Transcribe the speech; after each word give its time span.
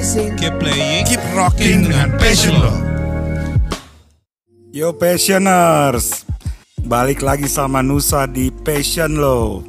amazing. 0.00 0.32
Keep 0.40 0.54
playing, 0.56 1.04
keep 1.04 1.22
rocking 1.36 1.84
dengan 1.84 2.16
passion 2.16 2.56
lo. 2.56 2.72
Yo 4.72 4.96
Passioners, 4.96 6.24
balik 6.88 7.20
lagi 7.20 7.44
sama 7.44 7.84
Nusa 7.84 8.24
di 8.24 8.48
Passion 8.48 9.20
lo. 9.20 9.60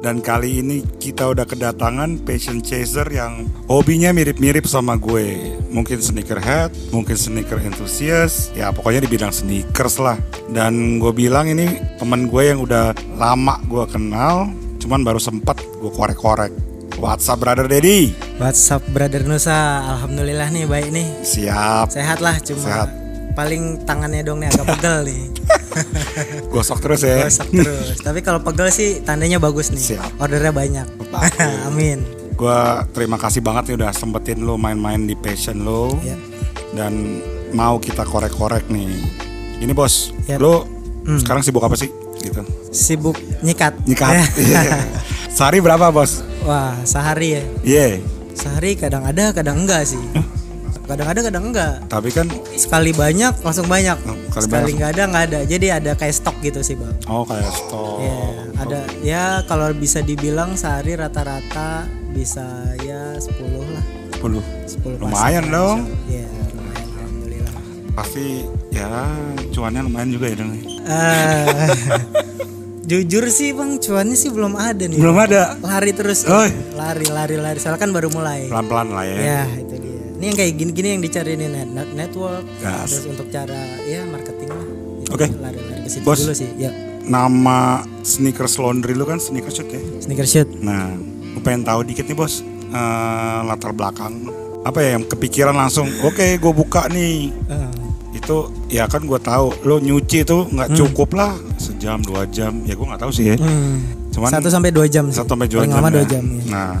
Dan 0.00 0.20
kali 0.20 0.60
ini 0.64 0.84
kita 1.00 1.28
udah 1.28 1.44
kedatangan 1.44 2.24
passion 2.24 2.64
chaser 2.64 3.04
yang 3.08 3.48
hobinya 3.68 4.12
mirip-mirip 4.16 4.64
sama 4.64 4.96
gue. 4.96 5.56
Mungkin 5.72 6.00
sneakerhead, 6.00 6.72
mungkin 6.88 7.16
sneaker 7.16 7.60
enthusiast, 7.60 8.52
ya 8.56 8.72
pokoknya 8.72 9.04
di 9.04 9.12
bidang 9.12 9.32
sneakers 9.32 10.00
lah. 10.00 10.16
Dan 10.48 11.00
gue 11.00 11.12
bilang 11.12 11.48
ini 11.48 11.80
temen 12.00 12.32
gue 12.32 12.42
yang 12.48 12.64
udah 12.64 12.96
lama 13.16 13.60
gue 13.68 13.84
kenal, 13.92 14.48
cuman 14.80 15.04
baru 15.04 15.20
sempat 15.20 15.60
gue 15.60 15.92
korek-korek. 15.92 16.69
What's 17.00 17.26
up 17.26 17.40
brother 17.40 17.64
Dedi? 17.64 18.12
WhatsApp 18.36 18.84
Brother 18.86 19.24
Nusa, 19.24 19.56
alhamdulillah 19.86 20.48
nih 20.48 20.64
baik 20.64 20.88
nih. 20.90 21.08
Siap, 21.22 21.88
Sehat 21.88 22.20
lah 22.20 22.36
cuma 22.38 22.60
Sehat. 22.62 22.88
paling 23.32 23.80
tangannya 23.82 24.20
dong 24.20 24.40
nih 24.40 24.48
agak 24.48 24.66
pegel 24.76 24.96
nih. 25.04 25.22
gosok 26.52 26.78
terus 26.80 27.00
ya. 27.02 27.24
Gosok 27.24 27.48
terus. 27.54 27.96
Tapi 28.00 28.20
kalau 28.20 28.40
pegel 28.40 28.68
sih 28.68 29.00
tandanya 29.00 29.36
bagus 29.36 29.68
nih. 29.70 29.96
Siap. 29.96 30.20
Ordernya 30.20 30.52
banyak. 30.52 30.86
Amin. 31.68 32.04
Gue 32.32 32.60
terima 32.92 33.16
kasih 33.16 33.40
banget 33.40 33.72
nih 33.72 33.76
udah 33.76 33.92
sempetin 33.92 34.40
lo 34.40 34.56
main-main 34.56 35.00
di 35.00 35.12
passion 35.14 35.60
lo 35.60 35.92
Ya. 36.00 36.16
dan 36.74 37.20
mau 37.52 37.76
kita 37.76 38.04
korek-korek 38.04 38.68
nih. 38.68 38.88
Ini 39.58 39.72
bos, 39.72 40.12
Ya. 40.24 40.36
lo 40.36 40.64
Hmm. 41.00 41.16
sekarang 41.16 41.40
sibuk 41.40 41.64
apa 41.64 41.76
sih? 41.76 41.88
Gitu. 42.20 42.44
Sibuk 42.70 43.16
nyikat. 43.40 43.72
Nyikat. 43.84 44.20
Iya. 44.36 44.60
Sehari 45.40 45.56
berapa 45.64 45.88
bos? 45.88 46.20
Wah, 46.44 46.76
sehari 46.84 47.32
ya. 47.32 47.42
Iya. 47.64 47.88
Sehari 48.36 48.76
kadang 48.76 49.08
ada, 49.08 49.32
kadang 49.32 49.64
enggak 49.64 49.88
sih. 49.88 49.96
Kadang 50.84 51.08
ada, 51.08 51.20
kadang 51.24 51.44
enggak. 51.48 51.80
Tapi 51.88 52.12
kan, 52.12 52.28
Sekali 52.52 52.92
banyak, 52.92 53.40
langsung 53.40 53.64
banyak. 53.64 53.96
Oh, 54.04 54.20
sekali 54.28 54.44
Sekali 54.44 54.52
banyak. 54.52 54.74
enggak 54.76 54.90
ada, 54.92 55.02
enggak 55.08 55.24
ada. 55.32 55.40
Jadi 55.48 55.66
ada 55.72 55.90
kayak 55.96 56.12
stok 56.12 56.36
gitu 56.44 56.60
sih, 56.60 56.76
Bang. 56.76 56.92
oh 57.08 57.24
kayak 57.24 57.48
stok. 57.56 57.96
Ya, 58.04 58.20
ada 58.52 58.78
ya 59.00 59.24
kalau 59.48 59.72
bisa 59.72 60.04
dibilang 60.04 60.60
sehari 60.60 60.92
rata-rata 60.92 61.88
bisa 62.12 62.44
ya 62.84 63.16
10 63.16 63.32
lah. 63.64 63.84
10. 64.20 64.44
10 64.44 65.00
Lumayan 65.00 65.08
pasang. 65.40 65.48
dong. 65.48 65.78
Iya, 66.04 66.28
lumayan 66.52 66.84
alhamdulillah. 66.92 67.54
Pasti 67.96 68.44
ya 68.68 68.92
cuannya 69.48 69.88
lumayan 69.88 70.10
juga 70.12 70.26
ya 70.28 70.36
dong. 70.36 70.52
Eh, 70.84 71.46
jujur 72.82 73.24
sih 73.28 73.50
Bang, 73.50 73.76
cuannya 73.76 74.14
sih 74.14 74.28
belum 74.28 74.54
ada 74.54 74.82
nih. 74.82 74.96
Belum 74.96 75.16
ada. 75.16 75.56
Lari 75.58 75.92
terus. 75.92 76.24
Oh. 76.24 76.46
Lari, 76.74 77.06
lari, 77.06 77.36
lari. 77.36 77.58
Soalnya 77.58 77.78
kan 77.78 77.90
baru 77.90 78.08
mulai. 78.08 78.46
Pelan-pelan 78.46 78.88
lah 78.90 79.04
ya. 79.04 79.16
Ya, 79.16 79.42
itu 79.54 79.74
dia. 79.76 79.98
Ini 80.16 80.24
yang 80.26 80.36
kayak 80.36 80.52
gini-gini 80.54 80.88
yang 80.90 81.02
dicari 81.02 81.32
nih 81.32 81.48
net, 81.48 81.68
net- 81.70 81.94
network. 81.96 82.44
Gas. 82.58 82.92
Terus 82.92 83.04
untuk 83.08 83.26
cara 83.28 83.56
ya 83.82 84.04
marketing 84.04 84.50
lah. 84.50 84.66
Oke. 85.10 85.26
Lari-lari 85.32 85.80
ke 85.80 85.90
situ 85.90 86.04
Bos. 86.04 86.20
dulu 86.20 86.34
sih. 86.34 86.48
Ya, 86.56 86.70
Nama 87.00 87.80
sneakers 88.00 88.54
laundry 88.56 88.92
lu 88.92 89.02
kan 89.02 89.16
sneakers 89.16 89.56
shoot 89.56 89.66
ya? 89.66 89.80
sneaker 89.98 90.22
shoot. 90.22 90.46
Nah, 90.56 90.92
gue 91.32 91.42
pengen 91.42 91.64
tahu 91.64 91.82
dikit 91.82 92.04
nih 92.04 92.14
bos 92.14 92.44
eh, 92.68 93.38
latar 93.42 93.72
belakang 93.72 94.30
apa 94.60 94.78
ya 94.78 94.94
yang 94.94 95.04
kepikiran 95.04 95.50
langsung. 95.52 95.88
Oke, 96.00 96.36
gue 96.36 96.52
buka 96.52 96.86
nih. 96.86 97.32
Eh, 97.48 97.70
Itu 98.20 98.36
ya 98.68 98.84
kan 98.84 99.02
gue 99.02 99.16
tahu 99.16 99.64
lo 99.64 99.76
nyuci 99.76 100.22
itu 100.22 100.38
nggak 100.46 100.68
cukup 100.74 101.12
lah 101.12 101.32
sejam 101.56 101.98
dua 102.00 102.24
jam. 102.26 102.62
Ya 102.62 102.72
gue 102.72 102.86
nggak 102.86 103.00
tahu 103.00 103.10
sih 103.10 103.32
ya. 103.32 103.36
hmm. 103.36 104.10
Cuman 104.10 104.28
Satu 104.28 104.48
sampai 104.48 104.70
dua 104.70 104.86
jam. 104.86 105.08
satu 105.08 105.32
sampai 105.32 105.46
dua 105.46 105.64
jam. 105.64 105.74
lama 105.74 105.88
ya. 105.88 105.94
dua 105.96 106.04
jam. 106.06 106.24
ya. 106.26 106.42
Nah, 106.46 106.72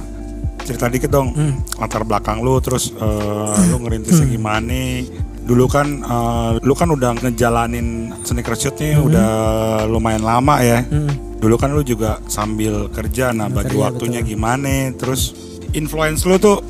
cerita 0.60 0.86
dikit 0.86 1.08
dong 1.08 1.32
Hmm. 1.32 1.56
latar 1.76 2.02
belakang 2.02 2.38
lu 2.38 2.60
terus 2.60 2.92
eh, 2.92 3.56
lu 3.66 3.80
ngerintisnya 3.80 4.26
gimana? 4.28 5.02
Dulu 5.40 5.64
kan 5.66 5.88
eh, 5.98 6.50
lu 6.60 6.74
kan 6.74 6.88
udah 6.88 7.10
ngejalanin 7.16 7.86
sneaker 8.22 8.54
shoot 8.54 8.76
nih 8.76 8.94
udah 8.94 9.30
lumayan 9.86 10.22
lama 10.22 10.60
ya. 10.60 10.84
Hmm. 10.84 11.10
Dulu 11.40 11.56
kan 11.56 11.72
lu 11.72 11.80
juga 11.80 12.20
sambil 12.26 12.92
kerja, 12.92 13.32
nah 13.32 13.48
bagi 13.48 13.72
kerja, 13.72 13.80
waktunya 13.80 14.20
gimana? 14.20 14.92
Terus 14.92 15.32
influence 15.72 16.28
lu 16.28 16.36
tuh 16.36 16.60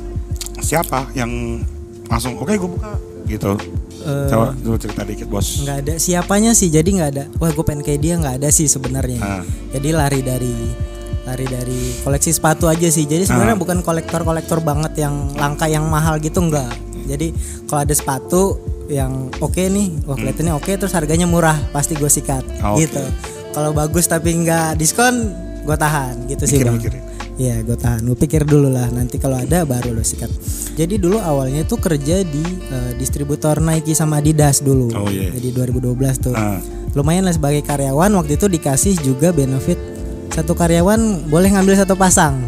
siapa 0.57 1.11
yang 1.11 1.59
langsung 2.05 2.37
oke 2.37 2.55
gue 2.55 2.69
buka 2.69 2.95
gitu? 3.25 3.59
Eh, 4.01 4.27
Coba 4.27 4.57
lu 4.57 4.75
cerita 4.75 5.01
dikit 5.01 5.27
bos. 5.27 5.61
nggak 5.61 5.77
ada. 5.79 5.93
Siapanya 5.95 6.51
sih? 6.51 6.67
Jadi 6.67 6.97
nggak 6.97 7.09
ada. 7.11 7.23
Wah 7.37 7.49
gue 7.49 7.61
pengen 7.61 7.81
kayak 7.81 7.99
dia 7.99 8.13
nggak 8.15 8.41
ada 8.41 8.49
sih 8.49 8.65
sebenarnya. 8.65 9.19
Ah. 9.19 9.43
jadi 9.71 9.89
lari 9.91 10.19
dari 10.19 10.55
lari 11.21 11.45
dari 11.45 11.81
koleksi 12.01 12.31
sepatu 12.31 12.65
aja 12.65 12.87
sih. 12.87 13.05
Jadi 13.05 13.23
sebenarnya 13.23 13.53
Ah. 13.53 13.61
bukan 13.61 13.77
kolektor 13.79 14.21
kolektor 14.21 14.59
banget 14.59 14.97
yang 14.97 15.31
langka 15.33 15.65
yang 15.65 15.85
mahal 15.85 16.17
gitu 16.17 16.41
enggak 16.41 16.69
jadi 17.01 17.33
kalau 17.65 17.81
ada 17.81 17.91
sepatu 17.91 18.41
yang 18.85 19.27
oke 19.37 19.57
nih 19.57 19.89
wah 20.03 20.13
kelihatannya 20.13 20.53
oke 20.53 20.69
terus 20.69 20.91
harganya 20.91 21.25
murah 21.25 21.57
pasti 21.71 21.93
gue 21.93 22.07
sikat. 22.07 22.43
Ah, 22.59 22.75
gitu. 22.75 23.01
Kalau 23.51 23.71
bagus 23.71 24.05
tapi 24.05 24.31
nggak 24.37 24.77
diskon 24.77 25.31
gue 25.61 25.77
tahan 25.77 26.15
gitu 26.27 26.43
sih 26.49 26.61
bang. 26.65 26.77
Iya, 27.41 27.65
gue 27.65 27.73
tahan. 27.73 28.05
Gue 28.05 28.17
pikir 28.19 28.45
dulu 28.45 28.69
lah. 28.69 28.91
Nanti 28.93 29.17
kalau 29.17 29.39
ada 29.39 29.65
baru 29.65 29.95
lo 29.95 30.05
sikat. 30.05 30.29
Jadi 30.77 31.01
dulu 31.01 31.17
awalnya 31.17 31.65
tuh 31.65 31.81
kerja 31.81 32.21
di 32.21 32.43
eh, 32.69 32.91
distributor 33.01 33.57
Nike 33.63 33.97
sama 33.97 34.21
Adidas 34.21 34.61
dulu. 34.61 34.93
Oh, 34.93 35.09
iya. 35.09 35.33
Jadi 35.33 35.49
2012 35.49 36.21
tuh. 36.21 36.35
Ah. 36.37 36.61
Lumayan 36.93 37.25
lah 37.25 37.33
sebagai 37.33 37.65
karyawan. 37.65 38.13
Waktu 38.13 38.37
itu 38.37 38.45
dikasih 38.45 38.93
juga 39.01 39.33
benefit 39.33 39.79
satu 40.31 40.53
karyawan 40.53 41.27
boleh 41.33 41.49
ngambil 41.49 41.75
satu 41.81 41.95
pasang. 41.97 42.39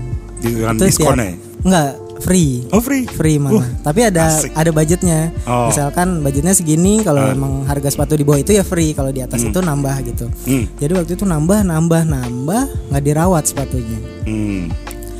Dengan 0.43 0.75
Itu 0.75 0.85
diskon 0.91 1.19
ya? 1.19 1.31
Enggak, 1.63 1.89
free. 2.23 2.63
Oh 2.71 2.79
free. 2.79 3.03
Free 3.03 3.37
malah. 3.37 3.67
Tapi 3.83 3.99
ada 4.07 4.31
asik. 4.31 4.55
ada 4.55 4.71
budgetnya. 4.71 5.29
Oh. 5.43 5.67
Misalkan 5.67 6.23
budgetnya 6.23 6.55
segini, 6.55 7.03
kalau 7.03 7.21
emang 7.27 7.67
harga 7.67 7.91
sepatu 7.91 8.15
di 8.15 8.23
bawah 8.23 8.39
itu 8.39 8.55
ya 8.55 8.63
free. 8.63 8.95
Kalau 8.95 9.11
di 9.11 9.19
atas 9.19 9.43
itu 9.43 9.59
nambah 9.59 9.95
gitu. 10.07 10.25
Hmm. 10.47 10.65
Jadi 10.79 10.91
waktu 10.95 11.11
itu 11.13 11.27
nambah, 11.27 11.67
nambah, 11.67 12.01
nambah, 12.07 12.61
nggak 12.89 13.03
dirawat 13.03 13.43
sepatunya 13.43 13.99
Hmm. 14.23 14.71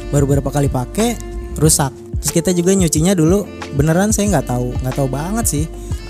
baru 0.10 0.24
beberapa 0.24 0.48
kali 0.48 0.72
pakai 0.72 1.20
rusak 1.60 1.92
terus 2.22 2.32
kita 2.32 2.56
juga 2.56 2.72
nyucinya 2.72 3.12
dulu 3.12 3.44
beneran 3.76 4.16
saya 4.16 4.32
nggak 4.32 4.48
tahu 4.48 4.72
nggak 4.80 4.96
tahu 4.96 5.10
banget 5.12 5.46
sih 5.46 5.66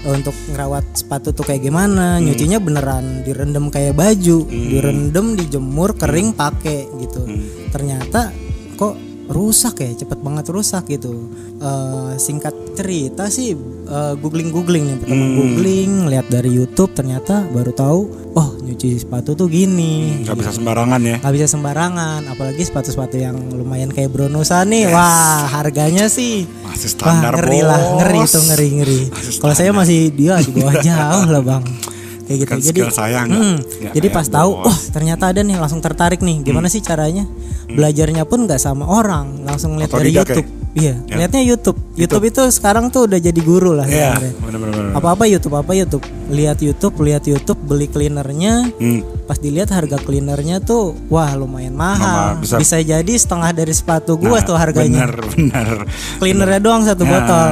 untuk 0.05 0.35
ngerawat 0.51 0.85
sepatu 0.93 1.33
tuh 1.33 1.41
kayak 1.41 1.65
gimana 1.65 2.21
nyucinya 2.21 2.61
beneran 2.61 3.23
direndam 3.23 3.71
kayak 3.71 3.97
baju 3.97 4.45
direndam 4.45 5.33
dijemur 5.33 5.97
kering 5.97 6.37
pakai 6.37 6.85
gitu 7.01 7.25
ternyata 7.71 8.29
kok 8.77 8.93
rusak 9.33 9.81
ya 9.81 9.89
cepet 9.97 10.19
banget 10.21 10.45
rusak 10.53 10.85
gitu. 10.87 11.27
Eh, 11.57 12.13
singkat 12.21 12.53
cerita 12.73 13.29
sih 13.29 13.57
googling 13.93 14.49
googling 14.49 14.89
nih 14.89 14.97
pertama 14.97 15.25
googling 15.37 15.91
lihat 16.09 16.25
dari 16.25 16.49
YouTube 16.49 16.89
ternyata 16.97 17.45
baru 17.53 17.69
tahu 17.69 17.99
oh 18.33 18.49
nyuci 18.61 18.97
sepatu 18.97 19.37
tuh 19.37 19.45
gini. 19.45 20.25
Gak 20.25 20.37
bisa 20.37 20.53
sembarangan 20.53 21.01
ya? 21.01 21.17
nggak 21.21 21.33
bisa 21.33 21.47
sembarangan 21.49 22.21
apalagi 22.29 22.63
sepatu-sepatu 22.65 23.15
yang 23.21 23.37
lumayan 23.53 23.93
kayak 23.93 24.09
Bronusa 24.09 24.65
nih 24.65 24.89
wah 24.89 25.45
harganya 25.49 26.09
sih 26.09 26.49
Masih 26.65 26.89
wah 26.97 27.13
standar 27.13 27.33
ngeri 27.37 27.59
lah 27.61 27.81
ngeri 28.01 28.19
itu 28.25 28.39
ngeri 28.49 28.67
ngeri. 28.81 29.01
Kalau 29.37 29.53
saya 29.53 29.71
masih 29.73 30.09
dia 30.09 30.41
di 30.41 30.51
bawah 30.53 30.75
jauh 30.81 31.25
lah 31.29 31.43
bang 31.45 31.92
kayak 32.23 32.37
gitu. 32.39 32.49
Kan 32.49 32.59
jadi 32.59 32.79
skill 32.79 32.91
saya 32.91 33.19
nggak- 33.23 33.41
hmm, 33.41 33.57
jadi 33.91 33.99
kayak 34.01 34.13
pas 34.13 34.27
tahu 34.27 34.51
wah 34.59 34.77
ternyata 34.89 35.23
ada 35.27 35.39
nih 35.39 35.55
langsung 35.55 35.79
tertarik 35.79 36.19
nih. 36.19 36.41
Gimana 36.41 36.67
sih 36.67 36.79
caranya? 36.79 37.27
Belajarnya 37.65 38.23
pun 38.23 38.43
nggak 38.43 38.57
sama 38.57 38.85
orang. 38.85 39.41
Langsung 39.41 39.75
lihat 39.75 39.89
dari? 39.89 40.11
YouTube. 40.11 40.47
Iya 40.73 40.97
Ya. 41.05 41.15
lihatnya 41.15 41.41
YouTube. 41.43 41.77
YouTube. 41.93 42.23
Itu 42.25 42.41
sekarang 42.49 42.89
tuh 42.89 43.05
udah 43.05 43.19
jadi 43.19 43.37
guru 43.39 43.71
lah 43.71 43.85
Iya, 43.85 44.17
sebenarnya. 44.17 44.33
bener-bener. 44.41 44.83
apa 44.91 45.07
apa 45.11 45.23
YouTube 45.23 45.53
apa 45.53 45.71
YouTube. 45.71 46.01
Lihat 46.27 46.57
YouTube 46.59 46.95
lihat 46.99 47.23
YouTube 47.23 47.59
beli 47.61 47.85
cleanernya. 47.85 48.73
Hmm. 48.73 49.01
pas 49.23 49.39
dilihat 49.39 49.69
harga 49.69 49.95
cleanernya 49.97 50.59
tuh 50.59 50.99
wah 51.07 51.31
lumayan 51.31 51.71
mahal. 51.71 52.35
Mahal, 52.35 52.43
bisa- 52.43 52.59
bisa, 52.59 52.75
jadi 52.77 53.13
setengah 53.13 53.53
dari 53.53 53.71
sepatu 53.71 54.17
gua 54.17 54.35
Nah, 54.35 54.43
tuh 54.43 54.57
harganya. 54.57 55.07
Bener, 55.07 55.13
bener. 55.29 55.77
cleanernya 56.17 56.59
doang 56.59 56.83
satu 56.83 57.01
Nah. 57.01 57.11
botol 57.13 57.49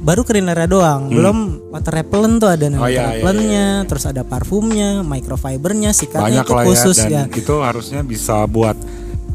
baru 0.00 0.24
cleanernya 0.24 0.64
doang 0.64 1.12
belum 1.12 1.68
water 1.68 1.92
repellent 1.92 2.40
tuh 2.40 2.48
ada 2.48 2.66
Hmm. 2.66 2.80
Oh, 2.80 2.88
iya, 2.88 2.92
iya, 2.92 3.04
repellentnya 3.20 3.66
terus 3.84 4.04
ada 4.08 4.22
parfumnya 4.24 5.04
microfibernya 5.04 5.92
sikatnya 5.92 6.40
Banyak 6.40 6.46
itu 6.48 6.54
ya, 6.56 6.64
khusus 6.64 6.96
dan 6.96 7.10
ya, 7.12 7.22
itu 7.28 7.54
harusnya 7.60 8.00
bisa 8.00 8.48
buat 8.48 8.76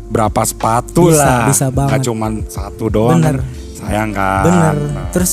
berapa 0.06 0.42
sepatu 0.42 1.12
Bisa, 1.12 1.22
lah. 1.22 1.44
bisa 1.50 1.66
banget. 1.74 1.90
Nggak 1.92 2.02
cuman 2.08 2.32
satu 2.48 2.86
doang. 2.88 3.20
Bener. 3.20 3.36
kan. 3.42 3.46
Sayang 3.76 4.10
kan. 4.16 4.44
bener 4.48 4.76
Nah, 4.96 5.06
terus 5.12 5.32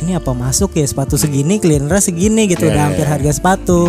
ini 0.00 0.12
apa 0.16 0.32
masuk 0.32 0.74
ya 0.74 0.86
sepatu 0.88 1.14
segini 1.14 1.60
cleanernya 1.60 2.02
segini 2.02 2.48
gitu 2.50 2.66
Iya, 2.66 2.70
udah 2.72 2.80
iya, 2.80 2.88
hampir 2.90 3.06
iya. 3.06 3.12
harga 3.14 3.30
sepatu 3.36 3.80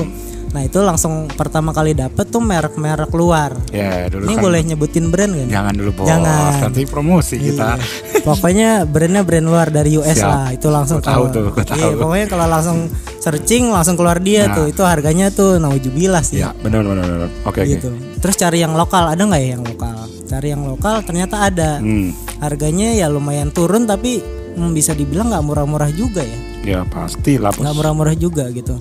nah 0.55 0.63
itu 0.63 0.79
langsung 0.79 1.27
pertama 1.27 1.69
kali 1.69 1.91
dapet 1.91 2.25
tuh 2.25 2.39
merek-merek 2.39 3.11
luar 3.11 3.51
Ya 3.69 4.07
dulu 4.07 4.23
ini 4.23 4.33
kan. 4.33 4.41
boleh 4.41 4.59
nyebutin 4.63 5.11
brand 5.11 5.35
kan 5.35 5.47
Jangan 5.51 5.73
dulu 5.75 5.91
bos. 5.93 6.07
Jangan. 6.07 6.51
Nanti 6.63 6.81
promosi 6.87 7.35
kita. 7.37 7.75
Iya. 7.75 8.23
Pokoknya 8.23 8.69
brandnya 8.87 9.21
brand 9.21 9.43
luar 9.43 9.67
dari 9.67 9.93
US 9.93 10.15
Siap. 10.15 10.25
lah. 10.25 10.47
Itu 10.49 10.67
langsung 10.69 10.97
Gua 10.97 11.05
tahu 11.05 11.23
kalau- 11.27 11.35
tuh, 11.35 11.43
gua 11.51 11.65
tahu. 11.65 11.75
Iya, 11.77 11.87
pokoknya 11.93 12.27
kalau 12.27 12.45
langsung 12.47 12.77
searching 13.17 13.63
langsung 13.67 13.95
keluar 13.95 14.17
dia 14.17 14.47
Nah. 14.47 14.55
tuh. 14.55 14.65
Itu 14.67 14.81
harganya 14.81 15.27
tuh 15.29 15.59
naujubillah 15.59 16.21
sih. 16.21 16.39
ya 16.39 16.55
benar 16.55 16.81
benar 16.81 17.03
benar. 17.03 17.29
Oke 17.43 17.59
oke. 17.61 17.69
Gitu. 17.69 17.89
Terus 18.17 18.35
cari 18.35 18.57
yang 18.57 18.71
lokal, 18.73 19.05
ada 19.07 19.19
nggak 19.19 19.41
ya 19.41 19.49
yang 19.51 19.63
lokal? 19.63 19.97
Cari 20.25 20.47
yang 20.49 20.63
lokal 20.63 20.95
ternyata 21.03 21.35
ada. 21.43 21.71
Hmm. 21.77 22.15
Harganya 22.37 22.93
ya 22.93 23.07
lumayan 23.07 23.49
turun 23.49 23.83
tapi 23.83 24.23
hmm, 24.53 24.71
bisa 24.71 24.91
dibilang 24.91 25.27
nggak 25.27 25.43
murah-murah 25.43 25.91
juga 25.91 26.21
ya 26.21 26.39
Ya 26.65 26.79
pasti 26.83 27.37
lah 27.37 27.51
nggak 27.51 27.71
murah-murah 27.73 28.15
juga 28.15 28.47
gitu 28.49 28.73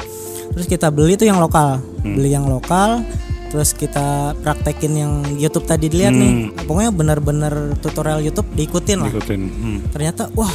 terus 0.54 0.66
kita 0.66 0.88
beli 0.88 1.14
tuh 1.14 1.26
yang 1.26 1.36
lokal 1.36 1.82
Hmm. 2.00 2.14
beli 2.14 2.30
yang 2.30 2.44
lokal 2.44 3.02
terus 3.48 3.70
kita 3.70 4.34
praktekin 4.36 4.92
yang 4.94 5.12
YouTube 5.34 5.64
tadi 5.64 5.86
dilihat 5.86 6.10
Hmm. 6.10 6.20
nih 6.20 6.32
pokoknya 6.64 6.90
bener-bener 6.90 7.52
tutorial 7.78 8.18
YouTube 8.18 8.46
diikutin 8.52 8.98
lah 8.98 9.10
Ikutin. 9.10 9.40
Hmm. 9.44 9.78
ternyata 9.88 10.26
wah 10.32 10.50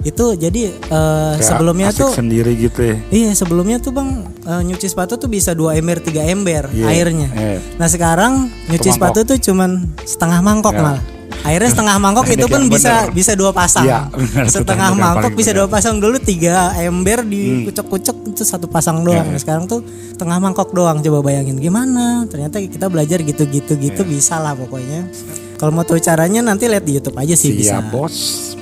itu 0.00 0.36
jadi 0.36 0.68
Kayak 0.84 1.40
sebelumnya 1.40 1.88
tuh 1.90 2.12
sendiri 2.12 2.52
gitu 2.54 2.80
ya. 2.84 2.96
iya 3.10 3.30
sebelumnya 3.32 3.78
tuh 3.78 3.90
bang 3.90 4.10
eh, 4.38 4.62
nyuci 4.62 4.84
sepatu 4.84 5.16
tuh 5.16 5.26
bisa 5.26 5.50
2 5.50 5.74
ember 5.74 5.96
3 5.98 6.28
ember 6.28 6.68
Iya, 6.68 6.86
airnya 6.90 7.28
iya. 7.30 7.58
nah 7.74 7.88
sekarang 7.88 8.32
nyuci 8.68 8.90
sepatu 8.90 9.24
tuh 9.24 9.40
cuman 9.40 9.96
setengah 9.98 10.40
mangkok 10.40 10.72
Ya. 10.72 10.82
malah 10.82 11.02
airnya 11.44 11.68
setengah 11.68 11.96
mangkok 11.96 12.24
itu 12.26 12.46
pun 12.48 12.66
bisa 12.66 13.04
bener. 13.04 13.12
bisa 13.12 13.32
dua 13.36 13.52
pasang 13.52 13.84
benar. 13.84 14.44
Itu 14.48 14.58
setengah 14.58 14.90
mangkok 14.94 15.32
bisa 15.32 15.52
dua 15.52 15.68
pasang 15.68 16.00
dulu 16.00 16.16
tiga 16.16 16.72
ember 16.74 17.20
dikucek-kucek 17.22 18.16
itu 18.32 18.42
satu 18.42 18.64
pasang 18.66 19.04
doang 19.04 19.28
Ya. 19.28 19.36
Sekarang 19.36 19.64
tuh 19.64 19.84
tengah 20.14 20.40
mangkok 20.40 20.72
doang 20.72 20.98
coba 20.98 21.20
bayangin 21.22 21.56
gimana 21.56 22.24
ternyata 22.26 22.58
kita 22.58 22.88
belajar 22.88 23.20
gitu-gitu 23.20 23.76
gitu 23.76 24.02
Ya. 24.02 24.08
bisa 24.08 24.34
lah 24.36 24.52
pokoknya 24.52 25.04
kalau 25.54 25.70
mau 25.70 25.84
tahu 25.84 25.96
caranya 25.96 26.40
nanti 26.40 26.66
lihat 26.66 26.82
di 26.82 26.98
YouTube 26.98 27.14
aja 27.14 27.32
sih 27.32 27.52
bisa 27.52 27.78
Siap 27.78 27.88
bos. 27.88 28.16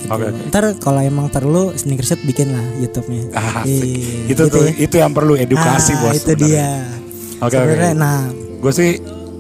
Oke 0.07 0.29
oke. 0.29 0.41
Ntar 0.51 0.65
kalau 0.77 1.01
emang 1.01 1.31
perlu 1.31 1.73
sneakershot 1.73 2.21
bikin 2.21 2.53
lah 2.53 2.67
YouTube-nya. 2.79 3.23
Ah. 3.33 3.63
Iya, 3.65 3.81
itu 4.27 4.29
gitu 4.29 4.43
tuh 4.51 4.65
ya. 4.65 4.73
itu 4.77 4.95
yang 4.99 5.11
perlu 5.11 5.35
edukasi 5.35 5.95
Ah, 5.95 5.99
bos. 6.03 6.15
Itu 6.19 6.33
dia. 6.37 6.83
Oke, 7.39 7.55
Sebenarnya, 7.55 7.91
oke. 7.91 7.99
Nah, 7.99 8.21
Gue 8.59 8.71
sih 8.71 8.91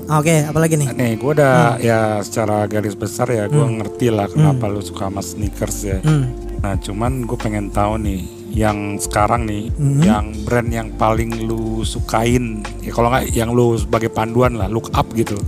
oke, 0.04 0.36
apalagi 0.44 0.74
nih? 0.76 0.88
nih 0.90 1.12
gue 1.14 1.30
udah 1.32 1.78
ya 1.78 2.00
secara 2.20 2.64
garis 2.64 2.92
besar 2.92 3.26
ya 3.26 3.46
gue 3.46 3.60
ngerti 3.62 4.08
lah 4.08 4.26
kenapa 4.26 4.66
lu 4.66 4.80
suka 4.80 5.06
sama 5.06 5.20
sneakers 5.20 5.78
ya. 5.82 5.98
Hmm. 6.00 6.30
Nah 6.58 6.74
cuman 6.76 7.22
gue 7.22 7.34
pengen 7.36 7.68
tahu 7.68 7.98
nih 7.98 8.20
yang 8.50 8.96
sekarang 8.96 9.44
nih 9.44 9.72
Hmm. 9.72 10.00
yang 10.00 10.24
brand 10.42 10.68
yang 10.68 10.88
paling 10.92 11.42
lu 11.42 11.82
sukain 11.82 12.60
ya 12.78 12.90
kalau 12.90 13.08
nggak 13.08 13.32
yang 13.32 13.50
lu 13.50 13.74
sebagai 13.74 14.08
panduan 14.08 14.54
lah 14.54 14.66
look 14.66 14.90
up 14.92 15.06
gitu. 15.12 15.38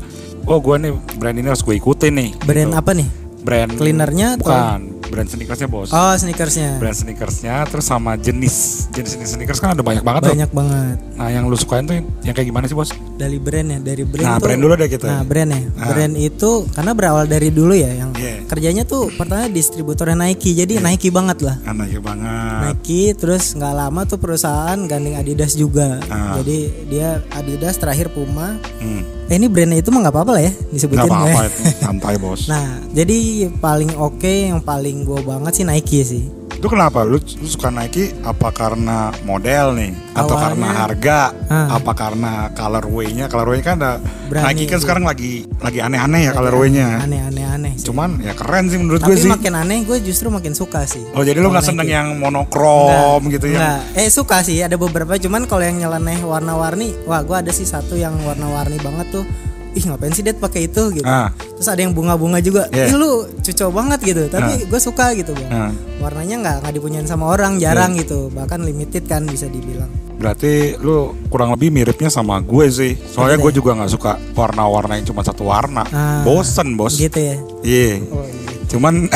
Oh 0.44 0.58
gue 0.58 0.76
nih 0.78 0.92
brand 1.14 1.34
ini 1.34 1.46
harus 1.46 1.60
gue 1.60 1.74
ikutin 1.74 2.12
nih. 2.14 2.30
Brand 2.40 2.70
gitu. 2.70 2.80
apa 2.80 2.90
nih? 2.92 3.08
Brand 3.44 3.72
Cleanernya 3.74 4.28
atau- 4.34 4.40
bukan 4.40 4.80
brand 5.04 5.26
sneakersnya 5.26 5.66
bos. 5.66 5.90
Oh, 5.90 6.14
sneakersnya. 6.14 6.76
Brand 6.76 6.94
sneakersnya 6.94 7.54
terus 7.64 7.84
sama 7.84 8.16
jenis 8.16 8.88
jenis 8.90 9.14
jenis 9.14 9.30
sneakers 9.34 9.58
kan 9.58 9.72
ada 9.72 9.80
banyak 9.80 10.00
banget 10.00 10.20
tuh. 10.22 10.32
Banyak 10.32 10.50
banget. 10.50 10.96
Nah 11.14 11.28
yang 11.28 11.44
lu 11.44 11.54
sukain 11.54 11.84
tuh 11.84 11.94
yang 12.22 12.32
kayak 12.32 12.46
gimana 12.46 12.64
sih 12.64 12.74
bos? 12.74 12.90
Dari 13.14 13.38
brand 13.38 13.68
ya, 13.68 13.78
dari 13.80 14.02
brand 14.02 14.24
Nah, 14.24 14.36
tuh. 14.36 14.44
brand 14.44 14.60
dulu 14.60 14.72
deh 14.74 14.88
kita. 14.88 15.06
Nah, 15.06 15.22
brand 15.22 15.48
ya. 15.48 15.60
Ah. 15.74 15.88
Brand 15.88 16.14
itu 16.14 16.50
karena 16.68 16.92
berawal 16.92 17.24
dari 17.24 17.48
dulu 17.48 17.72
ya 17.72 17.90
yang 17.90 18.10
Iya. 18.14 18.42
kerjanya 18.46 18.82
tuh 18.82 19.12
pertama 19.12 19.46
distributornya 19.46 20.16
Nike. 20.16 20.50
Jadi 20.52 20.78
Nike 20.78 21.08
banget 21.08 21.38
lah. 21.40 21.56
Anaknya 21.64 22.00
banget. 22.00 22.60
Nike 22.64 23.02
terus 23.14 23.52
nggak 23.52 23.74
lama 23.76 24.00
tuh 24.04 24.16
perusahaan 24.16 24.78
gandeng 24.80 25.14
Adidas 25.14 25.54
juga. 25.54 26.00
Ah. 26.06 26.34
Jadi 26.36 26.58
dia 26.88 27.22
Adidas 27.30 27.76
terakhir 27.76 28.08
Puma. 28.08 28.56
Hmm. 28.78 29.02
Eh 29.24 29.40
ini 29.40 29.48
brandnya 29.48 29.80
itu 29.80 29.88
mah 29.88 30.04
nggak 30.04 30.14
apa-apa 30.14 30.32
lah 30.36 30.42
ya 30.42 30.52
disebutin. 30.68 31.00
Gak 31.00 31.08
apa-apa 31.08 31.40
ya. 31.40 31.48
itu, 31.48 31.62
santai 31.80 32.14
bos. 32.18 32.40
Nah, 32.52 32.68
jadi 32.92 33.18
paling 33.56 33.96
oke 33.96 34.32
yang 34.52 34.60
paling 34.60 34.93
gue 35.02 35.18
banget 35.20 35.52
sih 35.52 35.64
Nike 35.66 36.00
sih. 36.06 36.24
Itu 36.54 36.70
kenapa? 36.70 37.02
Lu, 37.02 37.18
lu 37.18 37.48
suka 37.50 37.68
Nike 37.68 38.14
apa 38.22 38.48
karena 38.48 39.10
model 39.26 39.74
nih? 39.74 39.90
Atau 40.14 40.32
Awalnya- 40.32 40.42
karena 40.46 40.68
harga? 40.70 41.18
Ah. 41.50 41.76
Apa 41.76 41.92
karena 41.92 42.32
colorway-nya? 42.54 43.26
Colorway 43.26 43.60
kan 43.60 43.76
ada 43.76 43.98
Berani 44.24 44.54
Nike 44.54 44.70
kan 44.70 44.78
sekarang 44.78 45.04
lagi 45.04 45.44
lagi 45.58 45.78
aneh-aneh 45.78 46.20
ya 46.24 46.32
colorway-nya. 46.32 47.04
Aneh-aneh 47.04 47.44
aneh 47.44 47.72
sih. 47.76 47.90
Cuman 47.90 48.22
ya 48.22 48.32
keren 48.32 48.70
sih 48.70 48.78
menurut 48.78 49.02
Tapi 49.02 49.12
gue 49.12 49.26
sih. 49.26 49.30
makin 49.30 49.52
aneh 49.52 49.82
gue 49.82 49.98
justru 50.00 50.30
makin 50.30 50.54
suka 50.54 50.86
sih. 50.86 51.02
Oh 51.12 51.20
jadi 51.20 51.36
lu 51.36 51.50
nggak 51.50 51.66
seneng 51.66 51.84
Nike. 51.84 51.92
yang 51.92 52.08
monokrom 52.16 53.20
gitu 53.28 53.50
ya? 53.50 53.58
Enggak. 53.58 53.80
Eh 53.98 54.08
suka 54.08 54.40
sih 54.40 54.62
ada 54.62 54.78
beberapa 54.78 55.18
cuman 55.18 55.44
kalau 55.44 55.60
yang 55.60 55.76
nyeleneh 55.76 56.22
warna-warni, 56.22 56.94
wah 57.04 57.20
gue 57.20 57.34
ada 57.34 57.50
sih 57.50 57.66
satu 57.66 57.92
yang 57.94 58.14
warna-warni 58.22 58.78
banget 58.78 59.10
tuh. 59.12 59.26
Ih 59.74 59.84
ngapain 59.84 60.14
sih 60.14 60.22
Dad 60.22 60.38
pakai 60.38 60.66
itu 60.66 60.82
gitu. 60.94 61.04
Ah. 61.04 61.34
Terus 61.34 61.66
ada 61.66 61.82
yang 61.82 61.90
bunga-bunga 61.90 62.38
juga. 62.38 62.70
Yeah. 62.70 62.90
Ih 62.90 62.94
lu 62.94 63.26
cucok 63.42 63.70
banget 63.74 63.98
gitu. 64.06 64.22
Tapi 64.30 64.64
gue 64.64 64.80
suka 64.80 65.10
gitu 65.18 65.34
bang. 65.34 65.50
Ah. 65.50 65.72
Warnanya 65.98 66.36
nggak 66.40 66.56
nggak 66.62 66.74
dipunyain 66.74 67.06
sama 67.06 67.26
orang, 67.26 67.58
jarang 67.58 67.98
gitu. 67.98 68.30
Bahkan 68.30 68.62
limited 68.62 69.04
kan 69.04 69.26
bisa 69.26 69.50
dibilang. 69.50 69.90
Berarti 70.14 70.78
lu 70.78 71.10
kurang 71.26 71.50
lebih 71.52 71.74
miripnya 71.74 72.06
sama 72.06 72.38
gue 72.38 72.66
sih. 72.70 72.94
Soalnya 72.94 73.36
Gitu 73.36 73.44
gue 73.44 73.52
juga 73.58 73.70
nggak 73.76 73.90
suka 73.90 74.12
warna-warna 74.32 74.94
yang 74.94 75.10
cuma 75.10 75.26
satu 75.26 75.50
warna. 75.50 75.82
Ah. 75.90 76.22
Bosen 76.22 76.78
bos. 76.78 76.94
Gitu 76.94 77.18
ya. 77.18 77.36
Iya. 77.66 77.94
Oh 78.14 78.22
iya. 78.22 78.42
Cuman 78.70 79.06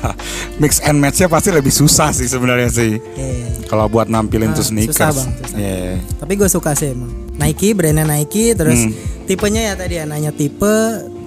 mix 0.60 0.80
and 0.80 0.98
matchnya 0.98 1.28
pasti 1.28 1.52
lebih 1.52 1.70
susah 1.70 2.10
sih 2.10 2.24
sebenarnya 2.24 2.72
sih. 2.72 2.96
Iya. 2.96 3.68
Kalau 3.68 3.86
buat 3.86 4.08
nampilin 4.08 4.52
Ah, 4.52 4.56
tuh 4.56 4.64
susah, 4.64 4.72
sneakers. 4.72 5.16
Bang, 5.16 5.30
susah. 5.44 5.58
Iya. 5.58 6.00
Tapi 6.16 6.32
gue 6.34 6.48
suka 6.48 6.70
sih 6.72 6.92
emang. 6.92 7.12
Nike, 7.36 7.76
brandnya 7.76 8.08
Nike, 8.08 8.56
terus 8.56 8.80
Hmm. 8.80 8.92
Tipenya 9.26 9.72
ya 9.72 9.74
tadi 9.74 9.98
ya 9.98 10.04
nanya 10.06 10.30
tipe, 10.32 10.74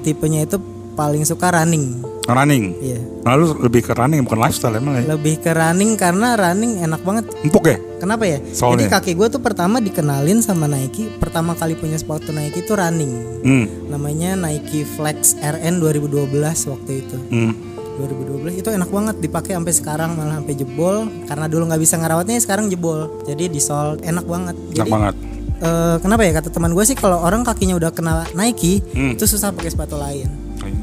tipenya 0.01 0.47
itu 0.47 0.57
paling 0.95 1.23
suka 1.27 1.51
running. 1.51 2.03
Running. 2.29 2.77
Iya. 2.77 2.99
Lalu 3.25 3.45
lebih 3.65 3.81
ke 3.89 3.93
running 3.97 4.21
bukan 4.21 4.39
lifestyle 4.39 4.77
emang 4.77 5.01
ya. 5.01 5.15
Lebih 5.17 5.41
ke 5.41 5.51
running 5.55 5.97
karena 5.97 6.37
running 6.37 6.83
enak 6.83 7.01
banget. 7.01 7.25
Empuk 7.41 7.65
ya? 7.65 7.77
Kenapa 7.97 8.23
ya? 8.27 8.37
Soalnya? 8.53 8.85
Jadi 8.85 8.93
kaki 8.93 9.11
gue 9.17 9.27
tuh 9.33 9.41
pertama 9.41 9.81
dikenalin 9.81 10.39
sama 10.39 10.69
Nike, 10.69 11.09
pertama 11.17 11.57
kali 11.57 11.73
punya 11.73 11.97
sepatu 11.97 12.29
Nike 12.29 12.61
itu 12.63 12.77
running. 12.77 13.13
Hmm. 13.41 13.65
Namanya 13.89 14.37
Nike 14.37 14.85
Flex 14.85 15.35
RN 15.41 15.81
2012 15.81 16.29
waktu 16.69 16.91
itu. 17.01 17.17
Hmm. 17.33 17.53
2012 17.99 18.63
itu 18.63 18.69
enak 18.71 18.87
banget 18.87 19.15
dipakai 19.19 19.59
sampai 19.59 19.73
sekarang 19.75 20.09
malah 20.15 20.39
sampai 20.39 20.55
jebol 20.55 21.11
karena 21.27 21.45
dulu 21.51 21.67
nggak 21.67 21.81
bisa 21.83 21.99
ngerawatnya 21.99 22.39
sekarang 22.39 22.71
jebol. 22.71 23.11
Jadi 23.27 23.51
di 23.51 23.59
sol 23.59 23.99
enak 23.99 24.23
banget. 24.23 24.55
Enak 24.55 24.87
Jadi 24.87 24.91
banget. 24.91 25.15
Eh, 25.59 25.95
kenapa 25.99 26.21
ya 26.21 26.31
kata 26.33 26.49
teman 26.49 26.71
gue 26.71 26.83
sih 26.83 26.93
kalau 26.93 27.19
orang 27.19 27.41
kakinya 27.41 27.75
udah 27.75 27.89
kena 27.89 28.27
Nike 28.31 28.79
Hmm. 28.89 29.13
itu 29.13 29.23
susah 29.23 29.51
pakai 29.51 29.69
sepatu 29.69 29.95
lain. 29.95 30.27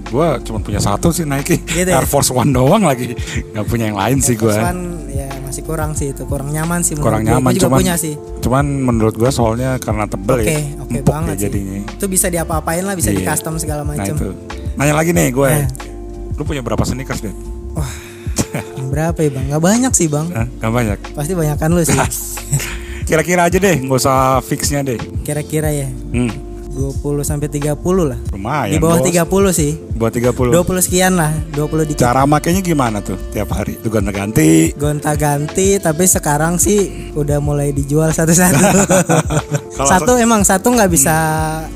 Gue 0.06 0.22
cuma 0.40 0.58
punya 0.58 0.78
satu 0.78 1.10
sih 1.10 1.22
Nike 1.22 1.58
Gitu 1.60 1.82
ya? 1.84 1.98
Air 1.98 2.06
Force 2.06 2.30
One 2.30 2.48
doang 2.48 2.80
lagi 2.80 3.12
Gak 3.50 3.66
punya 3.66 3.90
yang 3.90 3.98
lain 3.98 4.18
sih 4.18 4.34
gue 4.34 4.48
kan, 4.48 4.78
ya 5.08 5.26
masih 5.40 5.62
kurang 5.62 5.92
sih 5.92 6.10
itu 6.10 6.22
kurang 6.24 6.48
nyaman 6.48 6.80
sih 6.80 6.94
Kurang 6.94 7.20
gue. 7.20 7.28
Gue 7.28 7.34
nyaman 7.34 7.50
juga 7.52 7.64
cuman 7.66 7.78
punya 7.82 7.94
sih. 7.96 8.14
Cuman 8.38 8.64
menurut 8.82 9.14
gue 9.14 9.28
soalnya 9.28 9.76
karena 9.76 10.06
tebel 10.06 10.38
Oke, 10.38 10.46
ya 10.46 10.62
oke 10.78 10.94
Empuk 10.96 11.10
banget 11.10 11.26
ya 11.28 11.36
sih. 11.36 11.44
jadinya 11.44 11.80
Itu 11.90 12.06
bisa 12.06 12.26
diapa-apain 12.28 12.82
lah, 12.82 12.94
bisa 12.94 13.10
Iya. 13.10 13.18
di 13.18 13.22
custom 13.24 13.54
segala 13.58 13.82
Nah 13.82 13.98
macam. 13.98 14.14
itu 14.14 14.26
Nanya 14.74 14.94
lagi 14.94 15.10
nih 15.10 15.28
gue 15.28 15.48
Eh. 15.50 15.66
Lu 16.34 16.42
punya 16.44 16.62
berapa 16.62 16.82
sneakers 16.82 17.20
deh? 17.20 17.34
Wah, 17.72 17.92
berapa 18.86 19.18
ya 19.18 19.30
bang? 19.32 19.44
Gak 19.50 19.62
banyak 19.64 19.92
sih 19.92 20.06
bang. 20.06 20.26
Hah? 20.30 20.46
Gak 20.56 20.72
banyak 20.72 20.98
Pasti 21.12 21.32
banyakan 21.32 21.68
lu 21.72 21.82
sih. 21.82 21.98
Kira-kira 23.06 23.46
aja 23.46 23.56
deh 23.56 23.76
Gak 23.86 23.98
usah 24.02 24.42
fixnya 24.42 24.82
deh 24.82 24.98
Kira-kira 25.22 25.70
ya 25.70 25.88
hmm. 25.88 26.46
20 26.76 27.24
sampai 27.24 27.48
30 27.48 27.72
lah. 28.04 28.20
Lumayan 28.36 28.76
Di 28.76 28.76
bawah 28.76 29.00
bos. 29.00 29.08
30 29.08 29.56
sih. 29.56 29.72
Buat 29.96 30.12
30 30.12 30.52
20 30.52 30.84
sekian 30.84 31.16
lah, 31.16 31.32
20 31.56 31.88
dikit. 31.88 32.04
Cara 32.04 32.28
makainya 32.28 32.60
gimana 32.60 33.00
tuh 33.00 33.16
tiap 33.32 33.48
hari? 33.56 33.80
Tuh 33.80 33.88
ganti-ganti 33.88 34.76
Gonta-ganti 34.76 35.80
tapi 35.80 36.04
sekarang 36.04 36.60
sih 36.60 37.10
udah 37.16 37.40
mulai 37.40 37.72
dijual 37.72 38.12
satu-satu. 38.12 38.60
Satu 39.88 40.16
emang 40.16 40.40
satu 40.40 40.72
nggak 40.72 40.88
bisa 40.88 41.16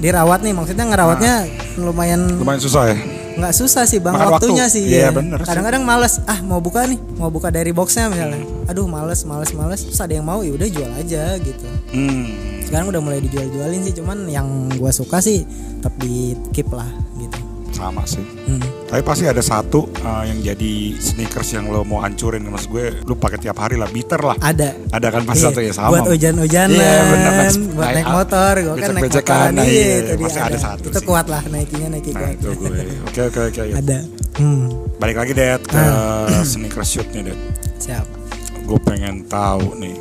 dirawat 0.00 0.40
nih, 0.40 0.56
maksudnya 0.56 0.88
ngerawatnya 0.88 1.44
lumayan 1.76 2.40
Lumayan 2.40 2.60
susah 2.60 2.88
ya 2.88 3.19
nggak 3.38 3.54
susah 3.54 3.84
sih 3.86 4.02
bang 4.02 4.14
Makan 4.16 4.26
waktunya 4.34 4.64
waktu. 4.66 4.74
sih. 4.74 4.84
Iya, 4.90 5.08
ya. 5.08 5.10
bener 5.14 5.38
sih. 5.42 5.48
Kadang-kadang 5.50 5.82
males, 5.86 6.14
ah 6.26 6.38
mau 6.42 6.58
buka 6.58 6.86
nih, 6.86 6.98
mau 7.18 7.30
buka 7.30 7.48
dari 7.52 7.70
boxnya 7.70 8.10
misalnya. 8.10 8.42
Aduh 8.66 8.86
males, 8.90 9.22
males, 9.26 9.50
males. 9.52 9.80
Terus 9.86 10.00
ada 10.00 10.12
yang 10.14 10.26
mau 10.26 10.40
ya 10.42 10.52
udah 10.54 10.68
jual 10.68 10.90
aja 10.94 11.36
gitu. 11.38 11.66
Hmm 11.94 12.26
Sekarang 12.70 12.86
udah 12.94 13.02
mulai 13.02 13.18
dijual-jualin 13.18 13.82
sih, 13.82 13.94
cuman 13.98 14.30
yang 14.30 14.46
gua 14.78 14.94
suka 14.94 15.18
sih 15.18 15.42
tetap 15.82 15.90
di 15.98 16.38
keep 16.54 16.70
lah 16.70 16.86
gitu. 17.18 17.39
Sama 17.70 18.02
sih 18.04 18.22
Hmm. 18.42 18.58
Tapi 18.84 19.00
pasti 19.00 19.22
ada 19.24 19.38
satu 19.38 19.86
uh, 19.96 20.24
yang 20.24 20.42
jadi 20.44 20.72
sneakers 20.92 21.54
yang 21.54 21.66
lo 21.66 21.80
mau 21.80 21.98
hancurin 21.98 22.42
Maksud 22.42 22.66
gue 22.68 22.84
lu 23.00 23.14
pakai 23.14 23.38
tiap 23.38 23.56
hari 23.56 23.74
lah 23.74 23.86
Bitter 23.86 24.18
lah 24.18 24.34
Ada. 24.36 24.74
Ada 24.90 25.06
kan 25.08 25.22
pasti 25.22 25.38
Iya, 25.40 25.46
satu 25.46 25.60
ya 25.60 25.72
sama 25.72 25.88
Buat 25.88 26.06
hujan-hujanan, 26.10 26.74
Iya, 26.74 26.94
bener, 27.04 27.32
buat 27.70 27.86
naik 27.86 27.94
naik- 27.96 28.10
motor, 28.10 28.52
gue 28.56 28.74
kan 28.74 28.88
naik 28.90 29.04
motoran 29.06 29.50
nah, 29.52 29.64
iya, 29.64 29.94
iya, 30.02 30.14
pasti 30.18 30.40
ada 30.40 30.58
satu 30.60 30.86
Itu 30.88 30.98
sih. 30.98 31.06
kuat 31.06 31.26
lah 31.26 31.42
naikinya 31.46 31.88
naiki 31.88 32.10
Nah 32.10 32.20
kuat. 32.20 32.34
itu 32.34 32.48
gue 32.52 32.70
Oke 33.06 33.20
oke 33.24 33.40
oke. 33.46 33.62
Ada. 33.72 33.98
Hmm, 34.36 34.66
Balik 34.98 35.16
lagi 35.16 35.32
Dad 35.32 35.62
ke 35.62 35.78
Ah. 35.78 36.42
sneaker 36.50 36.82
shootnya 36.82 37.20
Dad 37.24 37.38
siap. 37.78 38.06
Gue 38.60 38.78
pengen 38.80 39.22
tahu 39.24 39.74
nih 39.76 39.94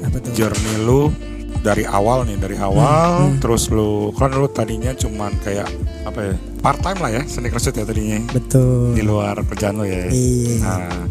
Apa 0.00 0.16
tuh? 0.16 0.30
Journey 0.32 0.74
lu 0.78 1.10
dari 1.68 1.84
awal 1.84 2.24
nih 2.24 2.40
dari 2.40 2.56
Hmm, 2.56 2.66
awal 2.66 3.36
terus 3.36 3.68
lu 3.68 4.08
kan 4.12 4.32
lu 4.32 4.48
tadinya 4.48 4.88
cuman 4.90 5.36
kayak 5.38 5.68
apa 6.02 6.20
ya 6.22 6.34
part 6.58 6.80
time 6.80 6.98
lah 6.98 7.10
ya 7.12 7.22
sneaker 7.24 7.60
shoot 7.60 7.76
ya 7.76 7.84
tadinya 7.84 8.24
Betul. 8.32 8.96
di 8.96 9.02
luar 9.02 9.36
kerjaan 9.44 9.76
lo 9.76 9.84
ya. 9.84 10.08
Iya. 10.08 10.56
Nah, 10.58 11.04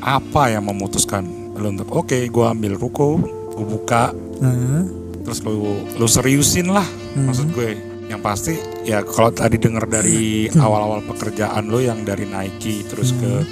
apa 0.00 0.42
yang 0.48 0.64
memutuskan 0.64 1.28
lu 1.52 1.68
untuk 1.68 1.90
oke 1.92 2.16
gua 2.28 2.50
ambil 2.50 2.74
ruko, 2.74 3.20
gua 3.52 3.66
buka, 3.66 4.04
Nah, 4.38 4.86
terus 5.20 5.42
lu 5.42 5.60
lu 5.92 6.06
seriusin 6.06 6.68
lah 6.68 6.86
Hmm. 7.12 7.28
maksud 7.28 7.52
gue. 7.52 7.76
Yang 8.08 8.22
pasti 8.22 8.54
ya 8.82 9.04
kalau 9.04 9.28
tadi 9.28 9.60
denger 9.60 9.84
dari 9.84 10.48
Hmm. 10.48 10.64
awal-awal 10.64 11.04
pekerjaan 11.04 11.68
lo 11.68 11.76
yang 11.76 12.00
dari 12.00 12.24
Nike 12.24 12.80
terus 12.82 13.12
ke 13.12 13.28
Hmm. 13.28 13.44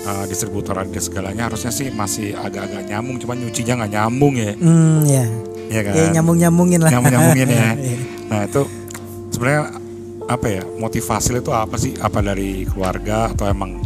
uh, 0.00 0.24
distributor 0.24 0.72
ada 0.74 0.96
segalanya 0.96 1.44
harusnya 1.44 1.68
sih 1.68 1.90
masih 1.90 2.32
agak-agak 2.32 2.86
nyambung 2.86 3.18
cuman 3.18 3.36
nyucinya 3.38 3.74
nggak 3.76 3.92
nyambung 3.92 4.34
ya 4.34 4.52
Hmm, 4.56 5.04
ya. 5.04 5.26
Ya 5.68 5.80
kan? 5.82 5.92
Ya 5.94 6.04
nyambung 6.12 6.36
nyambungin 6.36 6.80
lah. 6.80 6.90
nyambung 6.92 7.12
nyambungin 7.12 7.48
ya. 7.48 7.68
Iya. 7.74 7.96
nah 8.28 8.40
itu 8.44 8.60
sebenarnya 9.30 9.64
apa 10.28 10.46
ya 10.46 10.62
motivasi 10.76 11.28
lu 11.32 11.38
itu 11.40 11.52
apa 11.52 11.76
sih? 11.76 11.92
Apa 11.96 12.20
dari 12.20 12.64
keluarga 12.64 13.32
atau 13.32 13.48
emang 13.48 13.80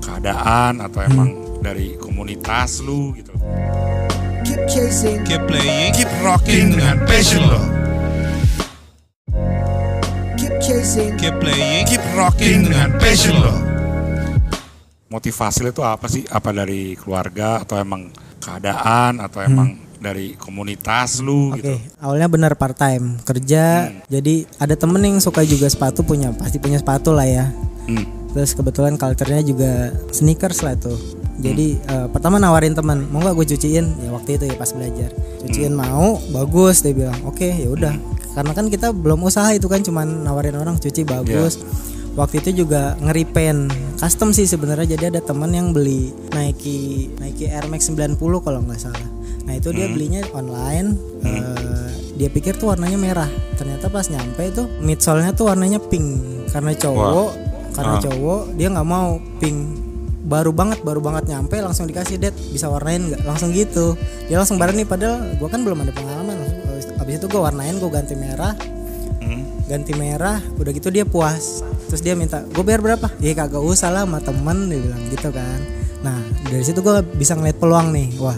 keadaan 0.00 0.82
atau 0.82 1.00
emang 1.00 1.28
dari 1.60 1.94
komunitas 1.96 2.82
lu 2.82 3.14
gitu? 3.14 3.30
Keep 4.44 4.60
chasing, 4.68 5.24
Keep 5.24 5.48
playing, 5.48 5.90
keep 5.96 6.10
rocking 6.20 6.76
dengan 6.76 7.00
passion 7.08 7.42
lo. 7.42 7.60
keep 10.36 10.52
chasing, 10.60 11.16
Keep 11.16 11.40
playing, 11.40 11.88
keep 11.88 12.04
rocking 12.12 12.68
dengan 12.68 12.92
passion 13.00 13.36
lo. 13.40 13.54
motivasi 15.08 15.70
itu 15.70 15.80
apa 15.80 16.10
sih? 16.10 16.26
Apa 16.26 16.50
dari 16.50 16.98
keluarga 16.98 17.62
atau 17.62 17.78
emang 17.78 18.10
keadaan 18.42 19.22
atau 19.22 19.40
emang 19.40 19.78
dari 20.04 20.36
komunitas 20.36 21.24
lu 21.24 21.56
Oke, 21.56 21.64
gitu 21.64 21.72
awalnya 22.04 22.28
benar 22.28 22.52
part 22.60 22.76
time 22.76 23.16
kerja. 23.24 23.88
Jadi 24.12 24.44
ada 24.60 24.76
temen 24.76 25.00
yang 25.00 25.18
suka 25.18 25.40
juga 25.42 25.66
sepatu 25.66 26.04
punya, 26.04 26.30
pasti 26.36 26.60
punya 26.60 26.76
sepatu 26.78 27.16
lah 27.16 27.24
ya. 27.24 27.48
Hmm. 27.88 28.04
Terus 28.36 28.52
kebetulan 28.52 29.00
culture-nya 29.00 29.40
juga 29.46 29.94
sneakers 30.12 30.60
lah 30.60 30.76
tuh. 30.76 30.98
Jadi 31.38 31.78
eh, 31.78 32.06
pertama 32.12 32.38
nawarin 32.38 32.76
teman, 32.76 33.06
mau 33.10 33.22
nggak 33.22 33.34
gue 33.34 33.46
cuciin? 33.56 33.86
Ya 34.04 34.10
waktu 34.14 34.38
itu 34.38 34.44
ya 34.50 34.54
pas 34.54 34.70
belajar. 34.70 35.10
Cuciin 35.42 35.74
mau, 35.74 36.18
bagus 36.30 36.82
dia 36.82 36.94
bilang. 36.94 37.18
Oke, 37.26 37.50
ya 37.50 37.68
udah. 37.70 37.94
Karena 38.34 38.52
kan 38.54 38.66
kita 38.66 38.90
belum 38.90 39.22
usaha 39.22 39.50
itu 39.54 39.66
kan 39.70 39.82
cuman 39.82 40.26
nawarin 40.26 40.58
orang 40.58 40.78
cuci 40.78 41.06
bagus. 41.06 41.62
Waktu 42.14 42.46
itu 42.46 42.62
juga 42.66 42.94
ngeripen 43.02 43.70
custom 43.98 44.30
sih 44.30 44.46
sebenarnya. 44.46 44.94
Jadi 44.98 45.18
ada 45.18 45.20
teman 45.22 45.50
yang 45.50 45.74
beli 45.74 46.14
Nike 46.30 47.10
Nike 47.18 47.50
Air 47.50 47.66
Max 47.66 47.90
90 47.90 48.18
kalau 48.18 48.62
nggak 48.62 48.78
salah. 48.78 49.13
Nah 49.44 49.54
itu 49.54 49.68
dia 49.70 49.86
belinya 49.88 50.22
online. 50.32 50.88
eh, 51.22 51.88
dia 52.14 52.28
pikir 52.28 52.54
tuh 52.54 52.68
warnanya 52.68 52.96
merah. 52.96 53.30
Ternyata 53.54 53.88
pas 53.88 54.06
nyampe 54.06 54.44
itu 54.44 54.68
midsole-nya 54.78 55.32
tuh 55.32 55.48
warnanya 55.48 55.80
pink. 55.80 56.20
Karena 56.48 56.70
cowok, 56.72 57.30
karena 57.72 57.94
Ah. 57.96 58.02
cowok 58.02 58.42
dia 58.54 58.68
nggak 58.68 58.84
mau 58.84 59.16
pink. 59.38 59.58
Baru 60.24 60.52
banget 60.52 60.80
baru 60.80 61.00
banget 61.00 61.28
nyampe 61.28 61.60
langsung 61.60 61.84
dikasih 61.84 62.16
det 62.16 62.32
bisa 62.48 62.68
warnain 62.68 63.08
nggak? 63.08 63.24
Langsung 63.24 63.52
gitu. 63.52 63.92
Dia 64.24 64.36
langsung 64.36 64.56
bareng 64.56 64.76
nih 64.76 64.84
padahal 64.84 65.36
gua 65.36 65.48
kan 65.48 65.60
belum 65.60 65.80
ada 65.80 65.92
pengalaman. 65.92 66.36
Abis, 66.70 66.88
abis 66.96 67.14
itu 67.18 67.26
gua 67.28 67.48
warnain 67.48 67.76
gua 67.76 67.90
ganti 67.90 68.14
merah. 68.14 68.52
Hmm. 69.20 69.40
ganti 69.64 69.96
merah 69.96 70.36
udah 70.60 70.68
gitu 70.68 70.92
dia 70.92 71.08
puas. 71.08 71.64
Terus 71.88 72.04
dia 72.04 72.12
minta 72.12 72.44
gue 72.44 72.60
bayar 72.60 72.84
berapa? 72.84 73.08
Ya 73.16 73.32
kagak 73.32 73.64
usah 73.64 73.88
lah 73.88 74.04
sama 74.04 74.20
temen 74.20 74.68
dia 74.68 74.76
bilang 74.76 75.00
gitu 75.08 75.32
kan. 75.32 75.60
Nah 76.04 76.20
dari 76.44 76.60
situ 76.60 76.84
gue 76.84 77.00
bisa 77.16 77.32
ngeliat 77.32 77.56
peluang 77.56 77.88
nih. 77.88 78.12
Wah 78.20 78.36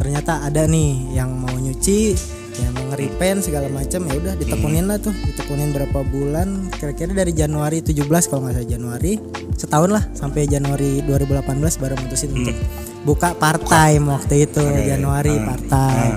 ternyata 0.00 0.40
ada 0.40 0.64
nih 0.64 1.12
yang 1.12 1.36
mau 1.36 1.52
nyuci 1.52 2.16
yang 2.58 2.72
mau 2.74 2.84
ngeripen 2.92 3.40
segala 3.40 3.68
macam. 3.68 4.04
Ya 4.04 4.14
udah 4.16 4.34
ditekunin 4.36 4.84
lah 4.84 4.96
tuh. 4.96 5.12
Ditekunin 5.14 5.70
berapa 5.70 6.00
bulan 6.02 6.68
kira-kira 6.72 7.12
dari 7.14 7.32
Januari 7.32 7.80
17 7.80 8.04
kalau 8.26 8.44
nggak 8.44 8.56
salah 8.56 8.68
Januari. 8.68 9.12
Setahun 9.54 9.90
lah 9.90 10.04
sampai 10.12 10.44
Januari 10.44 11.04
2018 11.04 11.40
baru 11.76 11.94
mutusin 11.96 12.32
untuk 12.32 12.56
buka 13.00 13.32
part 13.32 13.64
time 13.64 14.08
waktu 14.08 14.44
itu 14.44 14.60
Januari 14.84 15.36
part 15.40 15.64
time 15.64 16.16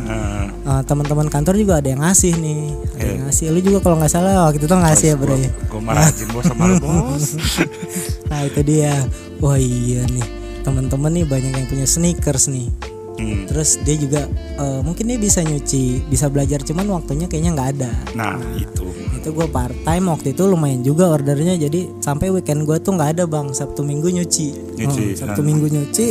Ah, 0.64 0.80
Eh, 0.80 0.84
teman-teman 0.88 1.28
kantor 1.28 1.60
juga 1.60 1.84
ada 1.84 1.92
yang 1.92 2.00
ngasih 2.00 2.40
nih 2.40 2.72
ada 2.96 3.04
yang 3.04 3.22
ngasih. 3.28 3.46
Lu 3.52 3.60
juga 3.60 3.80
kalau 3.84 4.00
nggak 4.00 4.12
salah 4.12 4.48
waktu 4.48 4.64
itu 4.64 4.72
ngasih 4.72 5.08
ya 5.12 5.16
bro 5.20 5.36
ya? 5.36 5.52
gue 5.52 5.82
marajin 5.84 6.28
bos 6.32 6.44
sama 6.48 6.64
lu 6.72 6.76
bos. 6.80 7.36
Nah 8.32 8.40
itu 8.48 8.60
dia. 8.64 8.96
Wah 9.44 9.60
iya 9.60 10.08
nih. 10.08 10.24
Teman-teman 10.64 11.12
nih 11.12 11.28
banyak 11.28 11.52
yang 11.52 11.68
punya 11.68 11.84
sneakers 11.84 12.48
nih 12.48 12.72
Hmm. 13.14 13.46
terus 13.46 13.78
dia 13.86 13.94
juga 13.94 14.26
eh, 14.58 14.82
mungkin 14.82 15.06
dia 15.06 15.22
bisa 15.22 15.46
nyuci 15.46 16.10
bisa 16.10 16.34
belajar 16.34 16.66
cuman 16.66 16.98
waktunya 16.98 17.30
kayaknya 17.30 17.52
nggak 17.54 17.70
ada. 17.78 17.92
Nah 18.18 18.42
itu. 18.58 18.90
Itu 19.14 19.32
gue 19.32 19.48
part 19.48 19.72
time 19.86 20.10
waktu 20.10 20.34
itu 20.34 20.44
lumayan 20.44 20.82
juga 20.82 21.08
ordernya 21.08 21.56
jadi 21.56 21.88
sampai 22.02 22.34
weekend 22.34 22.66
gue 22.66 22.76
tuh 22.82 22.98
nggak 22.98 23.16
ada 23.16 23.24
bang. 23.30 23.54
Sabtu 23.54 23.86
minggu 23.86 24.10
nyuci, 24.10 24.76
Nyuci, 24.82 25.04
Oh, 25.14 25.16
sabtu 25.16 25.40
ah. 25.40 25.46
minggu 25.46 25.68
nyuci 25.70 26.08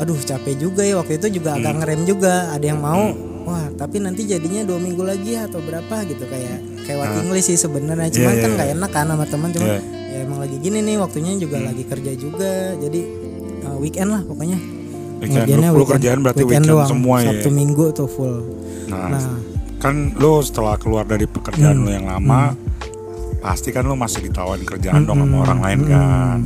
aduh 0.00 0.16
capek 0.16 0.56
juga 0.56 0.80
ya 0.80 0.96
waktu 0.96 1.20
itu 1.20 1.28
juga 1.36 1.60
agak 1.60 1.76
ngerem 1.84 2.08
juga 2.08 2.48
ada 2.50 2.64
yang 2.64 2.80
mau. 2.80 3.12
Wah 3.44 3.68
tapi 3.76 4.00
nanti 4.00 4.24
jadinya 4.24 4.64
dua 4.64 4.80
minggu 4.80 5.04
lagi 5.04 5.36
atau 5.36 5.60
berapa 5.60 6.08
gitu 6.08 6.24
kayak 6.24 6.56
kayak 6.88 6.98
working 6.98 7.28
list 7.30 7.52
sih 7.52 7.60
sebenarnya 7.60 8.08
cuman 8.08 8.32
Iya, 8.32 8.40
kan 8.40 8.48
iya, 8.48 8.56
nggak 8.56 8.68
enak 8.80 8.90
kan 8.90 9.06
sama 9.08 9.24
teman 9.28 9.48
cuman 9.52 9.68
Iya. 9.68 9.80
ya 10.08 10.18
emang 10.24 10.38
lagi 10.40 10.56
gini 10.56 10.78
nih 10.80 10.96
waktunya 10.96 11.32
juga 11.36 11.56
lagi 11.60 11.84
kerja 11.84 12.12
juga 12.16 12.52
jadi 12.76 13.00
uh, 13.64 13.76
weekend 13.76 14.08
lah 14.10 14.22
pokoknya 14.24 14.56
Weekend. 15.20 15.44
Ngerjainnya 15.44 15.70
Lu- 15.70 15.78
lu 15.78 15.84
kerjaan 15.84 16.18
berarti 16.24 16.42
weekend 16.48 16.88
semua 16.88 17.16
ya? 17.20 17.28
sabtu 17.28 17.48
minggu 17.52 17.84
tuh 17.92 18.08
full. 18.08 18.40
Nah, 18.88 19.12
nah. 19.12 19.36
kan 19.80 20.16
lu 20.16 20.40
setelah 20.40 20.80
keluar 20.80 21.04
dari 21.04 21.24
pekerjaan 21.28 21.84
lu 21.84 21.88
yang 21.92 22.08
lama 22.08 22.52
pasti 23.40 23.72
kan 23.72 23.88
lu 23.88 23.96
masih 23.96 24.28
ditawarin 24.28 24.68
kerjaan 24.68 25.08
dong 25.08 25.24
sama 25.24 25.36
orang 25.44 25.60
lain 25.60 25.80
kan? 25.88 26.38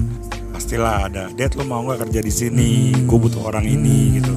Pastilah 0.54 1.10
ada 1.10 1.30
Dad 1.34 1.54
lu 1.58 1.66
mau 1.66 1.82
nggak 1.82 2.06
kerja 2.06 2.20
di 2.22 2.32
sini? 2.34 2.70
Gue 3.06 3.18
butuh 3.18 3.50
orang 3.50 3.66
ini 3.66 4.22
gitu. 4.22 4.34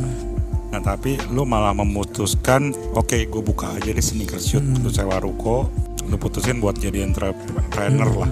Nah 0.73 0.81
tapi 0.81 1.17
lu 1.33 1.45
malah 1.45 1.73
memutuskan 1.77 2.73
oke 2.97 3.17
gue 3.29 3.41
buka 3.41 3.73
aja 3.77 3.89
di 3.93 4.01
sneaker 4.01 4.41
shoot 4.41 4.65
lu 4.65 4.89
sewa 4.89 5.21
ruko. 5.21 5.69
Lu 6.09 6.17
putusin 6.17 6.57
buat 6.57 6.77
jadi 6.77 7.05
entrepreneur 7.05 8.09
lah. 8.25 8.31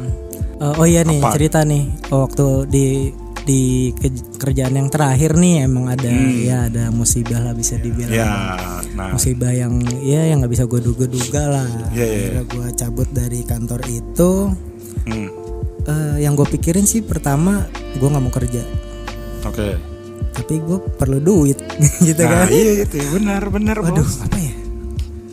Uh, 0.56 0.72
oh 0.80 0.88
iya 0.88 1.04
nih 1.04 1.20
Apa? 1.20 1.36
cerita 1.36 1.68
nih 1.68 1.84
waktu 2.08 2.48
di 2.72 2.86
di 3.46 3.64
ke- 3.94 4.10
kerjaan 4.36 4.74
yang 4.74 4.90
terakhir 4.90 5.34
nih 5.34 5.64
emang 5.64 5.86
ada 5.88 6.10
ya 6.34 6.66
ada 6.66 6.90
musibah 6.90 7.40
lah 7.40 7.54
bisa 7.54 7.78
dibilang. 7.78 8.10
Hmm. 8.10 8.18
ya 8.18 8.30
nah. 8.92 9.14
Musibah 9.14 9.50
yang 9.50 9.74
ya 10.02 10.26
yang 10.26 10.42
nggak 10.42 10.52
bisa 10.52 10.66
gue 10.66 10.82
duga-duga 10.82 11.44
lah. 11.48 11.68
Iya, 11.92 12.04
iya. 12.04 12.18
Akhirnya 12.34 12.44
gue 12.44 12.68
cabut 12.76 13.10
dari 13.10 13.40
kantor 13.42 13.82
itu. 13.86 14.32
Hmm, 15.06 15.30
eh, 15.86 16.16
yang 16.20 16.34
gue 16.34 16.48
pikirin 16.48 16.84
sih 16.84 17.00
pertama 17.00 17.70
gue 17.94 18.04
nggak 18.04 18.20
mau 18.20 18.34
kerja. 18.34 18.66
Oke. 19.46 19.78
Tapi 20.34 20.54
gue 20.58 20.78
perlu 20.92 21.18
duit 21.18 21.62
gitu 22.08 22.20
nah 22.20 22.44
kan? 22.44 22.48
iya 22.50 22.84
itu 22.84 22.98
benar 23.14 23.46
benar 23.48 23.80
Waduh 23.80 24.02
bos. 24.02 24.20
apa 24.20 24.36
ya? 24.36 24.54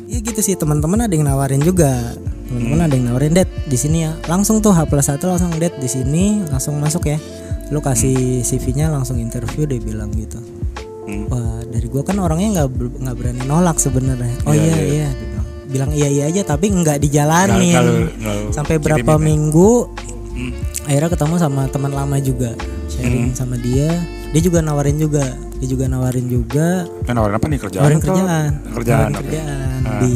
Iya 0.07 0.19
gitu 0.23 0.40
sih. 0.42 0.54
Teman-teman 0.54 1.00
ada 1.00 1.11
yang 1.11 1.25
nawarin 1.25 1.59
juga. 1.59 2.12
Teman-teman 2.45 2.76
Hmm. 2.76 2.85
ada 2.85 2.95
yang 2.95 3.07
nawarin 3.09 3.33
det 3.33 3.49
di 3.64 3.75
sini 3.75 4.04
ya. 4.04 4.12
Langsung 4.26 4.61
tuh 4.61 4.71
H 4.71 4.85
plus 4.85 5.09
satu 5.09 5.26
langsung 5.26 5.49
det 5.57 5.73
di 5.75 5.88
sini. 5.88 6.45
Langsung 6.47 6.76
masuk 6.76 7.09
ya 7.09 7.16
lu 7.69 7.78
kasih 7.78 8.40
CV-nya 8.40 8.88
langsung 8.88 9.16
interview 9.16 9.64
dia 9.64 9.78
bilang 9.78 10.11
gitu. 10.12 10.40
Hmm. 11.02 11.26
wah 11.26 11.59
dari 11.66 11.87
gua 11.87 12.00
kan 12.00 12.14
orangnya 12.16 12.62
nggak 12.62 12.69
nggak 13.02 13.16
berani 13.16 13.42
nolak 13.42 13.75
sebenarnya. 13.76 14.38
Oh 14.45 14.54
Iya, 14.54 14.62
iya 14.62 14.75
iya. 14.75 14.87
iya, 14.87 15.09
bilang. 15.66 15.90
iya 15.90 16.09
iya 16.09 16.25
aja 16.26 16.42
tapi 16.47 16.71
nggak 16.71 16.99
dijalanin. 16.99 18.07
Nggak 18.14 18.54
sampai 18.54 18.78
berapa 18.78 19.12
ya? 19.12 19.19
minggu 19.19 19.90
Hmm. 20.33 20.49
akhirnya 20.85 21.11
ketemu 21.12 21.35
sama 21.37 21.62
teman 21.69 21.92
lama 21.92 22.16
juga. 22.16 22.57
Sharing 22.88 23.35
sama 23.35 23.59
dia. 23.59 23.92
Dia 24.33 24.40
juga 24.40 24.64
nawarin 24.64 24.97
juga. 24.97 25.26
Dia 25.59 25.69
juga 25.69 25.85
nawarin 25.87 26.25
juga. 26.25 26.88
Eh, 27.02 27.12
nawarin 27.12 27.37
apa 27.37 27.47
nih? 27.47 27.59
Kerjaan 27.61 27.83
nawarin 27.83 28.00
kerjaan. 28.00 28.50
kerjaan 28.73 28.99
nawarin 29.02 29.14
kerjaan. 29.21 29.81
Ah. 29.83 30.00
di 30.00 30.12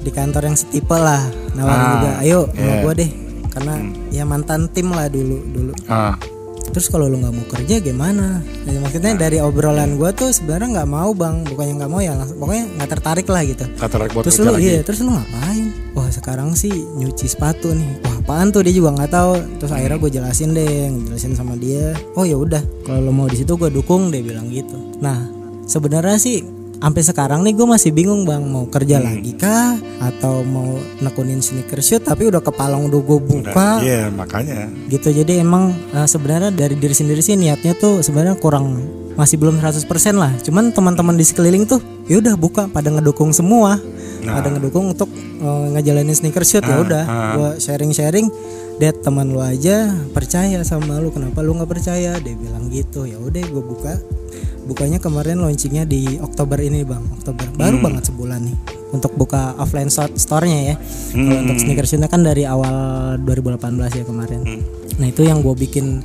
di 0.00 0.10
kantor 0.10 0.42
yang 0.44 0.56
setipe 0.56 0.90
lah. 0.92 1.22
Nawarin 1.52 1.78
Ah, 1.78 1.92
juga 1.92 2.10
ayo 2.18 2.40
sama. 2.48 2.58
Hmm. 2.58 2.80
gua 2.80 2.92
deh. 2.94 3.10
Karena 3.46 3.74
ya 4.10 4.24
mantan 4.24 4.66
tim 4.68 4.88
lah 4.88 5.06
dulu 5.06 5.38
dulu. 5.46 5.72
Ah 5.86 6.16
terus 6.74 6.90
kalau 6.90 7.06
lu 7.06 7.16
nggak 7.16 7.30
mau 7.30 7.46
kerja 7.46 7.78
gimana? 7.78 8.42
Jadi 8.66 8.78
maksudnya 8.82 9.12
Nah. 9.14 9.20
dari 9.22 9.38
obrolan 9.38 9.94
gua 9.94 10.10
tuh 10.10 10.34
sebenarnya 10.34 10.82
nggak 10.82 10.90
mau 10.90 11.14
bang. 11.14 11.46
Bukannya 11.46 11.74
nggak 11.78 11.90
mau 11.90 12.02
ya 12.02 12.12
langsung 12.12 12.36
pokoknya 12.36 12.64
nggak 12.74 12.90
tertarik 12.90 13.26
lah 13.30 13.42
gitu. 13.46 13.64
Kata 13.78 13.94
buat 14.10 14.24
terus 14.26 14.36
lu 14.36 14.50
lagi? 14.50 14.66
iya 14.66 14.82
terus 14.82 14.98
lu 15.00 15.14
ngapain? 15.14 15.64
Wah 15.94 16.10
sekarang 16.10 16.52
sih 16.52 16.74
nyuci 16.74 17.30
sepatu 17.30 17.70
nih. 17.70 18.02
Wah 18.02 18.18
apaan 18.18 18.50
tuh? 18.50 18.66
Dia 18.66 18.74
juga 18.74 18.90
nggak 18.92 19.08
tahu. 19.08 19.32
Terus 19.62 19.70
Hmm. 19.70 19.78
akhirnya 19.78 19.98
gue 20.02 20.10
jelasin 20.12 20.50
deh 20.50 20.74
jelasin 21.06 21.32
sama 21.32 21.54
dia. 21.54 21.94
Oh 22.12 22.26
ya 22.26 22.34
udah. 22.34 22.60
Kalau 22.82 22.98
lo 23.00 23.14
mau 23.14 23.30
di 23.30 23.38
situ 23.38 23.54
gue 23.54 23.70
dukung 23.70 24.10
dia 24.10 24.20
bilang 24.20 24.50
gitu. 24.50 24.74
Nah 24.98 25.30
sebenarnya 25.64 26.18
sih 26.18 26.42
sampai 26.84 27.00
sekarang 27.00 27.40
nih 27.40 27.56
gue 27.56 27.64
masih 27.64 27.96
bingung 27.96 28.28
bang. 28.28 28.44
Mau 28.44 28.68
kerja 28.68 29.00
Hmm. 29.00 29.08
lagi 29.08 29.32
kah? 29.32 29.72
Atau 29.98 30.44
mau 30.44 30.76
nekunin 31.00 31.40
sneaker 31.40 31.80
shoot 31.80 32.04
tapi 32.04 32.28
udah 32.28 32.44
kepalong 32.44 32.92
udah 32.92 33.00
gue 33.00 33.18
buka. 33.24 33.80
Iya 33.80 34.12
makanya. 34.12 34.68
Gitu. 34.92 35.08
Jadi 35.08 35.40
emang 35.40 35.72
eh, 35.72 36.04
sebenarnya 36.04 36.52
dari 36.52 36.76
diri 36.76 36.92
sendiri 36.92 37.24
sih 37.24 37.40
niatnya 37.40 37.72
tuh 37.72 38.04
sebenarnya 38.04 38.36
kurang 38.36 38.84
masih 39.14 39.38
belum 39.38 39.58
100% 39.58 39.86
lah. 40.14 40.32
Cuman 40.42 40.70
teman-teman 40.70 41.14
di 41.14 41.24
sekeliling 41.26 41.64
tuh 41.64 41.78
ya 42.06 42.18
udah 42.18 42.34
buka 42.34 42.66
pada 42.66 42.90
ngedukung 42.90 43.30
semua. 43.30 43.78
Pada 44.24 44.48
ngedukung 44.50 44.96
untuk 44.96 45.10
eh, 45.38 45.66
ngejalanin 45.76 46.16
sneaker 46.16 46.42
shoot 46.42 46.64
ya 46.64 46.80
udah. 46.80 47.04
gua 47.36 47.50
sharing-sharing 47.58 48.26
Dad 48.74 49.06
teman 49.06 49.30
lu 49.30 49.38
aja 49.38 49.86
percaya 50.10 50.58
sama 50.66 50.98
lu. 50.98 51.14
Kenapa 51.14 51.46
lu 51.46 51.54
nggak 51.54 51.70
percaya? 51.70 52.18
Dia 52.18 52.34
bilang 52.34 52.66
gitu. 52.74 53.06
Ya 53.06 53.22
udah 53.22 53.42
gue 53.46 53.62
buka. 53.62 53.94
Bukanya 54.66 54.98
kemarin 54.98 55.38
launchingnya 55.38 55.86
di 55.86 56.18
Oktober 56.18 56.58
ini 56.58 56.82
bang. 56.82 57.04
Oktober 57.14 57.46
baru 57.54 57.78
banget 57.78 58.10
sebulan 58.10 58.42
nih 58.42 58.56
untuk 58.90 59.14
buka 59.14 59.54
offline 59.62 59.92
store- 59.94 60.18
store-nya 60.18 60.74
ya. 60.74 60.76
Kalau 61.14 61.38
untuk 61.46 61.58
sneaker 61.62 61.86
shoot 61.86 62.02
kan 62.10 62.26
dari 62.26 62.48
awal 62.50 63.14
2018 63.22 63.94
ya 63.94 64.04
kemarin. 64.08 64.42
Nah 64.98 65.06
itu 65.06 65.22
yang 65.22 65.38
gue 65.38 65.54
bikin 65.54 66.02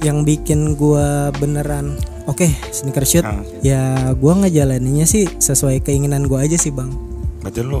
yang 0.00 0.24
bikin 0.24 0.76
gua 0.80 1.28
beneran 1.36 1.96
oke 2.24 2.44
sneaker 2.68 3.04
shoot 3.04 3.22
Ah. 3.22 3.40
ya 3.60 3.80
gua 4.14 4.36
ngejalaninnya 4.38 5.04
sih 5.04 5.28
sesuai 5.30 5.80
keinginan 5.80 6.24
gua 6.24 6.42
aja 6.42 6.56
sih 6.56 6.70
bang 6.70 6.90
Berarti 7.38 7.60
lu 7.60 7.80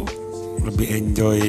lebih 0.60 0.88
enjoy 0.90 1.40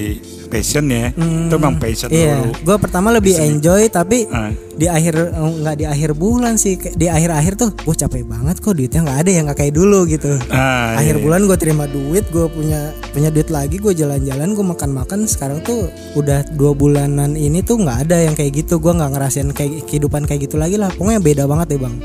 passion 0.48 0.88
ya. 0.88 1.12
Itu 1.12 1.56
emang 1.58 1.76
passion 1.78 2.08
iya 2.10 2.40
lu. 2.42 2.52
gua 2.64 2.76
pertama 2.76 3.08
lebih 3.10 3.36
enjoy 3.36 3.88
tapi 3.88 4.24
Ah. 4.26 4.52
di 4.72 4.88
akhir 4.88 5.32
oh, 5.32 5.52
nggak 5.54 5.76
di 5.78 5.86
akhir 5.86 6.12
bulan 6.14 6.56
sih 6.56 6.76
di 6.76 7.08
akhir-akhir 7.08 7.54
tuh 7.56 7.72
gue 7.74 7.92
capek 7.94 8.24
banget 8.24 8.56
kok 8.58 8.72
duitnya 8.72 9.00
nggak 9.02 9.20
ada 9.20 9.30
yang 9.30 9.44
nggak 9.46 9.60
kayak 9.60 9.74
dulu 9.74 10.04
gitu 10.06 10.32
Ah, 10.50 10.96
akhir 10.98 11.16
iya. 11.18 11.24
bulan 11.24 11.42
gue 11.46 11.58
terima 11.58 11.86
duit 11.86 12.24
gue 12.26 12.48
punya 12.48 12.82
punya 13.10 13.30
duit 13.30 13.48
lagi 13.48 13.76
gue 13.78 13.94
jalan-jalan 13.94 14.48
gue 14.50 14.66
makan-makan 14.66 15.20
sekarang 15.26 15.60
tuh 15.62 15.88
udah 16.14 16.48
dua 16.50 16.72
bulanan 16.74 17.36
ini 17.38 17.60
tuh 17.62 17.76
nggak 17.78 18.08
ada 18.08 18.18
yang 18.22 18.34
kayak 18.34 18.52
gitu 18.58 18.76
gue 18.78 18.92
nggak 18.92 19.12
ngerasain 19.12 19.48
kayak 19.50 19.84
kehidupan 19.86 20.24
kayak 20.24 20.48
gitu 20.48 20.56
lagi 20.56 20.76
lah 20.76 20.88
pokoknya 20.90 21.20
beda 21.22 21.44
banget 21.46 21.68
deh 21.70 21.82
bang 21.82 21.96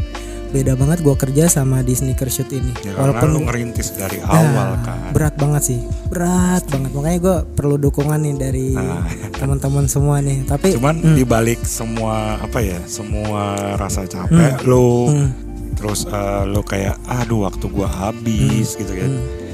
beda 0.48 0.72
banget 0.72 0.98
gue 1.00 1.14
kerja 1.14 1.44
sama 1.46 1.80
di 1.80 1.92
sneaker 1.92 2.26
shoot 2.26 2.48
ini 2.50 2.72
Ya, 2.80 2.94
karena 2.94 3.22
lu 3.24 3.42
ngerintis 3.42 3.92
dari 3.92 4.18
awal 4.20 4.46
Nah, 4.72 4.80
kan. 4.80 5.10
berat 5.10 5.34
banget 5.34 5.62
sih 5.64 5.80
berat 6.06 6.62
banget 6.66 6.90
makanya 6.90 7.18
gue 7.18 7.36
perlu 7.52 7.76
dukungan 7.76 8.18
nih 8.18 8.34
dari 8.36 8.68
teman-teman 9.38 9.84
semua 9.86 10.18
nih 10.18 10.42
tapi 10.42 10.68
Nah. 10.68 10.74
Cuman 10.76 10.96
hmm. 10.98 11.16
dibalik 11.16 11.60
semua 11.62 12.14
apa 12.38 12.58
ya, 12.58 12.78
semua 12.84 13.42
rasa 13.76 14.04
capek 14.04 14.62
lu, 14.62 15.08
Hmm. 15.08 15.28
terus 15.72 16.04
eh, 16.04 16.42
lu 16.44 16.62
kayak 16.62 16.96
aduh 17.06 17.44
waktu 17.44 17.66
gua 17.66 17.86
habis 17.86 18.72
Hmm. 18.72 18.80
gitu 18.80 18.92
kan. 18.94 19.12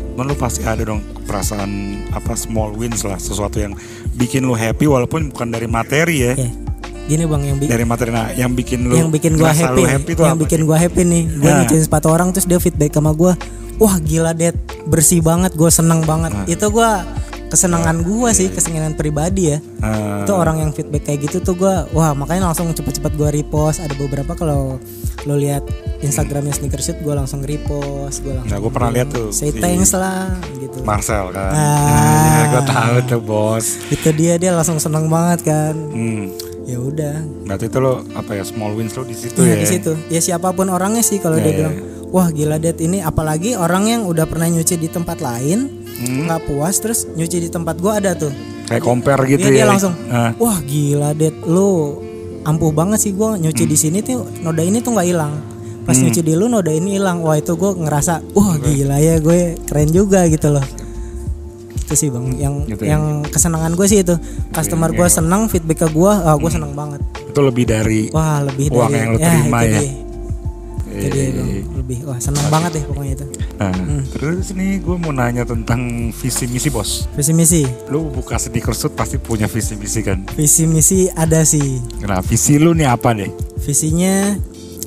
Cuman 0.09 0.25
lu 0.25 0.35
pasti 0.35 0.63
ada 0.63 0.83
dong 0.83 1.01
perasaan 1.23 1.71
apa 2.11 2.35
small 2.35 2.73
wins 2.73 3.01
lah, 3.01 3.17
sesuatu 3.17 3.57
yang 3.57 3.73
bikin 4.13 4.43
lu 4.43 4.53
happy 4.53 4.85
walaupun 4.85 5.29
bukan 5.29 5.49
dari 5.49 5.65
materi 5.65 6.17
ya. 6.23 6.33
ya, 6.37 6.49
gini 7.05 7.25
bang 7.25 7.43
yang 7.45 7.57
Dari 7.59 7.85
materi 7.85 8.11
nah 8.11 8.31
yang 8.31 8.53
bikin 8.53 8.85
lu 8.85 8.95
yang 8.95 9.09
bikin 9.09 9.35
gua 9.35 9.51
happy, 9.51 9.83
happy 9.83 10.13
yang 10.15 10.33
apa 10.33 10.41
bikin 10.41 10.61
gua 10.63 10.77
happy 10.77 11.03
nih 11.03 11.23
gua 11.37 11.49
Nah. 11.49 11.59
nyuciin 11.61 11.83
sepatu 11.83 12.07
orang 12.09 12.31
terus 12.31 12.45
dia 12.45 12.57
feedback 12.57 12.91
sama 12.91 13.11
gua 13.11 13.35
wah 13.75 13.99
gila 13.99 14.33
det 14.33 14.55
bersih 14.85 15.19
banget 15.19 15.53
gue 15.53 15.67
seneng 15.69 16.03
banget 16.03 16.31
Nah. 16.31 16.47
itu 16.47 16.67
gua 16.69 17.03
kesenangan 17.49 18.01
gua 18.01 18.31
sih 18.31 18.49
kesenangan 18.49 18.95
pribadi 18.95 19.51
ya 19.51 19.59
Ah, 19.79 20.23
itu 20.23 20.33
orang 20.33 20.57
yang 20.59 20.71
feedback 20.71 21.05
kayak 21.05 21.27
gitu 21.27 21.43
tuh 21.43 21.55
gua 21.55 21.85
wah 21.91 22.13
makanya 22.13 22.47
langsung 22.47 22.71
cepet-cepet 22.71 23.13
gua 23.13 23.29
repost 23.29 23.79
ada 23.79 23.93
beberapa 23.93 24.33
kalau 24.33 24.79
lo 25.23 25.35
lihat 25.35 25.61
Instagramnya 25.99 26.51
sneaker 26.51 26.79
shoot 26.79 26.97
gua 26.99 27.15
langsung 27.17 27.43
repost 27.43 28.23
gua 28.23 28.39
langsung 28.39 28.49
Nah, 28.49 28.59
gua 28.59 28.71
pernah 28.71 28.91
lihat 28.91 29.09
tuh 29.09 29.29
say 29.31 29.51
si- 29.51 29.59
thanks 29.59 29.93
lah 29.93 30.33
gitu 30.57 30.81
Marcel 30.83 31.29
kan. 31.29 31.53
Ah. 31.53 32.33
ya, 32.33 32.45
gua 32.51 32.63
tahu 32.65 32.95
tuh 33.07 33.21
bos. 33.21 33.67
itu 33.87 34.09
dia 34.13 34.35
dia 34.37 34.51
langsung 34.51 34.79
seneng 34.79 35.07
banget 35.07 35.45
kan 35.45 35.75
Hmm. 35.75 36.33
Ya 36.65 36.79
udah 36.79 37.17
Berarti 37.45 37.67
itu 37.67 37.79
lo 37.79 37.93
apa 38.13 38.31
ya 38.33 38.43
small 38.43 38.73
wins 38.73 38.93
lo 38.93 39.03
di 39.03 39.13
situ 39.13 39.37
Iya 39.37 39.55
ya. 39.55 39.57
di 39.59 39.67
situ. 39.67 39.93
Ya 40.09 40.21
siapa 40.21 40.51
pun 40.51 40.67
orangnya 40.67 41.01
sih 41.01 41.17
kalau 41.17 41.37
Iya, 41.37 41.43
dia 41.43 41.49
iya, 41.49 41.59
bilang, 41.59 41.75
wah 42.09 42.29
gila 42.29 42.57
det 42.57 42.79
ini 42.79 42.99
apalagi 42.99 43.53
orang 43.53 43.85
yang 43.87 44.03
udah 44.05 44.25
pernah 44.25 44.47
nyuci 44.47 44.77
di 44.77 44.87
tempat 44.87 45.19
lain 45.19 45.83
Hmm. 45.93 46.27
nggak 46.27 46.49
puas 46.49 46.77
terus 46.77 47.07
nyuci 47.09 47.39
di 47.39 47.49
tempat 47.49 47.79
gua 47.79 47.97
ada 47.97 48.11
tuh. 48.13 48.33
Kayak 48.65 48.83
compare 48.83 49.23
gitu 49.29 49.45
Iya, 49.45 49.53
ya. 49.53 49.57
dia 49.57 49.67
langsung, 49.69 49.95
Ah. 50.09 50.35
wah 50.35 50.59
gila 50.61 51.13
det 51.13 51.31
lu 51.45 52.01
ampuh 52.43 52.71
banget 52.71 52.99
sih 53.01 53.13
gua 53.13 53.35
nyuci 53.35 53.63
Hmm. 53.63 53.71
di 53.71 53.77
sini 53.77 53.99
tuh 54.01 54.27
noda 54.41 54.61
ini 54.61 54.79
tuh 54.79 54.93
nggak 54.93 55.07
hilang. 55.07 55.35
Pas 55.83 55.95
nyuci 55.95 56.19
di 56.21 56.33
lu 56.33 56.47
noda 56.47 56.71
ini 56.71 56.95
hilang. 56.95 57.21
Wah 57.21 57.35
itu 57.35 57.55
gua 57.55 57.71
ngerasa, 57.73 58.23
wah 58.33 58.55
gila 58.57 58.99
ya 58.99 59.19
gue 59.19 59.59
keren 59.63 59.91
juga 59.91 60.27
gitu 60.27 60.51
loh. 60.51 60.63
Itu 61.83 61.93
sih 61.93 62.09
bang, 62.09 62.27
yang 62.37 62.55
Gitu 62.65 62.83
ya. 62.83 62.95
yang 62.95 63.03
kesenangan 63.25 63.73
gue 63.73 63.85
sih 63.85 64.01
itu. 64.01 64.15
Customer 64.51 64.91
gua 64.91 65.07
senang, 65.07 65.47
feedback 65.47 65.79
ke 65.81 65.89
gua, 65.89 66.23
ah 66.25 66.35
gue 66.35 66.49
seneng 66.49 66.73
banget. 66.73 67.03
Itu 67.25 67.41
lebih 67.41 67.65
dari 67.65 68.09
Wah 68.09 68.41
lebih 68.41 68.71
Uang 68.71 68.89
dari 68.89 68.97
yang 68.97 69.11
lu 69.11 69.19
ya, 69.19 69.27
terima 69.29 69.61
ya. 69.61 69.69
dia. 69.73 69.83
Itu 70.93 71.07
dia, 71.09 71.25
Bang. 71.33 71.49
lebih 71.75 71.99
wah 72.05 72.19
senang 72.19 72.47
banget 72.47 72.71
deh 72.75 72.85
pokoknya 72.85 73.13
itu. 73.15 73.27
Nah, 73.57 73.73
Hmm. 73.73 74.05
terus 74.07 74.53
nih 74.53 74.77
gue 74.79 74.93
mau 74.95 75.09
nanya 75.11 75.43
tentang 75.43 75.81
visi 76.13 76.45
misi 76.47 76.69
bos. 76.69 77.09
Visi 77.13 77.33
misi, 77.33 77.63
Lu 77.89 78.07
buka 78.07 78.37
sneaker 78.37 78.71
shoot 78.71 78.93
pasti 78.93 79.17
punya 79.17 79.47
visi 79.47 79.73
misi 79.75 80.01
kan? 80.01 80.21
visi 80.31 80.63
misi 80.63 81.09
ada 81.11 81.43
sih. 81.43 81.81
Nah, 81.99 82.21
visi 82.21 82.57
lu 82.57 82.73
nih 82.73 82.87
apa 82.87 83.13
deh? 83.13 83.33
Visinya 83.59 84.37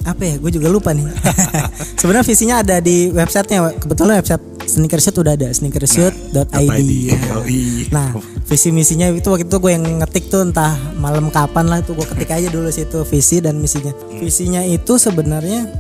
apa 0.03 0.21
ya? 0.23 0.35
Gue 0.37 0.51
juga 0.51 0.69
lupa 0.69 0.93
nih. 0.93 1.09
Sebenarnya 1.99 2.21
visinya 2.23 2.55
ada 2.61 2.77
di 2.77 3.09
websitenya. 3.09 3.73
Kebetulan 3.75 4.21
website 4.21 4.43
sneaker 4.75 4.99
shoot 4.99 5.15
udah 5.15 5.33
ada 5.33 5.47
sneakershoot.id. 5.47 6.51
.id. 6.51 6.91
Nah, 7.15 7.39
Yoi. 7.39 7.87
Nah, 7.89 8.11
visi 8.43 8.69
misinya 8.69 9.07
itu 9.07 9.23
waktu 9.25 9.47
itu 9.47 9.57
gue 9.57 9.71
yang 9.71 10.03
ngetik 10.03 10.27
tuh 10.27 10.43
entah 10.43 10.75
malam 10.99 11.31
kapan 11.31 11.65
lah 11.65 11.79
tuh 11.79 11.95
gue 11.95 12.03
ketik 12.03 12.29
aja 12.29 12.51
dulu 12.51 12.67
situ 12.67 13.07
visi 13.07 13.39
dan 13.39 13.57
misinya. 13.57 13.95
Visinya 14.11 14.61
itu 14.61 14.99
sebenarnya 14.99 15.71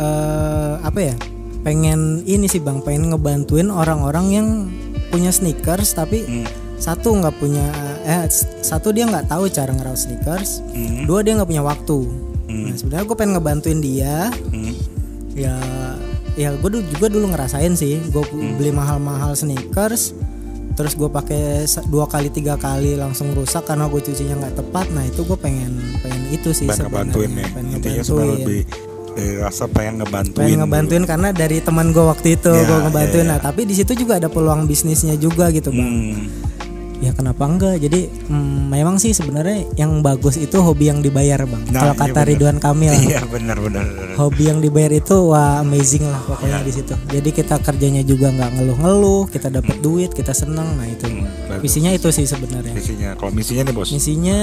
eh 0.00 0.74
apa 0.80 1.00
ya? 1.00 1.16
Pengen 1.60 2.24
ini 2.24 2.44
sih 2.44 2.60
bang, 2.60 2.80
pengen 2.80 3.08
ngebantuin 3.08 3.68
orang-orang 3.68 4.26
yang 4.32 4.48
punya 5.08 5.28
sneakers 5.28 5.92
tapi 5.92 6.44
satu 6.76 7.14
nggak 7.14 7.36
punya 7.38 7.64
eh 8.04 8.26
satu 8.60 8.90
dia 8.90 9.06
nggak 9.06 9.30
tahu 9.30 9.48
cara 9.48 9.72
ngerawat 9.72 9.96
sneakers, 9.96 10.60
dua 11.04 11.24
dia 11.24 11.36
nggak 11.36 11.48
punya 11.48 11.64
waktu. 11.64 11.98
Nah 12.44 12.74
sebenarnya 12.76 13.04
gue 13.04 13.16
pengen 13.16 13.32
ngebantuin 13.36 13.80
dia 13.80 14.28
Hmm. 14.48 14.74
ya 15.34 15.56
ya 16.34 16.50
gue 16.52 16.68
dulu 16.68 16.82
juga 16.88 17.06
dulu 17.08 17.26
ngerasain 17.28 17.72
sih 17.72 18.02
gue 18.04 18.22
beli 18.52 18.70
mahal-mahal 18.70 19.32
sneakers 19.32 20.12
terus 20.74 20.92
gue 20.92 21.06
pakai 21.06 21.62
dua 21.86 22.04
kali 22.04 22.26
tiga 22.28 22.54
kali 22.56 22.94
langsung 22.94 23.30
rusak 23.30 23.62
karena 23.62 23.86
gue 23.86 24.00
cucinya 24.00 24.34
nggak 24.36 24.54
tepat 24.56 24.86
nah 24.90 25.02
itu 25.02 25.22
gue 25.22 25.36
pengen 25.36 25.70
pengen 26.00 26.22
itu 26.28 26.50
sih 26.50 26.66
Pengen 26.66 26.84
ngebantuin 26.84 27.30
sebenarnya 27.30 27.38
ya. 27.40 27.54
pengen 27.54 27.72
Intinya 27.72 28.02
sebenarnya 28.02 28.10
ngebantuin 28.34 28.38
lebih 28.40 28.62
dari 29.14 29.30
rasa 29.38 29.64
pengen 29.66 29.94
ngebantuin. 29.96 30.34
pengen 30.40 30.58
ngebantuin 30.60 31.04
karena 31.06 31.28
dari 31.30 31.58
teman 31.60 31.86
gue 31.88 32.02
waktu 32.04 32.28
itu 32.34 32.50
Ya, 32.50 32.64
gue 32.64 32.78
ngebantuin 32.82 33.14
ya, 33.16 33.24
ya. 33.24 33.30
nah 33.30 33.38
tapi 33.40 33.60
di 33.62 33.74
situ 33.74 33.92
juga 33.94 34.18
ada 34.18 34.26
peluang 34.26 34.66
bisnisnya 34.66 35.14
juga 35.16 35.48
gitu 35.48 35.70
bang 35.70 35.86
Hmm. 35.86 36.43
Ya 37.04 37.12
kenapa 37.12 37.44
enggak 37.44 37.76
jadi 37.78 38.08
mm, 38.24 38.66
memang 38.66 38.96
sih 38.96 39.12
sebenarnya 39.12 39.68
yang 39.76 40.00
bagus 40.00 40.34
itu 40.34 40.56
hobi 40.56 40.88
yang 40.88 40.98
dibayar 40.98 41.44
bang 41.44 41.62
Nah, 41.66 41.80
kalau 41.82 41.92
iya 41.92 42.00
kata 42.00 42.12
bener. 42.16 42.28
Ridwan 42.30 42.58
Kamil 42.58 42.92
Iya 43.04 43.20
benar 43.26 43.56
benar. 43.58 43.84
hobi 44.14 44.42
yang 44.46 44.58
dibayar 44.58 44.88
itu 44.90 45.16
wah 45.26 45.60
amazing 45.60 46.02
lah 46.02 46.22
pokoknya 46.24 46.60
di 46.60 46.72
situ. 46.72 46.94
Jadi 47.06 47.28
kita 47.30 47.58
kerjanya 47.58 48.00
juga 48.00 48.30
nggak 48.30 48.50
ngeluh-ngeluh, 48.54 49.26
kita 49.26 49.50
dapat 49.50 49.76
duit, 49.78 50.10
kita 50.10 50.32
seneng. 50.32 50.64
Nah 50.74 50.86
itu 50.86 51.04
Hmm, 51.04 51.26
bagus. 51.54 51.64
visinya 51.64 51.90
itu 51.90 52.08
sih 52.08 52.24
sebenarnya. 52.24 52.72
Misinya, 52.72 53.10
kalau 53.14 53.30
misinya 53.30 53.62
nih 53.62 53.72
bos. 53.72 53.88
Misinya, 53.88 54.40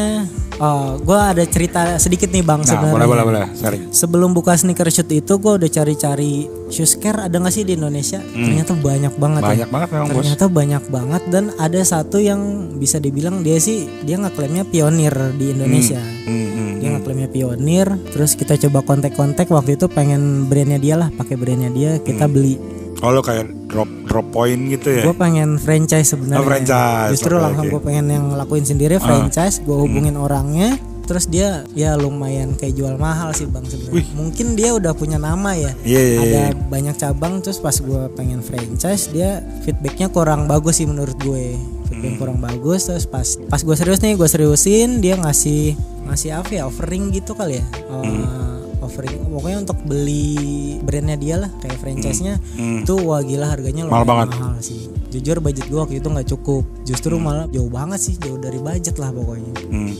oh, 0.57 0.95
gue 0.97 1.15
ada 1.15 1.43
cerita 1.43 1.81
sedikit 1.97 2.29
nih 2.29 2.41
bang 2.41 2.59
Nah, 2.59 2.67
sebenarnya. 2.67 2.93
boleh 2.93 3.07
boleh 3.07 3.23
boleh. 3.23 3.43
Sharing. 3.53 3.83
Sebelum 3.89 4.29
buka 4.31 4.53
sneaker 4.53 4.87
shoot 4.87 5.07
itu 5.07 5.33
gue 5.33 5.53
udah 5.53 5.69
cari-cari 5.69 6.33
shoes 6.67 6.95
care 6.95 7.21
ada 7.21 7.35
nggak 7.35 7.51
sih 7.51 7.63
di 7.63 7.73
Indonesia? 7.73 8.19
Ternyata 8.21 8.71
banyak 8.73 9.13
banget. 9.13 9.41
ya. 9.41 9.45
Hmm. 9.45 9.53
Banyak 9.53 9.69
banget 9.69 9.89
memang 9.91 10.07
bos. 10.07 10.17
Ternyata 10.21 10.45
banyak 10.47 10.83
banget 10.87 11.21
dan 11.27 11.43
ada 11.55 11.81
satu 11.81 12.17
yang 12.17 12.41
bisa 12.75 12.97
dibilang 12.97 13.41
dia 13.41 13.57
sih 13.57 13.85
dia 14.01 14.15
ngeklaimnya 14.15 14.63
pionir 14.63 15.11
di 15.35 15.51
Indonesia. 15.51 15.99
Hmm, 16.21 16.47
hmm, 16.47 16.71
Dia 16.77 16.89
ngeklaimnya 16.91 17.29
pionir, 17.29 17.85
terus 18.09 18.33
kita 18.33 18.57
coba 18.59 18.81
kontak-kontak 18.83 19.45
waktu 19.47 19.75
itu 19.75 19.85
pengen 19.85 20.45
brandnya 20.45 20.77
dia 20.77 20.95
lah, 20.95 21.09
pakai 21.09 21.33
brandnya 21.33 21.69
dia, 21.69 21.91
kita 21.99 22.25
Hmm. 22.25 22.33
beli. 22.33 22.55
Oh 23.01 23.09
lo 23.09 23.19
kayak 23.19 23.49
drop 23.65 23.89
drop 24.05 24.27
point 24.29 24.61
gitu 24.69 24.89
ya? 24.91 25.03
Gue 25.03 25.15
pengen 25.15 25.57
franchise 25.57 26.05
sebenarnya. 26.07 26.37
Oh, 26.37 26.45
franchise, 26.45 27.11
Justru 27.11 27.33
oke, 27.33 27.41
langsung 27.41 27.65
oke. 27.65 27.73
gue 27.73 27.81
pengen 27.83 28.05
yang 28.07 28.25
ngelakuin 28.29 28.61
sendiri 28.63 28.95
Ah. 28.95 29.01
franchise, 29.01 29.57
gue 29.59 29.73
hubungin 29.73 30.13
Hmm. 30.13 30.21
orangnya, 30.21 30.77
terus 31.01 31.25
dia 31.25 31.65
ya 31.71 31.95
lumayan 31.95 32.53
kayak 32.53 32.71
jual 32.73 32.95
mahal 32.95 33.33
sih 33.33 33.43
bang 33.43 33.65
sebenarnya. 33.65 34.05
Mungkin 34.13 34.47
dia 34.53 34.69
udah 34.71 34.93
punya 34.93 35.17
nama 35.17 35.49
ya. 35.51 35.73
Iya 35.81 35.97
iya 35.99 36.19
Ada 36.19 36.29
iya. 36.29 36.47
banyak 36.63 36.95
cabang, 36.95 37.33
terus 37.39 37.57
pas 37.57 37.73
gue 37.73 38.01
pengen 38.13 38.39
franchise, 38.39 39.09
dia 39.09 39.41
feedbacknya 39.61 40.07
kurang 40.07 40.45
bagus 40.45 40.77
sih 40.77 40.85
menurut 40.85 41.17
gue. 41.17 41.57
Feedback 41.87 42.05
Hmm. 42.07 42.21
kurang 42.21 42.37
bagus, 42.39 42.85
terus 42.85 43.03
pas 43.03 43.25
pas 43.41 43.59
gue 43.59 43.75
serius 43.75 43.97
nih, 43.99 44.13
gue 44.13 44.23
seriusin, 44.25 45.01
dia 45.01 45.17
ngasih 45.17 45.73
ngasih 46.03 46.29
apa 46.35 46.51
ya 46.51 46.63
offering 46.63 47.09
gitu 47.09 47.33
kali 47.33 47.57
ya. 47.57 47.65
Eh, 47.65 47.97
Hmm. 47.97 48.60
Offering 48.91 49.23
pokoknya 49.25 49.57
untuk 49.59 49.77
beli 49.81 50.35
brandnya 50.79 51.15
dia 51.15 51.35
lah 51.37 51.49
kayak 51.57 51.77
franchise-nya 51.77 52.35
Hmm. 52.51 52.83
itu 52.83 52.93
wah 52.99 53.19
gila 53.19 53.47
harganya 53.47 53.87
Mahal 53.87 54.03
banget. 54.03 54.27
mahal 54.33 54.59
sih 54.59 54.91
jujur 55.09 55.39
budget 55.39 55.65
gua 55.65 55.83
waktu 55.83 55.97
itu 55.97 56.07
nggak 56.07 56.27
cukup 56.29 56.63
justru 56.83 57.15
malah 57.17 57.47
jauh 57.47 57.67
banget 57.67 57.99
sih 58.01 58.15
jauh 58.17 58.37
dari 58.37 58.59
budget 58.59 58.95
lah 58.97 59.09
pokoknya 59.09 59.51
Hmm. 59.65 59.95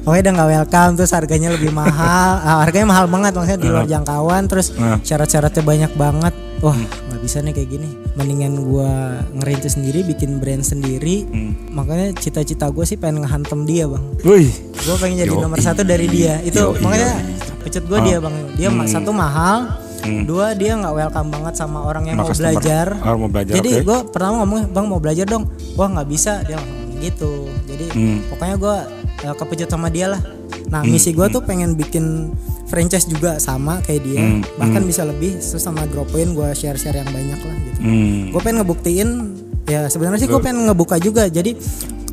Pokoknya 0.00 0.22
udah 0.22 0.34
nggak 0.34 0.50
welcome 0.50 0.92
terus 0.96 1.12
harganya 1.12 1.48
lebih 1.50 1.68
mahal 1.70 2.32
Ah, 2.40 2.64
harganya 2.64 2.88
mahal 2.88 3.04
banget 3.06 3.32
maksudnya 3.32 3.58
di 3.58 3.68
luar 3.68 3.84
jangkauan 3.84 4.42
terus 4.46 4.72
Nah. 4.74 4.96
syarat-syaratnya 4.98 5.60
banyak 5.60 5.92
banget 5.94 6.32
wah 6.58 6.76
nggak 6.76 7.20
bisa 7.20 7.40
nih 7.40 7.52
kayak 7.52 7.68
gini 7.70 7.88
mendingan 8.14 8.52
gua 8.62 8.92
ngerintis 9.34 9.76
sendiri 9.76 10.00
bikin 10.02 10.36
brand 10.36 10.60
sendiri 10.62 11.24
Hmm. 11.26 11.52
makanya 11.70 12.12
cita-cita 12.14 12.68
gue 12.68 12.80
sih 12.82 12.96
pengen 12.96 13.20
ngehantem 13.20 13.64
dia 13.64 13.84
bang 13.86 14.04
Wih. 14.22 14.48
gue 14.74 14.96
pengen 14.96 15.16
jadi 15.20 15.32
Yoi. 15.32 15.40
nomor 15.42 15.58
satu 15.58 15.82
dari 15.82 16.04
dia 16.06 16.40
itu 16.42 16.56
Yoi, 16.58 16.80
makanya. 16.80 17.12
Pecut 17.60 17.84
gue 17.84 17.98
dia 18.02 18.16
bang. 18.18 18.34
Dia 18.54 18.68
ma- 18.68 18.86
satu 18.86 19.10
mahal 19.10 19.76
Hmm. 20.00 20.24
dua 20.24 20.56
dia 20.56 20.72
nggak 20.74 20.94
welcome 20.96 21.28
banget 21.28 21.54
sama 21.54 21.84
orang 21.84 22.08
yang 22.08 22.16
mau 22.16 22.24
belajar. 22.26 22.96
Oh, 23.04 23.20
mau 23.20 23.28
belajar, 23.28 23.52
jadi 23.52 23.70
oke. 23.70 23.84
gue 23.84 23.98
pertama 24.08 24.40
ngomong 24.40 24.72
bang 24.72 24.86
mau 24.86 24.96
belajar 24.96 25.24
dong. 25.24 25.44
Wah 25.76 25.88
nggak 25.88 26.08
bisa 26.08 26.40
dia 26.42 26.56
ngomong 26.56 26.96
gitu. 26.98 27.32
Jadi 27.68 27.86
Hmm. 27.92 28.18
pokoknya 28.26 28.56
gue 28.56 28.76
kepecut 29.30 29.68
sama 29.68 29.88
dia 29.88 30.08
lah. 30.08 30.20
Nah 30.66 30.80
misi 30.82 31.12
gue 31.12 31.26
tuh 31.28 31.40
pengen 31.40 31.74
bikin 31.74 32.32
franchise 32.64 33.04
juga 33.04 33.36
sama 33.36 33.82
kayak 33.82 34.00
dia. 34.00 34.20
Hmm, 34.22 34.40
bahkan 34.56 34.80
bisa 34.82 35.02
lebih 35.02 35.36
terus 35.36 35.60
sama 35.60 35.84
drop 35.84 36.08
point 36.08 36.30
gue 36.30 36.48
share 36.54 36.76
share 36.76 36.96
yang 36.96 37.06
banyak 37.06 37.36
lah 37.36 37.56
gitu. 37.60 37.78
Hmm. 37.80 38.20
gue 38.30 38.40
pengen 38.40 38.56
ngebuktiin 38.58 39.08
ya 39.66 39.84
sebenarnya 39.84 40.16
sih 40.18 40.28
gue 40.28 40.40
pengen 40.40 40.64
ngebuka 40.64 40.96
juga. 40.96 41.26
Jadi 41.26 41.60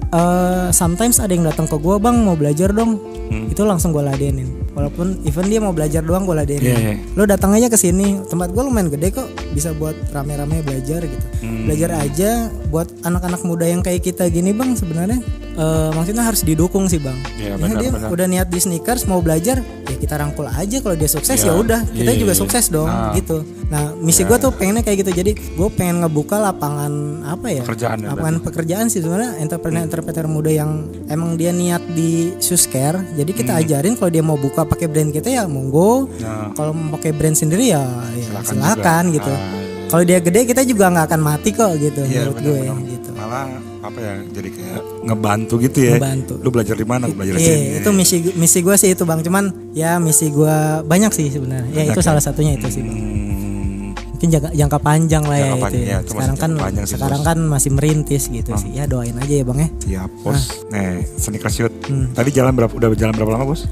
eh 0.07 0.67
sometimes 0.71 1.19
ada 1.19 1.35
yang 1.35 1.43
datang 1.43 1.67
ke 1.67 1.75
gue 1.75 1.95
bang 1.99 2.15
mau 2.23 2.35
belajar 2.39 2.71
dong. 2.71 2.99
Hmm. 3.27 3.51
itu 3.51 3.59
langsung 3.67 3.91
gue 3.91 3.99
ladenin. 3.99 4.47
Walaupun 4.71 5.19
even 5.27 5.51
dia 5.51 5.59
mau 5.59 5.75
belajar 5.75 5.99
doang 5.99 6.23
gue 6.23 6.31
ladenin. 6.31 6.63
Iya, 6.63 6.79
iya. 6.79 6.95
lo 7.11 7.27
datang 7.27 7.51
aja 7.51 7.67
ke 7.67 7.75
sini. 7.75 8.23
Tempat 8.23 8.55
gue 8.55 8.63
lumayan 8.63 8.87
gede 8.87 9.11
kok. 9.11 9.27
Bisa 9.51 9.75
buat 9.75 9.99
rame-rame 10.15 10.63
belajar 10.63 11.03
gitu. 11.03 11.25
Hmm. 11.43 11.67
belajar 11.67 11.91
aja 11.99 12.47
buat 12.71 12.87
anak-anak 13.03 13.41
muda 13.43 13.67
yang 13.67 13.83
kayak 13.83 13.99
kita 13.99 14.31
gini 14.31 14.55
bang 14.55 14.79
sebenarnya 14.79 15.19
eh, 15.57 15.89
maksudnya 15.91 16.21
harus 16.21 16.41
didukung 16.41 16.85
sih 16.85 16.97
bang 16.97 17.17
Iya, 17.35 17.47
Ya, 17.47 17.55
benar, 17.55 17.77
dia 17.77 17.89
benar. 17.91 18.09
udah 18.09 18.27
niat 18.27 18.47
di 18.47 18.59
sneakers 18.59 19.03
mau 19.03 19.19
belajar 19.19 19.57
ya 19.59 19.95
kita 19.95 20.15
rangkul 20.15 20.45
aja 20.45 20.77
kalau 20.79 20.93
dia 20.93 21.07
sukses 21.07 21.35
Iya. 21.35 21.47
ya 21.47 21.53
udah 21.55 21.81
kita 21.87 22.11
Iya, 22.11 22.19
juga 22.19 22.31
iya. 22.31 22.39
sukses 22.39 22.65
dong 22.67 22.85
Nah. 22.85 23.13
gitu 23.13 23.41
nah 23.67 23.91
misi 23.93 24.23
gue 24.23 24.37
tuh 24.37 24.47
pengennya 24.49 24.79
kayak 24.79 24.97
gitu 25.01 25.11
jadi 25.13 25.31
gue 25.33 25.69
pengen 25.71 25.99
ngebuka 25.99 26.37
lapangan 26.37 26.93
apa 27.25 27.47
ya 27.51 27.63
Pekerjaan 27.63 27.97
ya, 27.99 28.07
lapangan 28.09 28.35
pekerjaan 28.39 28.85
sih 28.87 29.01
sebenarnya 29.01 29.35
entrepreneur 29.37 29.83
entrepreneur 29.83 30.23
muda 30.25 30.47
yang 30.49 30.71
emang 31.07 31.35
dia 31.35 31.51
niat 31.51 31.83
di 31.89 32.11
shoes 32.37 32.63
care 32.63 32.95
jadi 33.11 33.27
kita 33.29 33.51
Hmm. 33.51 33.61
ajarin 33.61 33.93
kalau 33.93 34.07
dia 34.07 34.21
mau 34.21 34.35
buka 34.35 34.63
pakai 34.63 34.87
brand 34.87 35.09
kita 35.09 35.27
ya 35.27 35.43
monggo 35.45 36.07
Nah. 36.17 36.53
kalau 36.53 36.71
mau 36.71 36.95
pakai 36.95 37.11
brand 37.11 37.33
sendiri 37.33 37.67
ya, 37.69 37.83
ya 38.13 38.23
Silakan 38.29 38.45
silakan, 38.45 39.03
juga. 39.05 39.15
gitu 39.17 39.33
Ah, 39.33 39.41
kalau 39.89 40.03
dia 40.05 40.19
gede 40.19 40.41
kita 40.45 40.61
juga 40.63 40.85
nggak 40.87 41.05
akan 41.05 41.21
mati 41.21 41.49
kok 41.49 41.71
gitu 41.75 42.01
Iya 42.01 42.23
menurut 42.23 42.37
gue 42.37 42.59
benar-benar. 42.61 42.87
gitu 42.87 42.96
Malah 43.27 43.47
apa 43.83 43.99
ya 43.99 44.13
jadi 44.31 44.49
kayak 44.49 44.81
ngebantu 45.03 45.53
gitu 45.59 45.79
ya. 45.83 45.95
Ngebantu. 45.95 46.33
Lu 46.39 46.49
belajar 46.49 46.73
di 46.73 46.87
mana? 46.87 47.05
Belajar 47.05 47.35
di 47.35 47.43
Iya, 47.43 47.51
sini. 47.51 47.77
itu 47.77 47.89
misi 47.91 48.15
misi 48.33 48.59
gue 48.63 48.75
sih 48.75 48.89
itu 48.89 49.03
bang. 49.03 49.19
Cuman 49.19 49.43
ya 49.75 49.99
misi 49.99 50.31
gue 50.31 50.55
banyak 50.83 51.11
sih 51.11 51.27
sebenarnya. 51.27 51.67
Ya 51.69 51.83
itu 51.85 51.99
ya? 51.99 52.05
salah 52.05 52.23
satunya 52.23 52.55
itu 52.55 52.71
sih 52.71 52.79
bang. 52.79 52.95
Hmm, 52.95 53.91
Mungkin 54.15 54.27
jangka, 54.31 54.49
jangka 54.49 54.79
panjang 54.79 55.23
lah 55.23 55.37
ya 55.37 55.43
Jangka 55.43 55.53
itu. 55.53 55.61
panjang, 55.61 55.83
ya. 55.83 55.91
ya, 55.91 55.97
itu 55.99 56.09
sekarang 56.09 56.37
kan 56.37 56.51
panjang 56.57 56.85
sih, 56.85 56.93
sekarang 56.95 57.19
Bos. 57.19 57.21
Ah. 57.21 57.29
kan 57.29 57.39
masih 57.45 57.69
merintis 57.69 58.23
gitu 58.27 58.51
sih. 58.55 58.69
Ya 58.71 58.83
doain 58.87 59.13
aja 59.13 59.29
ya 59.29 59.43
bang 59.43 59.57
ya. 59.59 59.69
siap 59.77 60.11
bos. 60.23 60.41
Nih 60.71 60.87
sneaker 61.19 61.51
shoot. 61.51 61.73
Hmm. 61.85 62.07
Tadi 62.13 62.29
jalan 62.31 62.55
berapa? 62.55 62.71
Udah 62.71 62.89
jalan 62.93 63.13
berapa 63.13 63.31
lama 63.35 63.45
bos? 63.45 63.67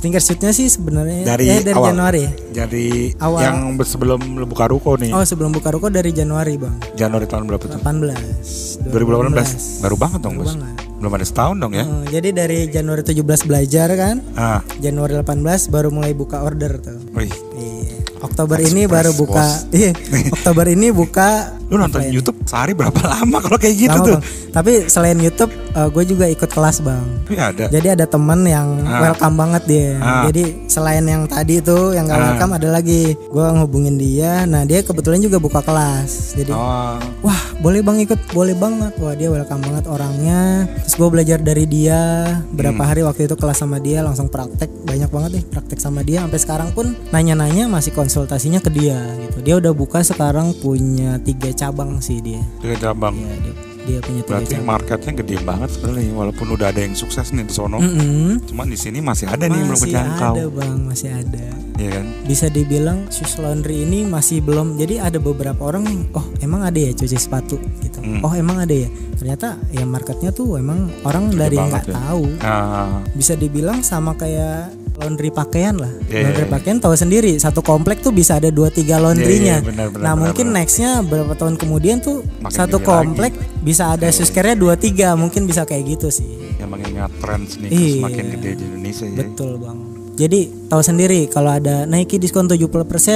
Sneaker 0.00 0.24
shootnya 0.24 0.48
sih 0.50 0.64
sebenarnya 0.64 1.28
Dari 1.28 1.44
eh, 1.44 1.60
dari 1.60 1.76
awal. 1.76 1.92
Januari. 1.92 2.24
Jadi 2.50 3.12
Awal. 3.20 3.40
yang 3.44 3.56
sebelum 3.78 4.16
lu 4.32 4.48
buka 4.48 4.64
ruko 4.64 4.96
nih. 4.96 5.12
Oh 5.12 5.20
sebelum 5.20 5.52
buka 5.52 5.68
ruko 5.68 5.92
dari 5.92 6.08
Januari 6.10 6.56
bang. 6.56 6.72
Januari 6.96 7.28
tahun 7.28 7.44
berapa 7.44 7.60
tuh? 7.60 7.76
18. 7.76 8.88
2018. 8.88 9.84
Baru 9.84 9.96
banget 10.00 10.20
dong 10.24 10.40
Baru 10.40 10.48
bos. 10.48 10.56
banget. 10.56 10.76
Belum 10.96 11.12
ada 11.12 11.26
setahun 11.28 11.56
dong 11.56 11.72
ya. 11.72 11.84
Eh, 11.84 12.04
jadi 12.10 12.28
dari 12.32 12.58
Januari 12.66 13.04
17 13.04 13.44
belajar 13.44 13.88
kan. 13.92 14.16
Ah, 14.32 14.64
Januari 14.80 15.14
18 15.14 15.36
baru 15.68 15.92
mulai 15.92 16.16
buka 16.16 16.40
order 16.40 16.80
tuh. 16.80 16.96
wih. 17.12 17.28
Iya. 17.54 18.00
Oktober 18.20 18.56
ini 18.56 18.84
Express, 18.84 18.96
baru 18.96 19.10
buka. 19.14 19.44
Iya. 19.70 19.92
Oktober 20.34 20.66
ini 20.66 20.88
buka. 20.90 21.59
Lu 21.70 21.78
nonton 21.78 22.02
ini? 22.02 22.10
YouTube 22.12 22.34
sehari 22.42 22.74
berapa 22.74 22.98
lama 23.14 23.38
kalau 23.38 23.54
kayak 23.54 23.76
gitu 23.78 23.94
Lama, 23.94 24.06
tuh? 24.06 24.16
Bang. 24.18 24.24
Tapi 24.50 24.72
selain 24.84 25.14
YouTube, 25.16 25.54
gue 25.70 26.04
juga 26.04 26.26
ikut 26.26 26.50
kelas 26.50 26.82
bang. 26.82 27.06
Tapi 27.22 27.34
ada. 27.38 27.64
Jadi 27.70 27.88
ada 27.88 28.02
temen 28.04 28.42
yang 28.42 28.82
Ah. 28.82 29.06
welcome 29.06 29.38
banget 29.38 29.62
dia. 29.64 29.90
Ah. 29.96 30.26
Jadi 30.26 30.66
selain 30.66 31.06
yang 31.06 31.22
tadi 31.24 31.62
itu 31.62 31.94
yang 31.94 32.04
gak 32.04 32.18
Ah. 32.18 32.24
welcome 32.28 32.52
ada 32.58 32.68
lagi. 32.68 33.14
Gue 33.14 33.44
ngehubungin 33.46 33.94
dia. 33.94 34.42
Nah 34.42 34.66
dia 34.66 34.82
kebetulan 34.82 35.22
juga 35.22 35.38
buka 35.38 35.62
kelas. 35.62 36.34
Jadi 36.34 36.50
Oh, 36.50 36.98
wah 37.22 37.42
boleh 37.56 37.78
bang 37.78 38.02
ikut, 38.02 38.18
boleh 38.28 38.52
banget. 38.52 38.90
Wah 38.98 39.14
dia 39.14 39.30
welcome 39.30 39.62
banget 39.62 39.86
orangnya. 39.86 40.66
Terus 40.82 40.94
gue 40.98 41.08
belajar 41.08 41.38
dari 41.38 41.64
dia. 41.64 42.02
Berapa 42.50 42.74
Hmm. 42.76 42.90
hari 42.90 43.06
waktu 43.06 43.30
itu 43.30 43.38
kelas 43.38 43.62
sama 43.62 43.78
dia 43.78 44.02
langsung 44.02 44.26
praktek. 44.26 44.66
Banyak 44.82 45.06
banget 45.08 45.30
deh 45.32 45.44
praktek 45.46 45.78
sama 45.78 46.02
dia. 46.02 46.26
Sampai 46.26 46.42
sekarang 46.42 46.74
pun 46.74 46.90
nanya-nanya 47.08 47.70
masih 47.70 47.94
konsultasinya 47.94 48.58
ke 48.58 48.66
dia 48.68 48.98
gitu. 49.20 49.38
Dia 49.40 49.54
udah 49.56 49.70
buka 49.70 50.02
sekarang 50.02 50.50
punya 50.56 51.22
tiga 51.22 51.54
cabang 51.60 52.00
sih 52.00 52.18
dia. 52.18 52.40
dia 52.58 52.76
cabang. 52.80 53.12
Ya, 53.12 53.34
dia, 53.36 53.52
dia 53.80 53.98
punya 54.00 54.20
tiga 54.20 54.30
Berarti 54.30 54.54
cabang. 54.54 54.66
marketnya 54.66 55.12
gede 55.20 55.36
banget 55.40 55.68
sebenarnya 55.72 56.12
walaupun 56.12 56.46
udah 56.50 56.66
ada 56.68 56.80
yang 56.80 56.94
sukses 56.94 57.28
nih 57.30 57.44
di 57.44 57.52
sono. 57.52 57.76
Mm-mm. 57.76 58.40
Cuman 58.48 58.66
di 58.66 58.78
sini 58.78 58.98
masih 58.98 59.28
ada 59.28 59.44
nih 59.44 59.52
yang 59.54 59.68
belum 59.68 59.80
Masih 59.80 59.94
ada 60.00 60.42
bang, 60.48 60.76
masih 60.80 61.10
ada. 61.12 61.46
Iya 61.76 61.90
kan? 61.96 62.06
Bisa 62.24 62.46
dibilang 62.48 62.98
shoes 63.08 63.36
laundry 63.36 63.84
ini 63.84 64.04
masih 64.04 64.40
belum. 64.40 64.76
Jadi 64.76 64.96
ada 64.96 65.16
beberapa 65.16 65.60
orang 65.62 65.84
yang, 65.84 66.00
oh 66.12 66.24
emang 66.40 66.60
ada 66.62 66.76
ya 66.76 66.92
cuci 66.92 67.16
sepatu 67.16 67.56
gitu. 67.80 68.00
Hmm. 68.00 68.20
Oh 68.20 68.32
emang 68.32 68.60
ada 68.60 68.72
ya. 68.72 68.88
Ternyata 69.16 69.56
ya 69.68 69.84
marketnya 69.84 70.32
tuh 70.32 70.56
emang 70.56 70.88
orang 71.04 71.28
Gede 71.28 71.40
dari 71.40 71.56
nggak 71.56 71.86
ya. 71.88 71.92
tahu. 71.96 72.24
Nah, 72.40 73.00
Bisa 73.12 73.32
dibilang 73.36 73.80
sama 73.80 74.12
kayak 74.12 74.72
laundry 75.00 75.30
pakaian 75.30 75.74
lah. 75.74 75.88
Iya, 76.04 76.28
laundry 76.28 76.44
iya, 76.44 76.52
pakaian 76.52 76.76
tahu 76.76 76.94
sendiri 76.94 77.32
satu 77.34 77.60
komplek 77.60 77.98
tuh 77.98 78.10
bisa 78.10 78.36
ada 78.36 78.48
dua 78.48 78.68
tiga 78.68 78.96
laundrynya. 78.96 79.58
Iya, 79.58 79.58
iya, 79.58 79.66
benar, 79.66 79.86
benar, 79.88 80.02
nah 80.02 80.12
benar, 80.12 80.22
mungkin 80.22 80.46
benar. 80.46 80.58
nextnya 80.60 80.90
berapa 81.02 81.32
tahun 81.34 81.54
kemudian 81.56 81.96
tuh 81.98 82.20
Makin 82.38 82.52
satu 82.52 82.76
komplek 82.78 83.32
bisa 83.58 83.90
ada 83.90 84.06
shoes 84.08 84.28
care-nya 84.28 84.54
dua 84.54 84.74
tiga 84.74 85.12
mungkin 85.14 85.44
bisa 85.44 85.64
kayak 85.64 85.84
gitu 85.90 86.08
sih. 86.10 86.28
yang 86.54 86.68
mengingat 86.68 87.08
tren 87.16 87.42
sneakers 87.42 87.72
Iya. 87.72 87.96
semakin 87.98 88.24
gede 88.30 88.50
di 88.52 88.64
Indonesia 88.66 89.04
ya. 89.06 89.16
Betul 89.18 89.52
bang. 89.56 89.78
Jadi 90.12 90.40
tahu 90.68 90.82
sendiri 90.82 91.20
kalau 91.26 91.48
ada 91.50 91.76
Nike 91.82 92.16
diskon 92.16 92.44
70% 92.44 92.68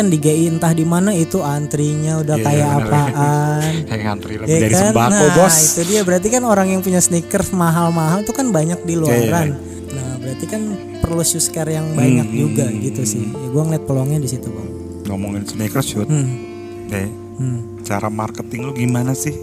di 0.08 0.16
GI 0.16 0.48
entah 0.48 0.72
di 0.72 0.82
mana 0.82 1.12
itu 1.12 1.36
antrinya 1.38 2.16
udah 2.16 2.32
Iya, 2.34 2.40
kayak 2.42 2.68
bener. 2.70 2.86
apaan. 2.86 3.72
Kayak 3.90 4.00
ngantri 4.02 4.34
lebih 4.34 4.48
Ya 4.48 4.58
dari 4.58 4.72
kan? 4.72 4.82
sembako 4.88 5.12
nah, 5.20 5.34
bos. 5.36 5.56
itu 5.68 5.82
dia 5.84 6.00
berarti 6.00 6.28
kan 6.30 6.42
orang 6.42 6.68
yang 6.70 6.80
punya 6.80 6.98
sneakers 6.98 7.52
mahal-mahal 7.52 8.24
itu 8.24 8.32
kan 8.32 8.48
banyak 8.48 8.80
di 8.80 8.94
Iya, 8.94 9.00
luaran. 9.02 9.48
Nah, 9.92 10.12
berarti 10.16 10.46
kan 10.48 10.62
perlu 11.04 11.20
shoes 11.20 11.46
care 11.46 11.68
yang 11.70 11.92
banyak 11.92 12.24
Hmm, 12.24 12.38
juga 12.38 12.64
hmm, 12.64 12.80
gitu 12.80 13.02
sih. 13.04 13.28
Ya 13.28 13.48
gua 13.52 13.62
ngeliat 13.62 13.84
peluangnya 13.84 14.18
di 14.18 14.28
situ, 14.30 14.48
Bang. 14.48 14.68
Ngomongin 15.04 15.44
sneakers 15.44 15.84
shoot, 15.86 16.08
Hmm. 16.08 16.88
eh, 16.88 17.12
Hmm. 17.36 17.76
cara 17.82 18.08
marketing 18.08 18.64
lu 18.64 18.72
gimana 18.72 19.12
sih? 19.12 19.36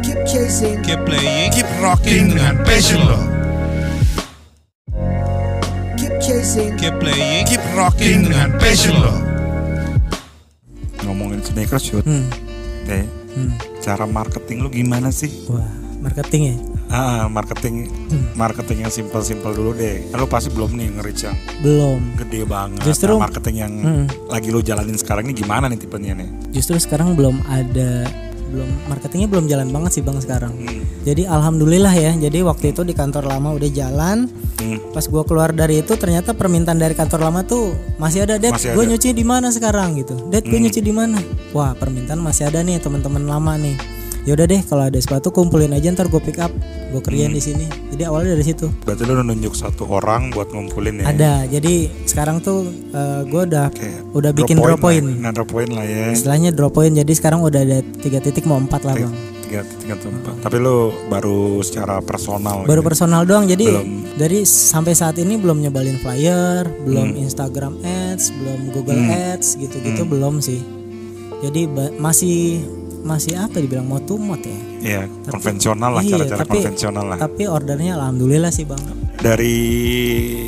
Keep 0.00 0.24
chasing, 0.24 0.80
Keep 0.80 1.04
playing, 1.04 1.52
keep 1.52 1.68
rocking 1.78 2.32
dengan 2.32 2.56
passion 2.64 3.04
lo. 3.04 3.20
keep 5.94 6.14
chasing, 6.18 6.72
Keep 6.74 6.96
playing, 6.98 7.44
keep 7.44 7.60
rocking 7.70 8.24
dengan 8.24 8.56
passion 8.56 8.96
lo. 8.96 9.12
Ngomongin 11.02 11.44
sneakers 11.44 11.84
shoot, 11.84 12.02
Hmm. 12.02 12.32
eh, 12.86 13.04
Hmm. 13.30 13.52
cara 13.78 14.08
marketing 14.08 14.64
lu 14.64 14.72
gimana 14.72 15.12
sih? 15.12 15.28
Wah, 15.46 15.60
marketing 16.00 16.42
ya? 16.42 16.56
Ah, 16.90 17.30
marketing, 17.30 17.86
Hmm. 17.86 18.24
marketing 18.34 18.78
yang 18.82 18.90
simpel-simpel 18.90 19.54
dulu 19.54 19.70
deh. 19.72 20.10
Kan 20.10 20.18
lu 20.18 20.26
pasti 20.26 20.50
belum 20.50 20.74
nih 20.74 20.88
nge-reach 20.98 21.22
yang 21.22 21.36
Belum. 21.60 22.00
gede 22.18 22.42
banget. 22.42 22.82
Justru- 22.82 23.14
Nah, 23.14 23.24
marketing 23.24 23.56
yang 23.56 23.72
Hmm. 23.78 24.04
lagi 24.26 24.48
lu 24.50 24.58
jalanin 24.58 24.98
sekarang 24.98 25.28
ini 25.28 25.34
gimana 25.36 25.70
nih 25.70 25.78
tipenya 25.78 26.18
nih? 26.18 26.28
Justru 26.50 26.74
sekarang 26.76 27.14
belum 27.14 27.38
ada 27.46 28.10
belum 28.50 28.66
marketingnya 28.90 29.30
belum 29.30 29.46
jalan 29.46 29.70
banget 29.70 29.90
sih 29.94 30.02
bang 30.02 30.18
sekarang. 30.18 30.50
Hmm. 30.50 30.82
Jadi 31.00 31.22
alhamdulillah 31.22 31.94
ya. 31.94 32.18
Jadi 32.18 32.42
waktu 32.42 32.74
itu 32.74 32.82
di 32.82 32.90
kantor 32.90 33.30
lama 33.30 33.54
udah 33.54 33.70
jalan. 33.70 34.26
Hmm. 34.58 34.78
Pas 34.90 35.06
gua 35.06 35.22
keluar 35.22 35.54
dari 35.54 35.78
itu 35.78 35.94
ternyata 35.94 36.34
permintaan 36.34 36.74
dari 36.74 36.92
kantor 36.92 37.30
lama 37.30 37.46
tuh 37.46 37.70
masih 37.96 38.26
ada. 38.26 38.42
Dad, 38.42 38.58
gue 38.58 38.84
nyuci 38.84 39.14
di 39.14 39.22
mana 39.22 39.54
sekarang 39.54 39.94
gitu. 39.94 40.18
Dad, 40.26 40.42
gue 40.42 40.50
Hmm. 40.52 40.66
nyuci 40.66 40.80
di 40.82 40.90
mana? 40.90 41.22
Wah 41.54 41.72
permintaan 41.72 42.18
masih 42.18 42.50
ada 42.50 42.58
nih 42.60 42.82
teman-teman 42.82 43.22
lama 43.22 43.54
nih. 43.54 43.78
Yaudah 44.22 44.44
deh 44.44 44.60
kalau 44.60 44.84
ada 44.84 44.96
sepatu 44.96 45.28
kumpulin 45.28 45.70
aja 45.70 45.88
ntar 45.88 46.06
gue 46.06 46.20
pick 46.20 46.36
up, 46.38 46.52
gue 46.90 47.00
kerjain 47.00 47.28
Hmm. 47.28 47.36
di 47.36 47.42
sini. 47.42 47.64
Jadi 47.90 48.02
awalnya 48.04 48.34
dari 48.34 48.44
situ. 48.44 48.68
Berarti 48.80 49.02
lu 49.02 49.16
nunjuk 49.18 49.52
satu 49.52 49.86
orang 49.86 50.28
buat 50.30 50.48
ngumpulin 50.48 51.00
ya? 51.00 51.04
Ada. 51.08 51.32
Jadi 51.48 51.74
sekarang 52.04 52.38
tuh 52.38 52.68
gue 53.24 53.42
udah 53.42 53.68
Kayak 53.70 54.00
udah 54.12 54.30
bikin 54.30 54.56
drop 54.56 54.76
point. 54.78 55.00
lah. 55.02 55.16
Nah, 55.18 55.30
drop 55.30 55.48
point 55.48 55.70
lah 55.70 55.82
ya. 55.82 56.10
Istilahnya 56.10 56.50
drop 56.50 56.72
point. 56.72 56.92
Jadi 56.92 57.12
sekarang 57.12 57.40
udah 57.40 57.60
ada 57.60 57.78
tiga 57.96 58.18
titik 58.18 58.44
mau 58.44 58.56
empat 58.56 58.82
lah 58.82 58.94
bang. 58.94 59.14
Tiga, 59.42 59.66
tiga, 59.82 59.94
tempat. 59.96 60.34
Tapi 60.40 60.56
lu 60.58 60.76
baru 61.08 61.58
secara 61.60 61.98
personal. 61.98 62.62
baru 62.62 62.80
gitu. 62.80 62.86
personal 62.86 63.22
doang 63.24 63.44
jadi 63.44 63.66
Belum. 63.66 63.82
Hmm. 63.82 64.02
dari 64.14 64.38
sampai 64.44 64.92
saat 64.92 65.16
ini 65.16 65.34
belum 65.34 65.58
nyebalin 65.58 65.98
flyer 65.98 66.70
belum 66.80 67.18
Instagram 67.18 67.82
ads 67.82 68.30
belum 68.32 68.70
Google 68.70 69.02
ads 69.02 69.56
gitu-gitu 69.56 70.02
Hmm. 70.02 70.06
belum 70.08 70.34
sih 70.38 70.62
jadi 71.40 71.66
masih 71.96 72.62
masih 73.00 73.34
apa 73.34 73.56
dibilang 73.56 73.84
mau 73.84 73.98
tumot 73.98 74.38
ya 74.38 74.58
Iya, 74.80 75.02
konvensional 75.26 75.92
lah, 75.92 76.00
Iya, 76.00 76.12
cara-cara 76.16 76.38
tapi- 76.40 76.52
konvensional 76.56 77.04
lah. 77.06 77.18
tapi 77.18 77.42
ordernya 77.44 77.92
alhamdulillah 77.94 78.48
sih 78.48 78.64
bang 78.64 78.80
Dari 79.20 79.56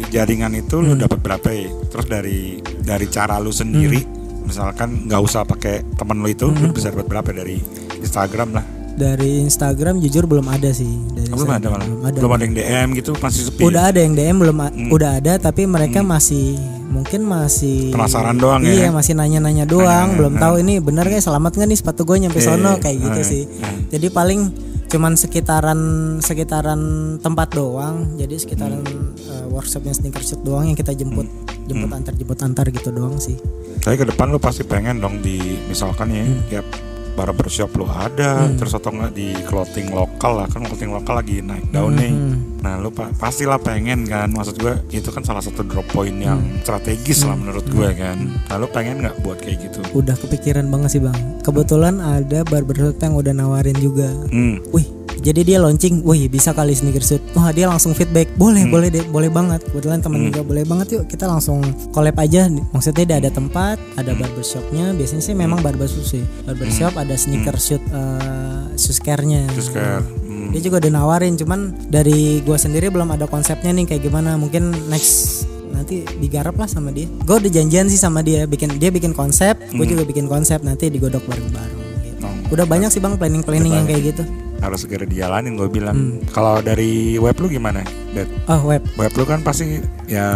jaringan 0.08 0.52
itu 0.54 0.76
Hmm. 0.76 0.86
lu 0.86 0.94
dapat 0.96 1.20
berapa 1.20 1.44
ya? 1.46 1.68
Terus 1.86 2.06
dari 2.06 2.38
dari 2.80 3.06
cara 3.06 3.36
lu 3.36 3.52
sendiri, 3.52 4.00
Hmm. 4.00 4.48
misalkan 4.48 5.04
nggak 5.04 5.20
usah 5.20 5.44
pakai 5.44 5.84
temen 5.92 6.16
lu 6.16 6.26
itu, 6.26 6.48
lu 6.48 6.70
bisa 6.70 6.88
dapat 6.88 7.04
berapa 7.04 7.30
dari 7.30 7.60
Instagram 7.98 8.48
lah? 8.52 8.64
Dari 8.94 9.40
Instagram 9.40 9.98
jujur 9.98 10.24
belum 10.24 10.46
ada 10.46 10.70
sih. 10.70 10.90
Dari 11.10 11.28
belum 11.28 11.48
ada 11.48 11.66
malah. 11.68 11.84
Belum 11.84 12.02
ada. 12.02 12.16
Belum 12.16 12.32
ada 12.32 12.42
yang 12.42 12.54
DM 12.54 12.88
gitu 12.94 13.10
masih 13.16 13.42
sepi. 13.46 13.62
Udah 13.62 13.82
ada 13.88 13.98
yang 13.98 14.12
DM 14.12 14.36
belum 14.38 14.56
Hmm. 14.58 14.88
udah 14.90 15.10
ada 15.16 15.32
tapi 15.36 15.64
mereka 15.64 16.00
masih 16.00 16.56
mungkin 16.86 17.24
masih 17.24 17.88
Penasaran 17.90 18.36
doang 18.36 18.60
ya? 18.60 18.72
Iya, 18.74 18.88
masih 18.90 19.12
nanya-nanya 19.14 19.64
doang, 19.64 19.82
Nanya-nanya, 19.82 20.16
belum 20.18 20.34
tahu 20.36 20.54
ini 20.58 20.74
bener 20.76 21.04
gak 21.06 21.20
selamat 21.20 21.52
nggak 21.54 21.68
nih 21.68 21.78
sepatu 21.78 22.04
gue 22.04 22.16
nyampe 22.18 22.36
Iya, 22.36 22.46
sono 22.46 22.70
iya. 22.70 22.80
kayak 22.80 22.98
gitu 23.00 23.18
Ah, 23.18 23.26
sih. 23.26 23.42
ah. 23.58 23.76
Jadi 23.88 24.06
paling 24.08 24.40
cuman 24.86 25.12
sekitaran 25.16 25.80
sekitaran 26.20 26.80
tempat 27.18 27.48
doang. 27.50 28.12
Jadi 28.14 28.34
sekitaran 28.36 28.80
Hmm. 28.80 29.16
eh, 29.16 29.44
workshopnya 29.48 29.90
sneaker 29.90 30.20
shoot 30.20 30.40
doang 30.40 30.64
yang 30.64 30.76
kita 30.76 30.92
jemput 30.92 31.24
jemput 31.62 31.88
Hmm. 31.88 31.96
antar 31.96 32.12
jemput 32.12 32.38
antar 32.38 32.68
gitu 32.68 32.90
doang 32.90 33.16
sih. 33.16 33.40
Tapi 33.78 33.96
ke 33.96 34.04
depan 34.04 34.28
lu 34.28 34.36
pasti 34.36 34.62
pengen 34.62 34.98
dong 34.98 35.18
di 35.18 35.40
misalkan 35.64 36.08
ya 36.08 36.22
Hmm. 36.22 36.44
tiap 36.46 36.66
barbershop 37.12 37.70
lu 37.72 37.84
ada 37.84 38.48
terus 38.52 38.72
atau 38.72 38.90
enggak 38.90 39.12
di 39.12 39.32
clothing 39.44 39.88
lokal 39.88 40.32
lah 40.34 40.46
kan 40.46 40.62
clothing 40.62 40.90
lokal 40.90 41.14
lagi 41.14 41.38
naik 41.38 41.68
daun 41.68 41.94
nih. 41.94 42.10
Hmm. 42.10 42.36
Nah 42.58 42.78
lu 42.78 42.88
pa- 42.88 43.10
pastilah 43.12 43.58
pengen 43.58 44.04
kan 44.04 44.28
maksud 44.28 44.56
gue 44.56 44.72
itu 44.90 45.08
kan 45.08 45.20
salah 45.20 45.40
satu 45.40 45.60
drop 45.62 45.84
point 45.88 46.14
yang 46.14 46.38
Hmm. 46.38 46.60
strategis 46.60 47.22
lah 47.22 47.34
menurut 47.34 47.64
gue 47.64 47.88
kan. 47.92 48.16
Nah 48.42 48.56
lu 48.56 48.66
pengen 48.66 49.00
nggak 49.00 49.20
buat 49.20 49.38
kayak 49.38 49.58
gitu? 49.62 49.80
Udah 49.92 50.14
kepikiran 50.14 50.66
banget 50.66 50.90
sih 50.90 51.02
bang. 51.02 51.16
Kebetulan 51.42 51.98
ada 51.98 52.42
barbershop 52.42 52.96
yang 52.96 53.14
udah 53.14 53.32
nawarin 53.32 53.76
juga. 53.76 54.08
Hmm. 54.28 54.62
Wih, 54.70 54.86
jadi 55.22 55.40
dia 55.46 55.58
launching, 55.62 56.02
wih 56.02 56.26
bisa 56.26 56.50
kali 56.50 56.74
sneaker 56.74 57.00
shoot. 57.00 57.22
Wah 57.38 57.54
dia 57.54 57.70
langsung 57.70 57.94
feedback, 57.94 58.34
boleh, 58.34 58.66
boleh 58.66 58.90
deh, 58.90 59.06
boleh 59.06 59.30
banget. 59.30 59.62
Kebetulan 59.70 60.02
temen 60.02 60.28
juga 60.28 60.42
boleh 60.42 60.66
banget 60.66 60.98
yuk 60.98 61.04
kita 61.06 61.30
langsung 61.30 61.62
collab 61.94 62.18
aja. 62.18 62.50
Maksudnya 62.74 63.04
dia 63.06 63.16
ada 63.22 63.30
tempat, 63.30 63.78
ada 63.94 64.12
barbershopnya. 64.18 64.90
Biasanya 64.98 65.22
sih 65.22 65.34
memang 65.38 65.62
barbershop 65.62 66.02
sih. 66.02 66.26
Barbershop 66.42 66.98
ada 66.98 67.14
sneaker 67.14 67.54
shoot, 67.54 67.80
uh, 67.94 68.66
shoes 68.74 68.98
care-nya. 68.98 69.46
Terus 69.54 69.70
kayak 69.70 70.02
hmm, 70.02 70.50
Dia 70.50 70.60
juga 70.60 70.82
udah 70.82 70.90
nawarin, 70.90 71.38
cuman 71.38 71.70
dari 71.86 72.42
gua 72.42 72.58
sendiri 72.58 72.90
belum 72.90 73.14
ada 73.14 73.30
konsepnya 73.30 73.70
nih 73.70 73.94
kayak 73.94 74.02
gimana. 74.02 74.34
Mungkin 74.34 74.90
next 74.90 75.46
nanti 75.72 76.02
digarap 76.18 76.58
lah 76.58 76.66
sama 76.66 76.90
dia. 76.90 77.08
Gue 77.24 77.40
udah 77.40 77.50
janjian 77.50 77.88
sih 77.88 77.98
sama 77.98 78.20
dia, 78.20 78.44
bikin 78.44 78.76
dia 78.76 78.92
bikin 78.92 79.16
konsep, 79.16 79.56
gue 79.58 79.86
juga 79.88 80.04
bikin 80.04 80.28
konsep 80.28 80.60
nanti 80.60 80.92
digodok 80.92 81.24
bareng-bareng. 81.24 81.80
Gitu. 82.04 82.22
Oh, 82.22 82.54
Udah 82.54 82.68
banyak 82.68 82.92
sih 82.92 83.00
bang 83.00 83.16
planning-planning 83.16 83.72
yang 83.72 83.86
kayak 83.88 84.12
gitu. 84.12 84.22
Harus 84.62 84.80
segera 84.80 85.02
dijalanin 85.02 85.52
gue 85.52 85.66
bilang. 85.66 85.98
Hmm. 86.14 86.22
Kalau 86.30 86.58
dari 86.58 87.18
web 87.18 87.34
lu 87.36 87.50
gimana? 87.50 87.82
Dad? 88.12 88.28
Oh 88.46 88.62
web, 88.64 88.84
Web 88.94 89.12
lu 89.12 89.24
kan 89.24 89.40
pasti 89.40 89.80
ya 90.04 90.28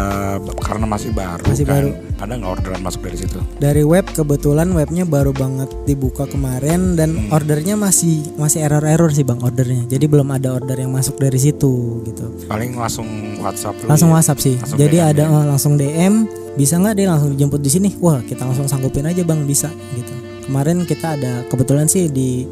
karena 0.59 0.85
masih 0.85 1.13
baru 1.13 1.45
Masih 1.45 1.63
kan. 1.63 1.73
baru. 1.77 1.91
Ada 2.17 2.33
nggak 2.35 2.51
orderan 2.51 2.81
masuk 2.81 3.05
dari 3.05 3.19
situ? 3.19 3.39
dari 3.57 3.85
web 3.85 4.09
kebetulan 4.09 4.73
webnya 4.73 5.05
baru 5.05 5.31
banget 5.31 5.69
dibuka 5.85 6.25
kemarin 6.25 6.97
dan 6.97 7.13
Hmm. 7.13 7.29
ordernya 7.31 7.77
masih 7.77 8.33
masih 8.35 8.61
error-error 8.63 9.13
sih 9.13 9.23
bang 9.23 9.39
ordernya. 9.39 9.85
Jadi 9.87 10.05
belum 10.05 10.29
ada 10.31 10.53
order 10.53 10.75
yang 10.75 10.91
masuk 10.91 11.17
dari 11.17 11.37
situ 11.37 12.01
gitu. 12.03 12.27
Paling 12.47 12.75
langsung 12.75 13.07
WhatsApp 13.39 13.77
lu. 13.79 13.87
Langsung 13.87 14.09
ya? 14.09 14.15
WhatsApp 14.17 14.41
sih. 14.41 14.55
Langsung 14.57 14.79
Jadi 14.79 14.97
DM 14.97 15.07
ada 15.07 15.23
ya? 15.23 15.31
oh, 15.31 15.45
langsung 15.47 15.73
DM. 15.77 16.15
Bisa 16.57 16.81
nggak 16.81 16.95
dia 16.95 17.07
langsung 17.07 17.31
dijemput 17.31 17.61
di 17.61 17.69
sini? 17.69 17.89
Wah 18.01 18.25
kita 18.25 18.43
langsung 18.43 18.65
sanggupin 18.65 19.05
aja 19.05 19.21
bang 19.21 19.45
bisa 19.45 19.69
gitu. 19.93 20.13
Kemarin 20.43 20.89
kita 20.89 21.13
ada 21.13 21.45
kebetulan 21.45 21.85
sih 21.85 22.09
di 22.09 22.49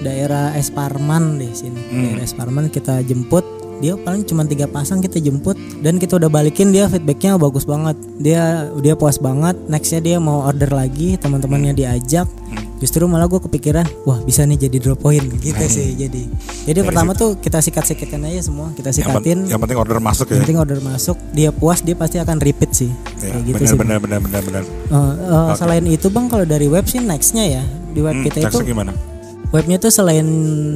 daerah 0.00 0.54
Esparman 0.54 1.36
deh 1.36 1.50
sini. 1.50 1.78
Hmm. 1.80 2.02
Daerah 2.04 2.24
Esparman 2.24 2.66
kita 2.68 3.00
jemput. 3.02 3.44
Dia 3.78 3.94
paling 3.94 4.26
cuma 4.26 4.42
tiga 4.42 4.66
pasang 4.66 4.98
kita 4.98 5.16
jemput 5.16 5.54
dan 5.78 5.96
kita 5.96 6.18
udah 6.18 6.26
balikin 6.26 6.74
dia 6.74 6.86
feedbacknya 6.86 7.38
bagus 7.38 7.62
banget. 7.62 7.94
Dia 8.18 8.66
dia 8.76 8.94
puas 8.94 9.16
banget. 9.16 9.54
Nextnya 9.64 10.00
dia 10.00 10.16
mau 10.18 10.42
order 10.42 10.66
lagi 10.68 11.14
teman-temannya 11.14 11.72
Hmm. 11.72 11.80
diajak. 11.80 12.26
Justru 12.78 13.06
malah 13.06 13.26
gue 13.26 13.38
kepikiran, 13.40 13.82
wah 14.02 14.22
bisa 14.22 14.42
nih 14.42 14.54
jadi 14.60 14.78
drop 14.78 14.98
point 15.00 15.22
gitu 15.36 15.64
sih. 15.68 15.94
Jadi 15.96 16.30
jadi 16.62 16.78
pertama 16.80 17.10
tuh 17.10 17.34
kita 17.34 17.58
sikat-sikatkan 17.58 18.22
aja 18.24 18.38
semua, 18.40 18.70
kita 18.70 18.90
Yang, 18.90 18.98
pen- 19.00 19.06
sikatin. 19.14 19.38
yang 19.46 19.58
penting 19.58 19.78
order 19.78 19.98
masuk 19.98 20.26
ya. 20.26 20.32
Yang 20.32 20.42
penting 20.44 20.58
order 20.58 20.78
masuk, 20.80 21.16
dia 21.32 21.50
puas 21.50 21.82
dia 21.82 21.94
pasti 21.94 22.18
akan 22.18 22.38
repeat 22.38 22.70
sih. 22.72 22.90
Ya, 23.18 23.34
Kayak 23.34 23.42
gitu 23.44 23.54
benar, 23.56 23.66
sih. 23.66 23.78
benar 23.78 23.98
benar 23.98 24.18
benar 24.22 24.42
benar. 24.42 24.62
Eh, 24.62 24.94
eh, 24.94 25.50
Selain 25.54 25.84
itu 25.84 26.06
bang, 26.06 26.26
kalau 26.26 26.46
dari 26.46 26.66
web 26.66 26.86
sih 26.86 26.98
nextnya 26.98 27.44
ya 27.48 27.62
di 27.88 27.98
web 27.98 28.14
Hmm, 28.14 28.24
kita 28.24 28.46
itu 28.46 28.58
gimana? 28.64 28.94
Webnya 29.48 29.80
tuh 29.80 29.88
selain 29.88 30.28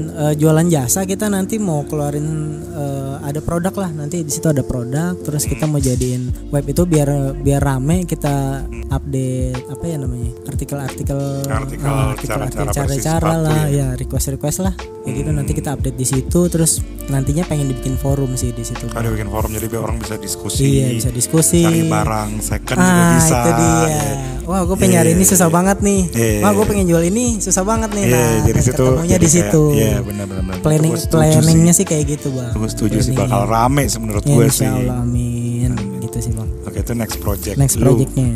eh, 0.08 0.34
jualan 0.36 0.64
jasa 0.72 1.04
kita 1.04 1.28
nanti 1.28 1.60
mau 1.60 1.84
keluarin 1.84 2.56
eh, 2.72 3.14
ada 3.20 3.44
produk 3.44 3.74
lah 3.76 3.90
nanti 3.92 4.24
di 4.24 4.32
situ 4.32 4.48
ada 4.48 4.64
produk 4.64 5.12
terus 5.20 5.44
kita 5.44 5.68
mau 5.68 5.76
jadiin 5.76 6.48
web 6.48 6.64
itu 6.64 6.88
biar 6.88 7.36
biar 7.36 7.60
rame 7.60 8.08
kita 8.08 8.64
update 8.88 9.68
apa 9.68 9.84
ya 9.84 9.96
namanya 10.00 10.32
artikel-artikel 10.48 11.20
Artikel, 11.52 11.84
eh, 11.84 12.12
cara-cara 12.24 12.44
bersih 12.48 12.76
cara-cara 12.76 13.32
lah 13.36 13.62
ya. 13.68 13.92
ya 13.92 14.00
request-request 14.00 14.58
lah 14.64 14.74
kayak 15.04 15.14
gitu 15.20 15.30
nanti 15.34 15.52
kita 15.52 15.70
update 15.76 15.98
di 15.98 16.06
situ 16.08 16.40
terus 16.48 16.80
nantinya 17.10 17.44
pengen 17.44 17.68
dibikin 17.74 18.00
forum 18.00 18.38
sih 18.38 18.54
di 18.56 18.64
situ 18.64 18.88
Ada 18.94 19.10
bikin 19.12 19.28
forum 19.28 19.50
jadi 19.52 19.66
biar 19.68 19.82
orang 19.84 19.98
bisa 19.98 20.14
diskusi. 20.16 20.62
iya 20.80 20.94
bisa 20.94 21.10
diskusi 21.10 21.66
Cari 21.66 21.90
barang 21.90 22.30
second 22.40 22.78
juga 22.78 23.02
ah 23.02 23.10
bisa. 23.18 23.36
itu 23.36 23.50
dia 23.52 23.76
ya. 23.84 24.02
Wah 24.42 24.62
gue 24.62 24.74
pengen 24.74 24.92
nyari 24.96 25.10
ini 25.12 25.20
Iya, 25.20 25.30
susah 25.30 25.46
iya. 25.46 25.54
banget 25.54 25.78
nih 25.80 26.00
Iya. 26.10 26.38
wah 26.40 26.52
gue 26.52 26.64
pengen 26.64 26.86
jual 26.86 27.04
ini 27.04 27.24
susah 27.38 27.62
banget 27.62 27.90
nih 27.90 28.04
Iya, 28.04 28.12
nah 28.12 28.34
jadi 28.42 28.60
situ 28.60 28.74
ketemunya 28.82 29.10
jadi 29.10 29.20
di 29.20 29.30
situ 29.30 29.62
Iya, 29.72 29.96
benar 30.00 30.24
benar 30.24 30.42
benar. 30.44 30.60
planning 30.60 30.94
planningnya 31.04 31.72
sih. 31.72 31.78
sih 31.78 31.86
kayak 31.86 32.04
gitu 32.10 32.28
bang 32.30 32.52
Gue 32.52 32.68
setuju 32.68 32.96
sih 33.00 33.12
bakal 33.12 33.42
rame 33.44 33.82
sih 33.84 33.98
menurut 33.98 34.22
Ya, 34.22 34.32
gue 34.32 34.46
sih. 34.48 34.66
Allah 34.66 34.98
amin 34.98 35.70
gitu 36.00 36.18
sih 36.20 36.32
bang 36.32 36.48
Oke 36.62 36.78
itu 36.80 36.92
next 36.92 37.16
project. 37.18 37.56
next 37.56 37.76
lu. 37.76 37.86
projectnya 37.86 38.28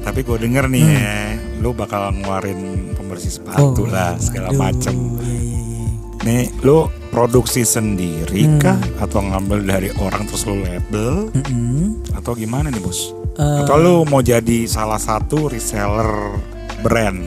Tapi 0.00 0.20
gue 0.20 0.36
denger 0.38 0.64
nih 0.66 0.84
ya, 0.84 1.16
lu 1.58 1.72
bakal 1.72 2.12
ngeluarin 2.12 2.60
pembersih 2.92 3.32
sepatu 3.32 3.84
lah 3.84 4.12
segala 4.18 4.48
Oh, 4.48 4.54
waduh, 4.54 4.68
macem. 4.68 4.94
iya 5.18 5.32
iya 5.32 5.60
iya 5.64 5.86
Nih 6.22 6.44
lu 6.60 6.78
produksi 7.08 7.62
sendiri 7.62 8.44
Hmm. 8.46 8.58
kah 8.58 8.76
atau 8.98 9.20
ngambil 9.22 9.60
dari 9.62 9.88
orang 9.96 10.24
terus 10.24 10.44
lu 10.44 10.58
label 10.58 11.32
Mm-mm. 11.32 12.04
atau 12.12 12.32
gimana 12.32 12.68
nih 12.68 12.78
bos? 12.78 13.16
Eh, 13.34 13.58
atau 13.60 13.76
lu 13.76 13.94
mau 14.04 14.20
jadi 14.20 14.62
salah 14.64 14.98
satu 14.98 15.48
reseller 15.48 16.38
brand? 16.80 17.18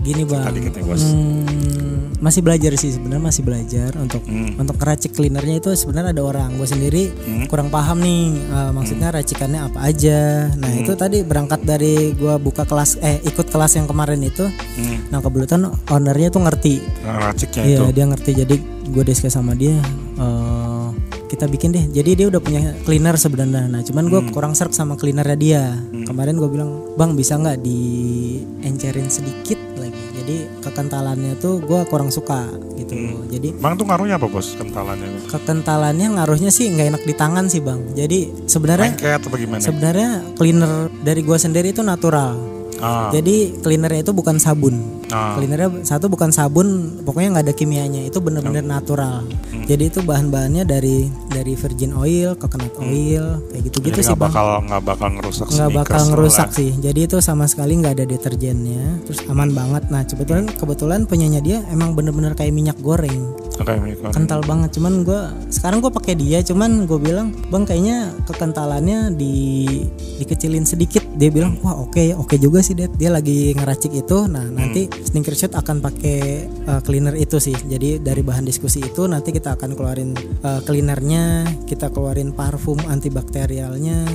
gini 0.00 0.24
bang 0.24 0.40
Tadi 0.42 0.60
katanya, 0.62 0.86
Bos. 0.86 1.04
Hmm, 1.04 1.44
masih 2.16 2.40
belajar 2.40 2.72
sih 2.74 2.88
sebenarnya 2.88 3.20
masih 3.22 3.42
belajar 3.42 3.92
untuk 3.94 4.24
Hmm. 4.24 4.56
untuk 4.56 4.72
ngeracik 4.74 5.12
cleanernya 5.12 5.60
itu 5.60 5.68
sebenarnya 5.74 6.16
ada 6.16 6.22
orang 6.22 6.56
gue 6.56 6.64
sendiri 6.64 7.04
Hmm. 7.12 7.44
kurang 7.44 7.68
paham 7.68 8.00
nih 8.00 8.32
eh, 8.32 8.70
maksudnya 8.70 9.08
racikannya 9.10 9.60
apa 9.62 9.76
aja 9.82 10.48
nah 10.54 10.68
Hmm. 10.68 10.80
itu 10.80 10.92
tadi 10.94 11.20
berangkat 11.20 11.60
dari 11.62 12.12
gue 12.12 12.34
buka 12.38 12.64
kelas 12.64 12.96
eh 12.98 13.20
ikut 13.22 13.44
kelas 13.46 13.76
yang 13.76 13.84
kemarin 13.84 14.22
itu 14.22 14.48
Hmm. 14.48 15.04
nah 15.08 15.20
kebetulan 15.20 15.68
ownernya 15.86 16.28
tuh 16.30 16.42
ngerti 16.42 16.80
Raciknya 17.02 17.62
Iya 17.62 17.78
itu. 17.78 17.92
dia 17.92 18.04
ngerti 18.06 18.30
jadi 18.38 18.56
gue 18.86 19.04
diskus 19.04 19.32
sama 19.32 19.52
dia 19.52 19.76
eh, 20.16 20.69
kita 21.30 21.46
bikin 21.46 21.70
deh. 21.70 21.86
Jadi 21.88 22.10
dia 22.12 22.26
udah 22.26 22.38
punya 22.38 22.74
cleaner 22.82 23.14
sebenarnya. 23.14 23.70
Nah 23.70 23.80
cuman 23.80 24.04
gue 24.04 24.20
Hmm. 24.20 24.30
kurang 24.30 24.52
serk 24.52 24.70
sama 24.70 24.94
cleanernya 24.94 25.38
dia. 25.38 25.64
Kemarin 26.02 26.34
gue 26.34 26.48
bilang 26.48 26.70
bang 26.94 27.14
bisa 27.14 27.38
nggak 27.38 27.62
di 27.62 27.80
encerin 28.60 29.06
sedikit 29.06 29.54
lagi? 29.76 29.94
Jadi 30.12 30.36
kekentalannya 30.60 31.38
tuh 31.38 31.58
gue 31.60 31.80
kurang 31.86 32.10
suka 32.10 32.50
gitu. 32.74 32.92
Hmm. 32.92 33.30
jadi 33.30 33.54
Bang 33.54 33.76
tuh 33.76 33.84
ngaruhnya 33.84 34.18
apa 34.18 34.26
bos 34.26 34.52
kentalannya? 34.52 35.06
kekentalannya 35.24 36.06
ngaruhnya 36.12 36.50
sih 36.50 36.66
nggak 36.66 36.88
enak 36.90 37.02
di 37.04 37.14
tangan 37.14 37.46
sih 37.46 37.60
bang. 37.60 37.78
Jadi 37.94 38.18
sebenarnya 38.44 38.90
Lengket 38.92 39.14
atau 39.16 39.30
bagaimana? 39.30 39.60
sebenarnya 39.62 40.10
cleaner 40.34 40.72
dari 41.00 41.20
gue 41.22 41.38
sendiri 41.38 41.70
itu 41.70 41.80
natural. 41.80 42.34
Ah, 42.80 43.12
jadi 43.12 43.60
cleanernya 43.60 44.02
itu 44.02 44.10
bukan 44.10 44.36
sabun 44.36 44.99
ah. 45.10 45.34
Cleanernya 45.34 45.82
satu 45.82 46.06
bukan 46.06 46.30
sabun, 46.30 46.68
pokoknya 47.02 47.28
nggak 47.34 47.44
ada 47.46 47.54
kimianya. 47.54 48.00
Itu 48.02 48.18
bener-bener 48.18 48.62
natural. 48.62 49.26
Jadi 49.64 49.86
itu 49.86 50.00
bahan-bahannya 50.00 50.64
dari 50.64 51.06
dari 51.26 51.54
virgin 51.54 51.94
oil, 51.94 52.34
coconut 52.34 52.74
oil, 52.76 53.38
kayak 53.46 53.62
gitu-gitu 53.64 54.00
sih 54.00 54.10
nggak 54.10 54.22
bakal 54.26 54.46
nggak 54.60 54.82
bakal 54.82 55.08
ngerusak 55.10 55.46
Nggak 55.46 55.70
bakal 55.72 56.00
ngerusak 56.08 56.48
lah. 56.48 56.56
sih. 56.56 56.70
Jadi 56.74 57.00
itu 57.06 57.16
sama 57.20 57.46
sekali 57.46 57.78
nggak 57.78 57.94
ada 57.94 58.04
deterjennya, 58.04 59.02
terus 59.04 59.22
aman 59.26 59.50
banget. 59.50 59.86
Nah 59.88 60.02
kebetulan 60.02 60.50
kebetulan 60.50 61.00
punyanya 61.04 61.38
dia 61.38 61.62
emang 61.68 61.94
bener-bener 61.94 62.34
kayak 62.34 62.50
minyak 62.50 62.78
goreng, 62.80 63.30
Oke, 63.54 63.70
baik. 63.70 64.10
kental 64.10 64.42
banget. 64.42 64.74
Cuman 64.74 65.02
gue 65.02 65.20
sekarang 65.48 65.78
gue 65.78 65.92
pakai 65.92 66.14
dia, 66.14 66.42
cuman 66.42 66.86
gue 66.86 66.98
bilang 66.98 67.30
bang 67.46 67.62
kayaknya 67.62 68.10
kekentalannya 68.24 69.14
di 69.14 69.34
dikecilin 70.18 70.64
sedikit. 70.64 71.02
Dia 71.14 71.30
bilang 71.30 71.56
wah 71.60 71.78
oke 71.78 72.16
oke 72.16 72.34
juga 72.36 72.60
sih 72.60 72.74
Dad. 72.74 72.90
Dia 72.94 73.08
lagi 73.08 73.52
ngeracik 73.52 73.92
itu. 73.94 74.26
Nah 74.26 74.44
nanti 74.44 74.90
sneaker 75.04 75.34
shoot 75.34 75.52
akan 75.54 75.80
pakai 75.80 76.46
uh, 76.68 76.80
cleaner 76.84 77.16
itu 77.16 77.40
sih. 77.40 77.54
Jadi 77.54 78.00
dari 78.00 78.22
bahan 78.22 78.44
diskusi 78.44 78.80
itu 78.80 79.06
nanti 79.06 79.30
kita 79.30 79.56
akan 79.56 79.74
keluarin 79.74 80.12
uh, 80.42 80.60
cleanernya, 80.64 81.48
kita 81.66 81.90
keluarin 81.90 82.32
parfum 82.32 82.78
antibakterialnya, 82.86 84.06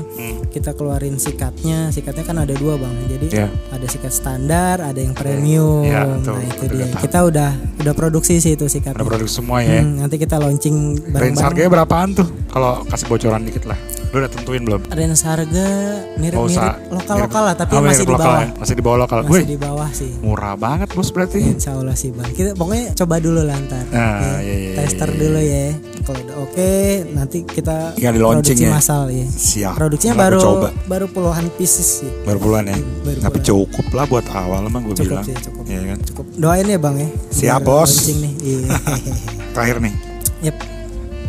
kita 0.51 0.73
keluarin 0.73 1.17
sikatnya. 1.17 1.89
Sikatnya 1.91 2.23
kan 2.25 2.37
ada 2.41 2.53
dua 2.55 2.77
bang. 2.77 2.95
Jadi 3.09 3.25
Iya. 3.35 3.49
ada 3.73 3.85
sikat 3.89 4.13
standar, 4.13 4.79
ada 4.79 4.99
yang 5.01 5.11
premium. 5.11 5.83
Iya, 5.83 6.21
tuh, 6.23 6.37
nah 6.37 6.45
itu 6.45 6.63
udah 6.69 6.77
dia. 6.87 6.97
Kita 7.01 7.19
udah 7.25 7.49
udah 7.83 7.93
produksi 7.93 8.39
sih 8.39 8.55
itu 8.55 8.65
sikatnya. 8.69 9.01
Ada 9.01 9.07
produk 9.07 9.29
semua 9.29 9.59
ya. 9.65 9.81
Hmm, 9.83 9.99
nanti 9.99 10.15
kita 10.15 10.39
launching 10.39 11.01
Range 11.11 11.39
harganya 11.41 11.69
berapaan 11.71 12.15
tuh? 12.15 12.27
Kalau 12.51 12.85
kasih 12.87 13.07
bocoran 13.11 13.43
dikit 13.43 13.65
lah. 13.67 13.77
Lu 14.15 14.23
udah 14.23 14.31
tentuin 14.31 14.63
belum? 14.63 14.81
range 14.87 15.21
harga 15.21 15.67
mirip-mirip 16.15 16.55
usah. 16.55 16.79
lokal-lokal 16.87 17.41
lah 17.43 17.53
tapi 17.53 17.71
Oh, 17.75 17.83
masih 17.83 18.01
di 18.01 18.07
lokal 18.07 18.23
bawah 18.25 18.39
ya? 18.39 18.47
Masih 18.55 18.73
di 18.73 18.81
bawah 18.81 18.97
lokal. 18.97 19.17
masih 19.19 19.33
Wih, 19.33 19.43
di 19.45 19.57
bawah 19.59 19.89
sih 19.91 20.11
murah 20.17 20.55
banget 20.55 20.87
bos 20.89 21.09
berarti. 21.09 21.39
Insya 21.43 21.75
Allah 21.75 21.91
sih 21.93 22.09
bang 22.09 22.31
kita 22.31 22.55
pokoknya 22.55 22.95
coba 22.95 23.15
dulu 23.19 23.41
lah 23.41 23.59
ntar 23.61 23.83
Ah, 23.91 24.39
Ya, 24.39 24.39
iya, 24.39 24.55
iya, 24.55 24.71
tester 24.77 25.09
iya, 25.09 25.19
dulu 25.19 25.39
ya 25.41 25.65
kalau 26.01 26.19
udah 26.21 26.35
oke 26.39 26.71
nanti 27.11 27.37
kita 27.43 27.75
Tinggal 27.93 28.13
di 28.13 28.19
produksi 28.21 28.53
ya. 28.55 28.71
massal 28.71 29.01
ya 29.09 29.25
Siap. 29.27 29.73
produksinya 29.75 30.13
aku 30.13 30.23
baru 30.23 30.39
coba. 30.39 30.67
baru 30.87 31.05
puluhan 31.09 31.45
pieces 31.51 31.87
sih 31.99 32.11
Baru 32.23 32.39
puluhan 32.39 32.65
ya. 32.65 32.77
baru 33.01 33.19
Tapi 33.19 33.37
puluhan. 33.37 33.49
cukup 33.67 33.87
lah 33.91 34.05
buat 34.05 34.25
awal 34.29 34.61
emang 34.63 34.81
gue 34.85 34.95
cukup 34.95 35.11
bilang. 35.11 35.25
sih 35.25 35.35
cukup 35.43 35.63
Iya 35.65 35.81
kan? 35.83 35.97
cukup 36.05 36.25
doain 36.35 36.65
ya 36.65 36.79
bang 36.79 36.95
ya 36.95 37.09
Siap, 37.29 37.59
bos. 37.61 37.91
nih 38.07 38.33
iya 38.39 38.67
Terakhir 39.53 39.77
nih, 39.81 39.93
Yep. 40.41 40.55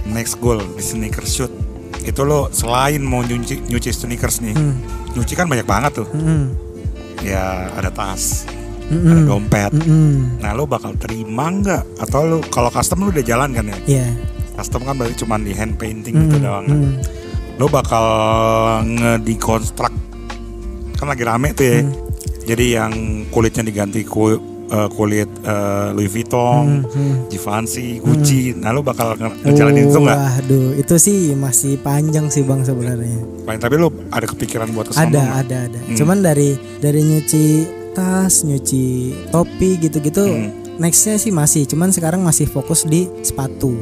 next 0.09 0.35
goal 0.37 0.63
di 0.69 0.83
sneaker 0.85 1.23
shoot. 1.25 1.51
Itu 2.07 2.23
lo 2.23 2.49
selain 2.49 3.03
mau 3.03 3.21
nyuci, 3.21 3.67
nyuci 3.67 3.91
sneakers 3.91 4.39
nih, 4.39 4.55
Hmm. 4.55 4.79
nyuci 5.13 5.35
kan 5.35 5.45
banyak 5.45 5.67
banget 5.67 5.93
tuh. 5.97 6.09
Mm-mm. 6.09 6.55
Ya 7.21 7.67
ada 7.73 7.91
tas, 7.91 8.47
Mm-mm. 8.87 9.11
ada 9.11 9.21
dompet. 9.27 9.73
Mm-mm. 9.75 10.39
Nah 10.39 10.55
lo 10.55 10.65
bakal 10.65 10.95
terima 10.95 11.51
nggak? 11.51 11.99
Atau 11.99 12.23
lo 12.25 12.39
kalau 12.47 12.71
custom 12.71 13.03
lo 13.03 13.11
udah 13.11 13.21
jalan 13.21 13.51
kan 13.51 13.67
ya? 13.67 13.79
Iya. 13.85 14.07
Custom 14.55 14.83
kan 14.83 14.95
berarti 14.95 15.19
cuma 15.19 15.37
di 15.37 15.51
hand 15.51 15.75
painting 15.75 16.15
gitu 16.17 16.39
Mm-mm. 16.39 16.47
doang. 16.47 16.65
kan? 16.65 16.79
Mm. 16.79 16.95
Lo 17.57 17.67
bakal 17.67 18.05
ngedeconstruct 18.87 19.97
kan 20.95 21.07
lagi 21.07 21.25
rame 21.25 21.53
tuh 21.53 21.67
ya. 21.67 21.79
Hmm. 21.81 21.93
Jadi 22.47 22.67
yang 22.71 22.93
kulitnya 23.29 23.61
diganti 23.63 24.01
ku- 24.01 24.56
eh, 24.67 24.89
kulit 24.91 25.31
eh, 25.41 25.89
Louis 25.93 26.09
Vuitton, 26.09 26.83
Hmm. 26.85 27.15
Givenchy, 27.27 27.99
Gucci. 27.99 28.53
Nah 28.53 28.71
lo 28.71 28.81
bakal 28.81 29.15
nge- 29.15 29.39
ngejalanin 29.43 29.87
itu 29.87 29.99
nggak? 29.99 30.19
Waduh, 30.19 30.69
itu 30.75 30.95
sih 30.97 31.19
masih 31.33 31.79
panjang 31.79 32.27
sih 32.27 32.43
bang 32.43 32.61
sebenarnya. 32.61 33.19
Paling 33.43 33.59
tapi 33.59 33.75
lo 33.77 33.89
ada 34.09 34.25
kepikiran 34.25 34.71
buat 34.71 34.87
ke 34.87 34.93
sana 34.93 35.07
Ada, 35.07 35.19
nggak? 35.19 35.39
ada, 35.41 35.57
ada. 35.67 35.79
Hmm. 35.81 35.97
Cuman 35.97 36.19
dari 36.21 36.51
dari 36.77 37.01
nyuci 37.01 37.45
tas, 37.93 38.43
nyuci 38.43 38.85
topi 39.29 39.79
gitu-gitu, 39.79 40.25
Hmm. 40.25 40.51
nextnya 40.77 41.17
sih 41.17 41.31
masih. 41.31 41.65
Cuman 41.65 41.89
sekarang 41.89 42.21
masih 42.21 42.45
fokus 42.45 42.83
di 42.83 43.09
sepatu. 43.21 43.73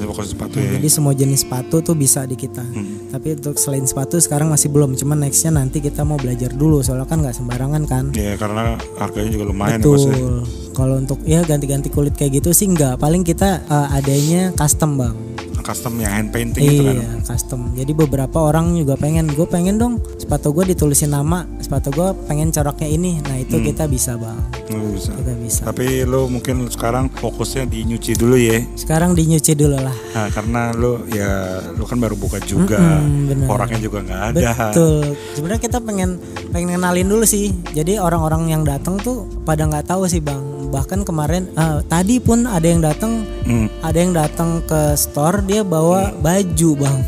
Jadi 0.00 0.08
fokus 0.08 0.32
sepatu 0.32 0.56
ya. 0.56 0.80
Jadi 0.80 0.88
semua 0.88 1.12
jenis 1.12 1.44
sepatu 1.44 1.84
tuh 1.84 1.92
bisa 1.92 2.24
di 2.24 2.32
kita. 2.32 2.64
Hmm. 2.64 3.12
Tapi 3.12 3.36
untuk 3.36 3.60
selain 3.60 3.84
sepatu 3.84 4.16
sekarang 4.16 4.48
masih 4.48 4.72
belum. 4.72 4.96
Cuman 4.96 5.28
nextnya 5.28 5.52
nanti 5.52 5.84
kita 5.84 6.08
mau 6.08 6.16
belajar 6.16 6.56
dulu. 6.56 6.80
Soalnya 6.80 7.04
kan 7.04 7.20
nggak 7.20 7.36
sembarangan 7.36 7.82
kan. 7.84 8.04
Ya 8.16 8.32
karena 8.40 8.80
harganya 8.96 9.28
juga 9.28 9.44
lumayan 9.52 9.76
ya 9.76 9.84
ya. 9.84 9.92
Betul. 9.92 10.48
Kalau 10.72 10.94
untuk 10.96 11.20
ya 11.28 11.44
ganti-ganti 11.44 11.92
kulit 11.92 12.16
kayak 12.16 12.40
gitu 12.40 12.56
sih 12.56 12.72
nggak. 12.72 12.96
Paling 12.96 13.28
kita 13.28 13.60
eh, 13.60 13.88
adanya 14.00 14.56
custom 14.56 14.96
bang. 14.96 15.29
Custom 15.70 15.94
yang 15.96 16.10
hand 16.10 16.28
painting 16.30 16.66
itu 16.66 16.82
kan. 16.82 16.98
Iya, 16.98 17.10
custom. 17.22 17.60
Jadi 17.72 17.92
beberapa 17.94 18.42
orang 18.42 18.74
juga 18.74 18.98
pengen, 18.98 19.30
gue 19.30 19.46
pengen 19.46 19.78
dong 19.78 20.02
sepatu 20.18 20.50
gue 20.50 20.66
ditulisin 20.66 21.10
nama, 21.10 21.46
sepatu 21.58 21.88
gue 21.90 22.10
pengen 22.26 22.50
coraknya 22.50 22.90
ini. 22.90 23.22
Nah 23.22 23.38
itu 23.38 23.54
Hmm. 23.54 23.64
kita 23.64 23.86
bisa 23.86 24.18
bang, 24.18 24.34
Lo 24.68 24.90
bisa. 24.90 25.14
kita 25.14 25.32
bisa. 25.38 25.60
Tapi 25.64 26.02
lo 26.02 26.26
mungkin 26.26 26.66
sekarang 26.66 27.06
fokusnya 27.08 27.64
di 27.64 27.86
nyuci 27.86 28.18
dulu 28.18 28.34
ya. 28.34 28.58
Sekarang 28.74 29.14
dinyuci 29.14 29.54
dulu 29.54 29.78
lah. 29.78 29.94
Nah, 30.10 30.26
karena 30.28 30.74
lo 30.74 31.06
ya 31.06 31.30
lo 31.70 31.86
kan 31.86 31.96
baru 31.96 32.18
buka 32.18 32.42
juga. 32.42 32.82
Mm-mm, 32.82 33.30
bener. 33.30 33.46
Orangnya 33.46 33.78
juga 33.78 34.02
nggak 34.02 34.22
ada. 34.34 34.50
Betul. 34.74 35.14
Sebenarnya 35.38 35.62
kita 35.62 35.78
pengen 35.78 36.18
pengen 36.50 36.74
kenalin 36.74 37.06
dulu 37.06 37.22
sih. 37.22 37.54
Jadi 37.70 37.94
orang-orang 37.94 38.50
yang 38.50 38.62
datang 38.66 38.98
tuh 38.98 39.22
pada 39.46 39.62
nggak 39.64 39.86
tahu 39.86 40.10
sih 40.10 40.18
bang. 40.18 40.42
Bahkan 40.70 41.02
kemarin 41.02 41.50
eh, 41.50 41.78
tadi 41.84 42.16
pun 42.18 42.46
ada 42.46 42.64
yang 42.64 42.80
datang, 42.80 43.26
Hmm. 43.42 43.66
ada 43.82 43.98
yang 43.98 44.14
datang 44.14 44.62
ke 44.64 44.94
store 44.94 45.42
dia 45.42 45.60
bawa 45.60 46.14
baju 46.16 46.70
bang. 46.78 46.98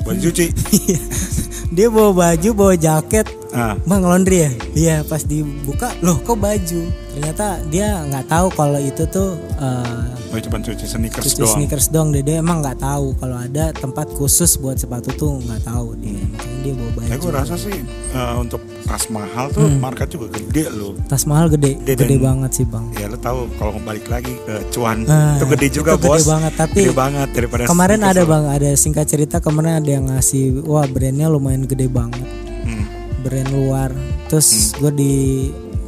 Buat 0.00 0.16
cuci. 0.18 0.46
dia 1.70 1.86
bawa 1.86 2.10
baju, 2.10 2.48
bawa 2.50 2.74
jaket, 2.74 3.28
Ah, 3.50 3.74
Bang 3.82 4.06
laundry 4.06 4.46
ya? 4.46 4.50
Iya 4.72 4.96
pas 5.02 5.26
dibuka 5.26 5.90
loh 6.00 6.22
kok 6.22 6.38
baju 6.38 6.86
Ternyata 7.10 7.58
dia 7.66 7.98
nggak 8.06 8.30
tahu 8.30 8.46
kalau 8.54 8.78
itu 8.78 9.02
tuh 9.10 9.34
eh, 9.58 10.06
mau 10.30 10.38
cuma 10.38 10.62
cuci 10.62 10.86
sneakers 10.86 11.24
cuci 11.26 11.42
doang. 11.42 11.54
sneakers 11.58 11.86
dia, 11.90 12.22
dia 12.22 12.36
emang 12.38 12.62
nggak 12.62 12.78
tahu 12.78 13.10
kalau 13.18 13.34
ada 13.34 13.74
tempat 13.74 14.06
khusus 14.14 14.54
buat 14.54 14.78
sepatu 14.78 15.10
tuh 15.18 15.42
nggak 15.42 15.66
tahu 15.66 15.98
dia 15.98 16.14
makanya 16.22 16.49
dia 16.60 16.72
bawa 16.72 16.90
baju 16.94 17.06
Ya 17.06 17.16
gue 17.16 17.32
rasa 17.32 17.54
sih 17.54 17.76
eh, 18.10 18.34
untuk 18.36 18.58
tas 18.82 19.06
mahal 19.06 19.48
tuh 19.48 19.66
market 19.76 20.08
juga 20.08 20.26
gede 20.30 20.68
loh. 20.68 20.92
tas 21.04 21.24
mahal 21.24 21.46
gede 21.48 21.78
Gede 21.80 21.94
gede, 21.96 22.06
dan- 22.12 22.22
banget 22.22 22.50
sih 22.52 22.64
bang. 22.64 22.86
Ya 22.94 23.06
lo 23.06 23.16
tahu 23.16 23.48
kalau 23.54 23.78
balik 23.80 24.06
lagi 24.06 24.34
ke 24.38 24.54
cuan 24.70 25.02
Nah, 25.02 25.34
itu 25.34 25.46
gede 25.48 25.66
juga 25.72 25.90
itu 25.92 26.02
bos. 26.02 26.16
gede 26.16 26.28
banget, 26.28 26.52
tapi 26.54 26.80
gede 26.82 26.94
banget 26.94 27.28
daripada 27.30 27.62
kemarin 27.64 28.00
ada 28.02 28.22
bang 28.22 28.44
ada 28.46 28.70
singkat 28.74 29.06
cerita 29.06 29.36
kemarin 29.38 29.72
ada 29.76 29.90
yang 29.90 30.06
ngasih 30.06 30.44
wah 30.62 30.84
brandnya 30.84 31.26
lumayan 31.26 31.64
gede 31.64 31.86
banget. 31.86 32.26
Hmm. 32.60 32.84
brand 33.18 33.48
luar. 33.48 33.90
Terus 34.26 34.48
gue 34.74 34.90
di 34.90 35.14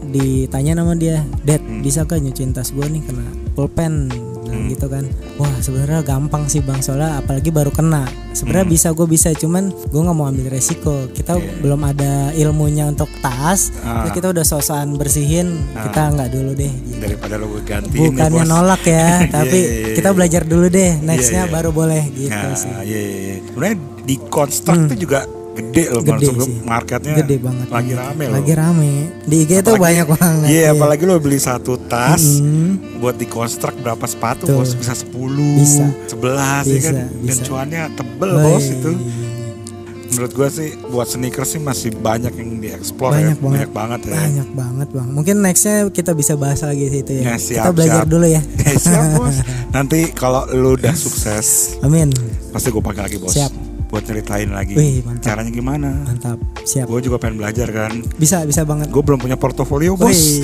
ditanya 0.05 0.77
nama 0.77 0.93
dia 0.93 1.25
Dad 1.41 1.61
Hmm. 1.61 1.81
bisa 1.81 2.03
gak 2.03 2.19
nyuciin 2.19 2.51
tas 2.51 2.69
gue 2.69 2.85
nih 2.85 3.01
kena 3.01 3.25
pulpen 3.53 4.13
nah, 4.53 4.69
gitu 4.69 4.87
kan 4.87 5.05
wah 5.35 5.53
sebenarnya 5.59 6.01
gampang 6.03 6.45
sih 6.45 6.61
bang 6.61 6.79
soalnya 6.79 7.19
apalagi 7.19 7.49
baru 7.49 7.69
kena 7.69 8.05
sebenarnya 8.31 8.61
Hmm. 8.62 8.75
bisa 8.75 8.88
gue 8.91 9.07
bisa 9.07 9.29
cuman 9.33 9.65
gue 9.73 10.01
nggak 10.01 10.15
mau 10.15 10.27
ambil 10.27 10.47
resiko 10.49 11.09
kita 11.11 11.35
Iya. 11.35 11.59
belum 11.59 11.81
ada 11.83 12.12
ilmunya 12.33 12.85
untuk 12.87 13.09
tas 13.19 13.73
Ah. 13.81 14.05
terus 14.05 14.12
kita 14.15 14.27
udah 14.31 14.45
sosokan 14.45 14.95
bersihin 14.95 15.57
Ah. 15.73 15.88
kita 15.88 16.01
nggak 16.12 16.31
dulu 16.31 16.51
deh 16.53 16.73
gitu. 16.85 17.01
daripada 17.01 17.35
lo 17.37 17.47
ya, 17.59 17.81
bukannya 17.83 18.43
bos. 18.43 18.51
nolak 18.51 18.83
ya 18.85 19.09
tapi 19.37 19.59
Iya, 19.59 19.73
iya, 19.73 19.95
kita 19.97 20.09
iya. 20.09 20.17
belajar 20.17 20.43
dulu 20.45 20.67
deh 20.69 20.93
nextnya 21.01 21.43
iya. 21.45 21.51
baru 21.51 21.71
boleh 21.73 22.03
gitu 22.12 22.31
Nah, 22.33 22.55
sih 22.55 22.71
iya, 22.85 23.01
iya, 23.01 23.19
iya. 23.19 23.37
Sebenarnya 23.43 23.77
di 24.03 24.17
construct 24.29 24.83
tuh 24.88 24.99
juga 24.99 25.19
gede 25.53 25.85
loh. 25.88 26.01
Gede 26.03 26.27
gue 26.29 26.47
sih. 26.47 26.57
marketnya 26.62 27.15
gede 27.15 27.37
banget 27.38 27.69
lagi 27.69 27.93
rame 27.93 28.25
loh. 28.25 28.35
lagi 28.35 28.53
rame 28.55 28.91
di 29.23 29.37
IG 29.38 29.51
tuh 29.59 29.75
Apalagi- 29.75 29.83
banyak 29.83 30.07
banget 30.11 30.49
Iya, 30.49 30.67
apalagi 30.73 31.03
lo 31.05 31.15
beli 31.17 31.38
satu 31.38 31.73
tas 31.79 32.25
Hmm. 32.38 32.81
buat 32.97 33.15
dikonstruk 33.15 33.77
berapa 33.79 34.05
sepatu 34.05 34.45
Tuh. 34.45 34.57
bos 34.57 34.73
bisa 34.73 34.95
10, 34.95 35.55
Bisa. 35.55 35.85
11 36.09 36.65
ya 36.67 36.81
kan. 36.81 36.95
Bisa, 36.95 37.05
Dan 37.23 37.27
bisa. 37.29 37.43
cuannya 37.45 37.83
tebel 37.93 38.31
Woi. 38.31 38.43
bos 38.43 38.65
itu. 38.67 38.91
Menurut 40.09 40.33
gua 40.35 40.49
sih 40.49 40.69
buat 40.87 41.05
sneakers 41.07 41.49
sih 41.51 41.59
masih 41.59 41.88
banyak 41.95 42.33
yang 42.35 42.51
dieksplor 42.59 43.11
banyak 43.11 43.33
ya. 43.33 43.37
banget 43.38 43.41
Banyak 43.41 43.71
banget 43.71 44.01
ya. 44.03 44.12
banyak 44.15 44.49
banget 44.53 44.88
bang 44.91 45.09
mungkin 45.09 45.35
nextnya 45.41 45.88
kita 45.88 46.12
bisa 46.12 46.37
bahas 46.37 46.61
lagi 46.61 46.85
itu 46.87 47.12
Ya, 47.15 47.23
ya, 47.27 47.35
siap, 47.35 47.57
kita 47.59 47.71
belajar 47.73 47.97
siap. 47.99 48.12
dulu 48.12 48.27
ya 48.27 48.43
Eh, 48.62 48.77
siap 48.85 49.05
bos. 49.15 49.37
Nanti 49.73 50.12
kalau 50.12 50.45
lu 50.51 50.77
udah 50.77 50.93
sukses, 50.93 51.81
amin 51.81 52.12
pasti 52.53 52.69
gue 52.69 52.83
pakai 52.83 53.03
lagi 53.03 53.17
bos. 53.17 53.33
Siap. 53.33 53.72
Buat 53.93 54.09
ceritain 54.09 54.49
lagi. 54.49 54.73
Wih, 54.73 55.05
mantap. 55.05 55.21
Caranya 55.23 55.53
gimana? 55.53 55.91
mantap 56.03 56.41
siap 56.65 56.89
Gue 56.89 56.99
juga 56.99 57.21
pengen 57.21 57.37
belajar 57.37 57.69
kan. 57.69 57.93
bisa 58.17 58.41
bisa 58.43 58.65
banget 58.65 58.89
Gue 58.89 59.05
belum 59.05 59.21
punya 59.21 59.37
portofolio 59.37 59.93
bos. 59.95 60.09
Wih. 60.11 60.41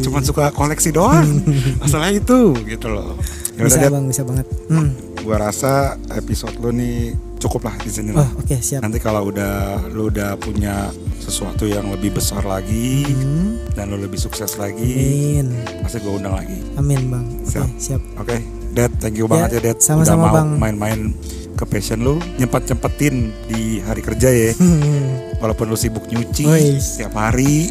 Cuman 0.04 0.20
suka 0.20 0.52
koleksi 0.52 0.92
doang. 0.92 1.40
Masalah 1.82 2.12
itu 2.12 2.52
gitu 2.62 2.86
loh. 2.86 3.16
Ya 3.56 3.64
bisa 3.66 3.80
bang 3.82 4.04
bisa 4.04 4.22
banget 4.22 4.46
hmm. 4.68 4.88
Gua 5.20 5.36
rasa 5.38 5.72
episode 6.10 6.56
lu 6.58 6.72
nih 6.72 7.12
cukup 7.36 7.68
lah 7.68 7.76
di 7.76 7.88
sini 7.88 8.08
oh 8.10 8.24
oke 8.36 8.56
siap 8.56 8.80
Nanti 8.80 8.96
kalau 8.96 9.28
udah 9.28 9.84
lu 9.88 10.08
udah 10.08 10.32
punya 10.36 10.88
sesuatu 11.18 11.64
yang 11.64 11.88
lebih 11.88 12.12
besar 12.14 12.40
lagi 12.40 13.04
Hmm. 13.04 13.60
dan 13.72 13.88
lu 13.88 13.96
lebih 13.98 14.16
sukses 14.16 14.56
lagi, 14.56 14.96
amin 15.40 15.52
pasti 15.80 16.00
gue 16.00 16.08
undang 16.10 16.32
lagi. 16.34 16.56
amin 16.74 17.00
bang 17.06 17.24
Siap. 17.44 17.68
siap 17.76 18.00
Oke, 18.16 18.40
Dad, 18.70 18.92
thank 18.96 19.16
you 19.16 19.24
banget 19.24 19.56
ya, 19.56 19.72
Dad. 19.72 19.78
sama-sama, 19.78 20.32
Bang. 20.32 20.56
main-main 20.56 21.12
ke 21.60 21.68
passion 21.68 22.00
lu, 22.00 22.16
nyempet-nyempetin 22.34 23.14
di 23.46 23.62
hari 23.78 24.00
kerja 24.00 24.28
ya. 24.28 24.50
Walaupun 25.44 25.68
lu 25.68 25.76
sibuk 25.76 26.04
nyuci 26.04 26.44
Wih. 26.44 26.76
setiap 26.76 27.12
hari, 27.14 27.68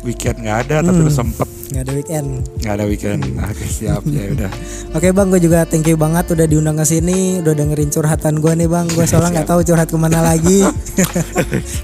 weekend 0.00 0.38
nggak 0.40 0.58
ada, 0.66 0.76
tapi 0.80 0.98
lu 0.98 1.10
Hmm. 1.10 1.18
sempet 1.20 1.48
nggak 1.72 1.88
ada 1.88 1.94
weekend 1.94 2.28
nggak 2.60 2.74
ada 2.74 2.84
weekend. 2.84 3.20
Oke, 3.34 3.64
siap 3.64 4.04
ya 4.04 4.28
udah. 4.30 4.50
Oke 4.96 5.08
bang, 5.08 5.26
gue 5.26 5.40
juga 5.40 5.64
thank 5.64 5.88
you 5.88 5.96
banget 5.96 6.28
udah 6.28 6.44
diundang 6.44 6.76
ke 6.76 6.84
sini, 6.84 7.40
udah 7.40 7.50
dengerin 7.50 7.88
curhatan 7.88 8.38
gue 8.38 8.52
nih 8.54 8.68
bang. 8.68 8.86
Gue 8.86 9.02
soalnya 9.02 9.40
nggak 9.40 9.48
tahu 9.56 9.60
curhat 9.64 9.88
ke 9.88 9.96
mana 9.96 10.20
lagi. 10.20 10.68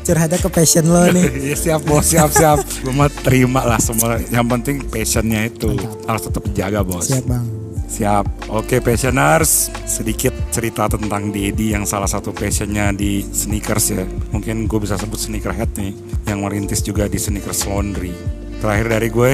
Curhatnya 0.04 0.38
ke 0.38 0.48
passion 0.48 0.84
lo 0.84 1.08
nih. 1.08 1.24
Ya, 1.42 1.56
siap 1.56 1.80
bos, 1.82 2.04
siap 2.04 2.28
siap. 2.30 2.60
Gue 2.78 2.92
mah 2.92 3.08
terima 3.08 3.64
lah 3.64 3.80
semua. 3.80 4.20
Yang 4.22 4.46
penting 4.50 4.76
passionnya 4.84 5.48
itu 5.48 5.72
harus 6.04 6.22
tetap 6.22 6.42
dijaga 6.44 6.84
bos. 6.84 7.08
Siap 7.08 7.24
bang. 7.24 7.44
Siap. 7.88 8.52
Oke 8.52 8.84
passioners, 8.84 9.72
sedikit 9.88 10.36
cerita 10.52 10.86
tentang 10.92 11.32
Dedi 11.32 11.72
yang 11.72 11.88
salah 11.88 12.06
satu 12.06 12.36
passionnya 12.36 12.92
di 12.92 13.24
sneakers 13.24 13.86
ya. 13.96 14.04
Mungkin 14.30 14.68
gue 14.68 14.78
bisa 14.84 15.00
sebut 15.00 15.16
sneakerhead 15.16 15.72
nih, 15.74 15.96
yang 16.28 16.44
merintis 16.44 16.84
juga 16.84 17.08
di 17.08 17.16
sneakers 17.16 17.64
laundry. 17.64 18.12
Terakhir 18.60 18.86
dari 18.92 19.08
gue, 19.08 19.32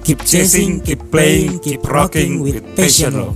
keep 0.00 0.24
chasing, 0.24 0.80
keep 0.80 1.12
playing, 1.12 1.60
keep 1.60 1.84
rocking 1.84 2.40
with 2.40 2.64
passion 2.72 3.20
lo. 3.20 3.30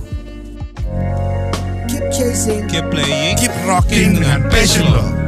Keep 1.89 2.05
chasing. 2.09 2.65
Keep 2.69 2.89
playing, 2.89 3.37
keep 3.37 3.53
rocking 3.69 4.17
dengan 4.17 4.45
passion 4.49 4.89
lo. 4.89 5.18